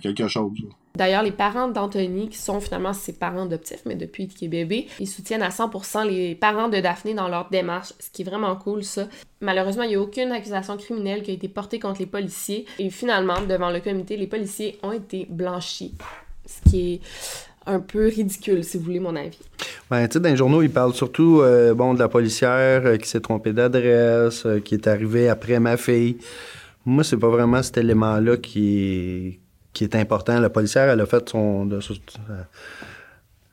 quelque 0.00 0.26
chose. 0.26 0.52
D'ailleurs, 0.94 1.22
les 1.22 1.32
parents 1.32 1.68
d'Anthony, 1.68 2.28
qui 2.28 2.36
sont 2.36 2.60
finalement 2.60 2.92
ses 2.92 3.12
parents 3.12 3.44
adoptifs, 3.44 3.82
mais 3.86 3.94
depuis 3.94 4.26
qu'il 4.26 4.46
est 4.46 4.64
bébé, 4.64 4.88
ils 4.98 5.08
soutiennent 5.08 5.42
à 5.42 5.50
100% 5.50 6.06
les 6.06 6.34
parents 6.34 6.68
de 6.68 6.80
Daphné 6.80 7.14
dans 7.14 7.28
leur 7.28 7.48
démarche, 7.48 7.92
ce 7.98 8.10
qui 8.10 8.22
est 8.22 8.24
vraiment 8.24 8.56
cool, 8.56 8.84
ça. 8.84 9.06
Malheureusement, 9.40 9.84
il 9.84 9.90
n'y 9.90 9.94
a 9.94 10.00
aucune 10.00 10.32
accusation 10.32 10.76
criminelle 10.76 11.22
qui 11.22 11.30
a 11.30 11.34
été 11.34 11.48
portée 11.48 11.78
contre 11.78 12.00
les 12.00 12.06
policiers. 12.06 12.66
Et 12.78 12.90
finalement, 12.90 13.40
devant 13.42 13.70
le 13.70 13.80
comité, 13.80 14.16
les 14.16 14.26
policiers 14.26 14.78
ont 14.82 14.92
été 14.92 15.26
blanchis. 15.30 15.94
Ce 16.46 16.68
qui 16.68 16.94
est 16.94 17.00
un 17.66 17.80
peu 17.80 18.06
ridicule, 18.06 18.64
si 18.64 18.78
vous 18.78 18.84
voulez 18.84 19.00
mon 19.00 19.14
avis. 19.16 19.38
Ben, 19.90 20.06
tu 20.06 20.14
sais, 20.14 20.20
dans 20.20 20.28
les 20.28 20.36
journaux, 20.36 20.62
ils 20.62 20.70
parlent 20.70 20.94
surtout 20.94 21.40
euh, 21.40 21.74
bon, 21.74 21.94
de 21.94 21.98
la 21.98 22.08
policière 22.08 22.82
euh, 22.84 22.96
qui 22.96 23.08
s'est 23.08 23.20
trompée 23.20 23.52
d'adresse, 23.52 24.44
euh, 24.46 24.60
qui 24.60 24.74
est 24.74 24.86
arrivée 24.86 25.28
après 25.28 25.60
ma 25.60 25.76
fille. 25.76 26.16
Moi, 26.84 27.04
c'est 27.04 27.16
pas 27.16 27.28
vraiment 27.28 27.62
cet 27.62 27.78
élément-là 27.78 28.36
qui 28.38 28.78
est, 28.80 29.40
qui 29.72 29.84
est 29.84 29.94
important. 29.94 30.40
La 30.40 30.50
policière, 30.50 30.90
elle 30.90 31.00
a 31.00 31.06
fait 31.06 31.28
son. 31.28 31.68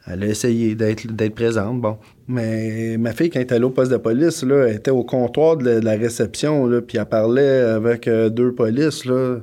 elle 0.07 0.23
a 0.23 0.25
essayé 0.25 0.73
d'être 0.73 1.35
présente, 1.35 1.79
bon. 1.79 1.97
Mais 2.27 2.97
ma 2.97 3.13
fille, 3.13 3.29
quand 3.29 3.39
elle 3.39 3.45
est 3.45 3.51
allée 3.51 3.65
au 3.65 3.69
poste 3.69 3.91
de 3.91 3.97
police, 3.97 4.43
là, 4.43 4.67
elle 4.67 4.77
était 4.77 4.91
au 4.91 5.03
comptoir 5.03 5.57
de 5.57 5.69
la, 5.69 5.91
réception, 5.91 6.65
là, 6.65 6.81
puis 6.81 6.97
elle 6.97 7.05
parlait 7.05 7.61
avec 7.61 8.09
deux 8.09 8.53
polices, 8.53 9.05
là. 9.05 9.37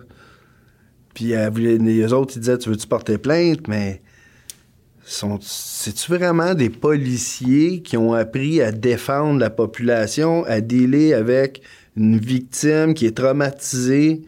Puis 1.14 1.30
elle 1.30 1.52
les 1.54 2.12
autres, 2.12 2.34
ils 2.36 2.40
disaient, 2.40 2.58
tu 2.58 2.68
veux-tu 2.68 2.88
porter 2.88 3.18
plainte? 3.18 3.68
Mais 3.68 4.02
c'est-tu 5.08 6.12
vraiment 6.12 6.54
des 6.54 6.68
policiers 6.68 7.80
qui 7.80 7.96
ont 7.96 8.12
appris 8.12 8.60
à 8.60 8.72
défendre 8.72 9.38
la 9.38 9.50
population, 9.50 10.44
à 10.46 10.60
dealer 10.60 11.14
avec 11.14 11.62
une 11.96 12.18
victime 12.18 12.92
qui 12.92 13.06
est 13.06 13.16
traumatisée? 13.16 14.22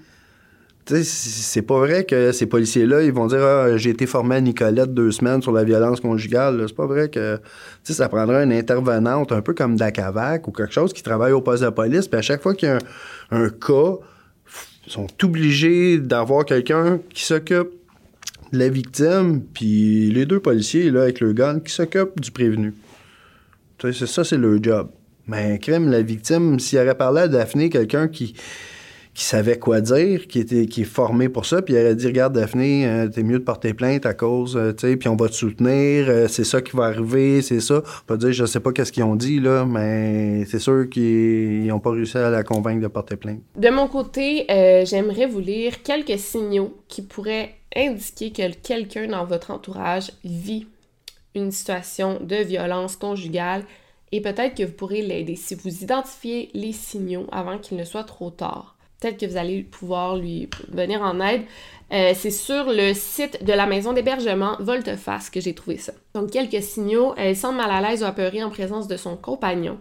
C'est 1.03 1.63
pas 1.63 1.79
vrai 1.79 2.05
que 2.05 2.33
ces 2.33 2.47
policiers-là, 2.47 3.03
ils 3.03 3.13
vont 3.13 3.27
dire 3.27 3.43
Ah, 3.43 3.77
j'ai 3.77 3.91
été 3.91 4.07
formé 4.07 4.37
à 4.37 4.41
Nicolette 4.41 4.95
deux 4.95 5.11
semaines 5.11 5.43
sur 5.43 5.53
la 5.53 5.65
violence 5.65 6.01
conjugale. 6.01 6.65
C'est 6.67 6.77
pas 6.77 6.87
vrai 6.87 7.11
que 7.11 7.39
ça 7.83 8.09
prendrait 8.09 8.45
une 8.45 8.53
intervenante, 8.53 9.33
un 9.33 9.43
peu 9.43 9.53
comme 9.53 9.77
Dacavac 9.77 10.47
ou 10.47 10.53
quelque 10.53 10.73
chose 10.73 10.93
qui 10.93 11.03
travaille 11.03 11.33
au 11.33 11.43
poste 11.43 11.65
de 11.65 11.71
police. 11.71 12.07
Puis 12.09 12.19
à 12.19 12.23
chaque 12.23 12.41
fois 12.41 12.55
qu'il 12.55 12.69
y 12.69 12.73
a 12.73 12.79
un, 13.33 13.51
cas, 13.51 13.97
ils 14.87 14.93
sont 14.93 15.09
obligés 15.25 15.99
d'avoir 15.99 16.47
quelqu'un 16.47 17.01
qui 17.13 17.25
s'occupe 17.25 17.78
la 18.53 18.69
victime, 18.69 19.43
puis 19.53 20.11
les 20.11 20.27
deux 20.27 20.41
policiers 20.41 20.91
là, 20.91 21.03
avec 21.03 21.21
le 21.21 21.33
gun 21.33 21.61
qui 21.61 21.73
s'occupent 21.73 22.21
du 22.21 22.31
prévenu. 22.31 22.75
Tu 23.79 23.93
sais, 23.93 23.99
c'est 24.01 24.13
ça, 24.13 24.25
c'est 24.25 24.39
leur 24.39 24.63
job. 24.63 24.91
Mais 25.27 25.59
crème, 25.59 25.91
la 25.91 26.03
victime, 26.03 26.59
s'il 26.59 26.79
aurait 26.79 26.97
parlé 26.97 27.23
à 27.23 27.29
Daphné, 27.29 27.69
quelqu'un 27.69 28.09
qui, 28.09 28.35
qui 29.19 29.25
savait 29.25 29.59
quoi 29.59 29.81
dire, 29.81 30.27
qui, 30.27 30.39
était, 30.39 30.67
qui 30.67 30.83
est 30.83 30.85
formé 30.85 31.29
pour 31.29 31.45
ça, 31.45 31.61
puis 31.61 31.75
il 31.75 31.81
aurait 31.81 31.95
dit 31.95 32.07
Regarde, 32.07 32.35
Daphné, 32.35 32.87
euh, 32.87 33.09
t'es 33.09 33.23
mieux 33.23 33.41
de 33.41 33.45
porter 33.45 33.75
plainte 33.75 34.07
à 34.07 34.15
cause, 34.15 34.57
euh, 34.57 34.73
tu 34.73 34.89
sais, 34.89 34.97
puis 34.97 35.09
on 35.09 35.17
va 35.17 35.29
te 35.29 35.35
soutenir, 35.35 36.07
euh, 36.09 36.29
c'est 36.29 36.45
ça 36.45 36.63
qui 36.63 36.75
va 36.77 36.85
arriver, 36.85 37.43
c'est 37.43 37.61
ça. 37.61 37.83
Pas 38.07 38.17
dire, 38.17 38.33
je 38.33 38.47
sais 38.47 38.61
pas 38.61 38.73
qu'est-ce 38.73 38.93
qu'ils 38.93 39.03
ont 39.03 39.17
dit, 39.17 39.39
là, 39.39 39.67
mais 39.67 40.45
c'est 40.47 40.61
sûr 40.61 40.89
qu'ils 40.89 41.67
n'ont 41.67 41.81
pas 41.81 41.91
réussi 41.91 42.17
à 42.17 42.31
la 42.31 42.43
convaincre 42.43 42.81
de 42.81 42.87
porter 42.87 43.17
plainte. 43.17 43.41
De 43.57 43.69
mon 43.69 43.87
côté, 43.89 44.47
j'aimerais 44.87 45.27
vous 45.27 45.41
lire 45.41 45.83
quelques 45.83 46.19
signaux 46.19 46.79
qui 46.89 47.03
pourraient 47.03 47.58
indiquer 47.77 48.33
que 48.33 48.53
quelqu'un 48.55 49.09
dans 49.09 49.25
votre 49.25 49.51
entourage 49.51 50.13
vit 50.25 50.67
une 51.35 51.51
situation 51.51 52.19
de 52.21 52.37
violence 52.37 52.97
conjugale 52.97 53.65
et 54.13 54.21
peut-être 54.21 54.57
que 54.57 54.63
vous 54.63 54.73
pourrez 54.73 55.03
l'aider 55.03 55.37
si 55.37 55.55
vous 55.55 55.83
identifiez 55.83 56.51
les 56.55 56.73
signaux 56.73 57.27
avant 57.31 57.59
qu'il 57.59 57.77
ne 57.77 57.85
soit 57.85 58.05
trop 58.05 58.31
tard. 58.31 58.77
Peut-être 59.01 59.19
que 59.19 59.27
vous 59.27 59.37
allez 59.37 59.63
pouvoir 59.63 60.17
lui 60.17 60.49
venir 60.69 61.03
en 61.03 61.21
aide. 61.21 61.43
Euh, 61.93 62.13
c'est 62.17 62.33
sur 62.33 62.65
le 62.67 62.95
site 62.95 63.45
de 63.45 63.53
la 63.53 63.67
maison 63.67 63.93
d'hébergement 63.93 64.57
Volteface 64.59 65.31
que 65.31 65.41
j'ai 65.41 65.55
trouvé 65.55 65.77
ça. 65.77 65.93
Donc, 66.15 66.33
quelques 66.33 66.63
signaux. 66.63 67.15
Elle 67.17 67.37
semble 67.37 67.59
mal 67.59 67.71
à 67.71 67.81
l'aise 67.81 68.03
ou 68.03 68.07
apeurée 68.07 68.43
en 68.43 68.51
présence 68.51 68.89
de 68.89 68.97
son 68.97 69.17
compagnon. 69.17 69.79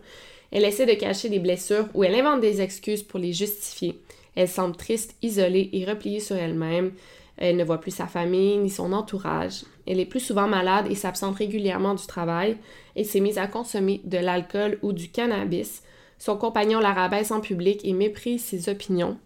Elle 0.52 0.66
essaie 0.66 0.86
de 0.86 0.94
cacher 0.94 1.30
des 1.30 1.40
blessures 1.40 1.88
ou 1.96 2.04
elle 2.04 2.14
invente 2.14 2.42
des 2.42 2.62
excuses 2.62 3.02
pour 3.02 3.20
les 3.20 3.34
justifier. 3.34 4.00
Elle 4.36 4.48
semble 4.48 4.76
triste, 4.76 5.16
isolée 5.24 5.70
et 5.74 5.84
repliée 5.86 6.20
sur 6.20 6.36
elle-même. 6.36 6.92
Elle 7.38 7.56
ne 7.56 7.64
voit 7.64 7.80
plus 7.80 7.96
sa 7.96 8.08
famille 8.08 8.58
ni 8.58 8.70
son 8.70 8.94
entourage. 8.94 9.64
Elle 9.86 10.00
est 10.00 10.06
plus 10.06 10.20
souvent 10.20 10.48
malade 10.48 10.88
et 10.90 10.96
s'absente 10.96 11.36
régulièrement 11.36 11.94
du 11.94 12.06
travail. 12.08 12.58
Elle 12.96 13.06
s'est 13.06 13.20
mise 13.20 13.38
à 13.38 13.48
consommer 13.48 14.02
de 14.06 14.18
l'alcool 14.18 14.80
ou 14.82 14.92
du 14.92 15.10
cannabis. 15.10 15.84
Son 16.18 16.36
compagnon 16.36 16.80
la 16.80 16.94
rabaisse 16.94 17.32
en 17.32 17.42
public 17.42 17.82
et 17.84 17.94
méprise 17.94 18.44
ses 18.44 18.70
opinions. 18.70 19.18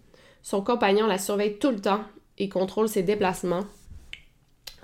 Son 0.42 0.62
compagnon 0.62 1.08
la 1.08 1.18
surveille 1.18 1.58
tout 1.58 1.72
le 1.72 1.80
temps 1.80 2.04
et 2.38 2.50
contrôle 2.50 2.90
ses 2.90 3.04
déplacements. 3.04 3.64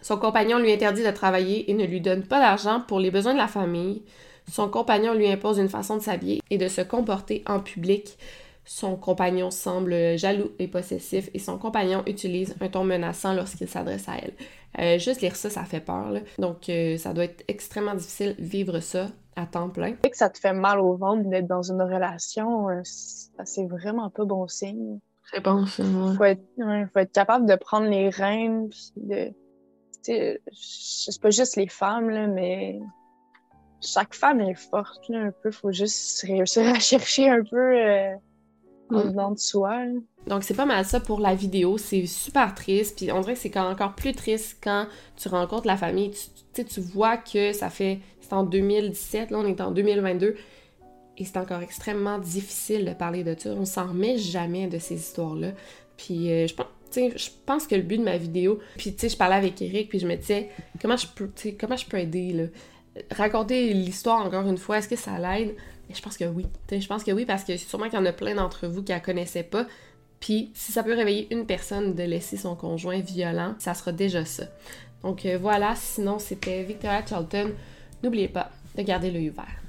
Son 0.02 0.18
compagnon 0.18 0.60
lui 0.60 0.72
interdit 0.72 1.04
de 1.04 1.12
travailler 1.12 1.70
et 1.70 1.74
ne 1.74 1.86
lui 1.86 2.00
donne 2.00 2.24
pas 2.24 2.40
d'argent 2.40 2.82
pour 2.88 3.00
les 3.00 3.12
besoins 3.12 3.34
de 3.34 3.40
la 3.40 3.48
famille. 3.48 4.04
Son 4.50 4.70
compagnon 4.70 5.14
lui 5.14 5.30
impose 5.30 5.58
une 5.58 5.68
façon 5.68 5.98
de 5.98 6.02
s'habiller 6.02 6.42
et 6.50 6.58
de 6.58 6.70
se 6.70 6.82
comporter 6.82 7.44
en 7.46 7.60
public. 7.60 8.18
Son 8.68 8.98
compagnon 8.98 9.50
semble 9.50 10.18
jaloux 10.18 10.52
et 10.60 10.68
possessif 10.68 11.30
et 11.34 11.40
son 11.40 11.58
compagnon 11.58 12.04
utilise 12.06 12.54
un 12.60 12.68
ton 12.68 12.84
menaçant 12.84 13.34
lorsqu'il 13.34 13.70
s'adresse 13.70 14.10
à 14.10 14.18
elle. 14.18 14.34
Euh, 14.80 15.00
juste 15.00 15.22
lire 15.22 15.38
ça, 15.38 15.50
ça 15.50 15.64
fait 15.64 15.80
peur. 15.80 16.12
là. 16.12 16.20
Donc, 16.38 16.68
euh, 16.68 16.98
ça 16.98 17.14
doit 17.14 17.24
être 17.24 17.46
extrêmement 17.48 17.96
difficile 17.96 18.36
vivre 18.38 18.82
ça 18.82 19.08
à 19.38 19.46
temps 19.46 19.70
plein. 19.70 19.94
Dès 20.04 20.10
que 20.10 20.18
ça 20.18 20.30
te 20.30 20.38
fait 20.38 20.52
mal 20.52 20.82
au 20.82 20.98
ventre 20.98 21.30
d'être 21.30 21.48
dans 21.48 21.62
une 21.62 21.82
relation, 21.82 22.68
euh, 22.70 22.82
ça, 22.84 23.46
c'est 23.46 23.66
vraiment 23.66 24.10
pas 24.10 24.26
bon 24.26 24.48
signe. 24.50 25.00
C'est 25.32 25.40
bon, 25.42 25.66
c'est 25.66 25.84
Faut 25.84 26.24
être, 26.26 26.44
ouais, 26.58 26.86
faut 26.92 27.00
être 27.00 27.14
capable 27.14 27.46
de 27.46 27.56
prendre 27.56 27.88
les 27.88 28.10
rênes, 28.10 28.70
puis 28.70 28.92
de. 28.98 29.28
Tu 30.04 30.12
sais, 30.14 30.42
c'est 30.52 31.22
pas 31.22 31.30
juste 31.30 31.56
les 31.56 31.68
femmes, 31.70 32.10
là, 32.10 32.28
mais 32.28 32.80
chaque 33.82 34.14
femme 34.14 34.42
est 34.42 34.56
forte, 34.56 35.08
là, 35.10 35.20
un 35.20 35.32
peu. 35.44 35.52
Faut 35.52 35.72
juste 35.72 36.22
réussir 36.24 36.68
à 36.68 36.80
chercher 36.80 37.30
un 37.30 37.44
peu 37.44 37.58
euh, 37.58 38.16
en 38.90 39.06
dedans 39.06 39.32
de 39.32 39.40
soi. 39.40 39.86
là. 39.86 40.00
Donc, 40.28 40.44
c'est 40.44 40.54
pas 40.54 40.66
mal 40.66 40.84
ça 40.86 41.00
pour 41.00 41.20
la 41.20 41.36
vidéo. 41.36 41.78
C'est 41.78 42.06
super 42.06 42.54
triste. 42.54 42.98
Puis, 42.98 43.12
on 43.12 43.22
dirait 43.22 43.34
que 43.34 43.40
c'est 43.40 43.58
encore 43.58 43.96
plus 43.96 44.14
triste 44.14 44.58
quand 44.62 44.88
tu 45.16 45.30
rencontres 45.30 45.68
la 45.68 45.78
famille. 45.78 46.12
Tu, 46.54 46.66
tu 46.66 46.82
vois 46.82 47.18
que 47.18 47.54
ça 47.54 47.70
fait. 47.70 48.00
C'est 48.20 48.34
en 48.34 48.44
2017, 48.44 49.32
là, 49.32 49.40
on 49.40 49.46
est 49.46 49.62
en 49.62 49.72
2022. 49.72 50.36
Et 51.18 51.26
c'est 51.26 51.38
encore 51.38 51.62
extrêmement 51.62 52.20
difficile 52.20 52.86
de 52.86 52.94
parler 52.94 53.24
de 53.24 53.36
ça. 53.38 53.52
On 53.52 53.66
s'en 53.66 53.88
remet 53.88 54.18
jamais 54.18 54.68
de 54.68 54.78
ces 54.80 54.96
histoires-là. 54.96 55.52
Puis, 55.96 56.32
euh, 56.32 56.48
je 56.48 56.54
pense. 56.54 56.68
je 56.94 57.30
pense 57.46 57.66
que 57.66 57.76
le 57.76 57.82
but 57.82 57.98
de 57.98 58.04
ma 58.04 58.18
vidéo, 58.18 58.60
puis 58.78 58.94
tu 58.94 59.00
sais, 59.00 59.10
je 59.10 59.18
parlais 59.18 59.36
avec 59.36 59.62
Eric, 59.62 59.90
puis 59.90 60.00
je 60.00 60.08
me 60.08 60.16
disais, 60.16 60.50
comment 60.82 60.98
je 60.98 61.08
peux, 61.08 61.30
comment 61.60 61.78
je 61.78 61.86
peux 61.86 61.98
aider, 61.98 62.34
là? 62.34 62.44
Raconter 63.12 63.74
l'histoire 63.74 64.26
encore 64.26 64.48
une 64.48 64.58
fois, 64.58 64.80
est-ce 64.80 64.90
que 64.90 64.96
ça 64.96 65.18
l'aide? 65.20 65.56
Mais 65.88 65.96
je 65.96 66.02
pense 66.02 66.18
que 66.18 66.26
oui. 66.26 66.46
Je 66.72 66.88
pense 66.88 67.04
que 67.04 67.12
oui, 67.12 67.26
parce 67.26 67.44
que 67.44 67.58
sûrement 67.58 67.86
qu'il 67.86 68.00
y 68.00 68.02
en 68.02 68.06
a 68.06 68.14
plein 68.14 68.36
d'entre 68.36 68.68
vous 68.68 68.84
qui 68.84 68.92
la 68.92 69.00
connaissaient 69.00 69.44
pas. 69.44 69.66
Puis 70.20 70.52
si 70.54 70.72
ça 70.72 70.84
peut 70.84 70.96
réveiller 70.96 71.28
une 71.34 71.46
personne 71.46 71.94
de 71.94 72.04
laisser 72.04 72.38
son 72.38 72.56
conjoint 72.56 73.00
violent, 73.00 73.56
ça 73.60 73.74
sera 73.74 73.92
déjà 73.92 74.26
ça. 74.26 74.46
Donc 75.04 75.26
euh, 75.26 75.38
voilà, 75.40 75.76
sinon 75.76 76.20
c'était 76.20 76.64
Victoria 76.64 77.06
Charlton. 77.06 77.52
N'oubliez 78.04 78.28
pas 78.28 78.52
de 78.76 78.82
garder 78.82 79.12
l'œil 79.12 79.30
ouvert. 79.30 79.62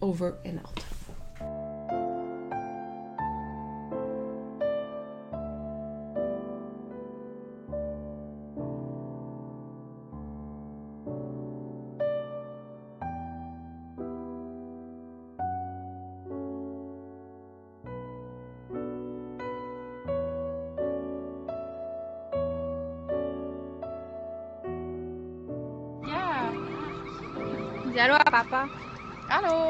Over 0.00 0.32
and 0.46 0.56
out. 0.56 0.93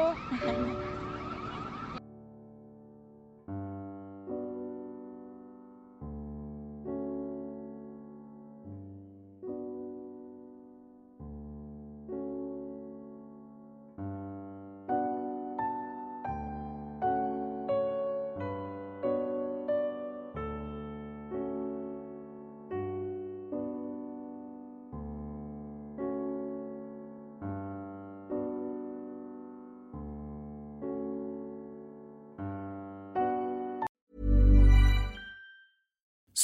Allô? 0.05 0.94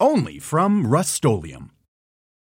only 0.00 0.38
from 0.38 0.86
Rust-Oleum. 0.86 1.70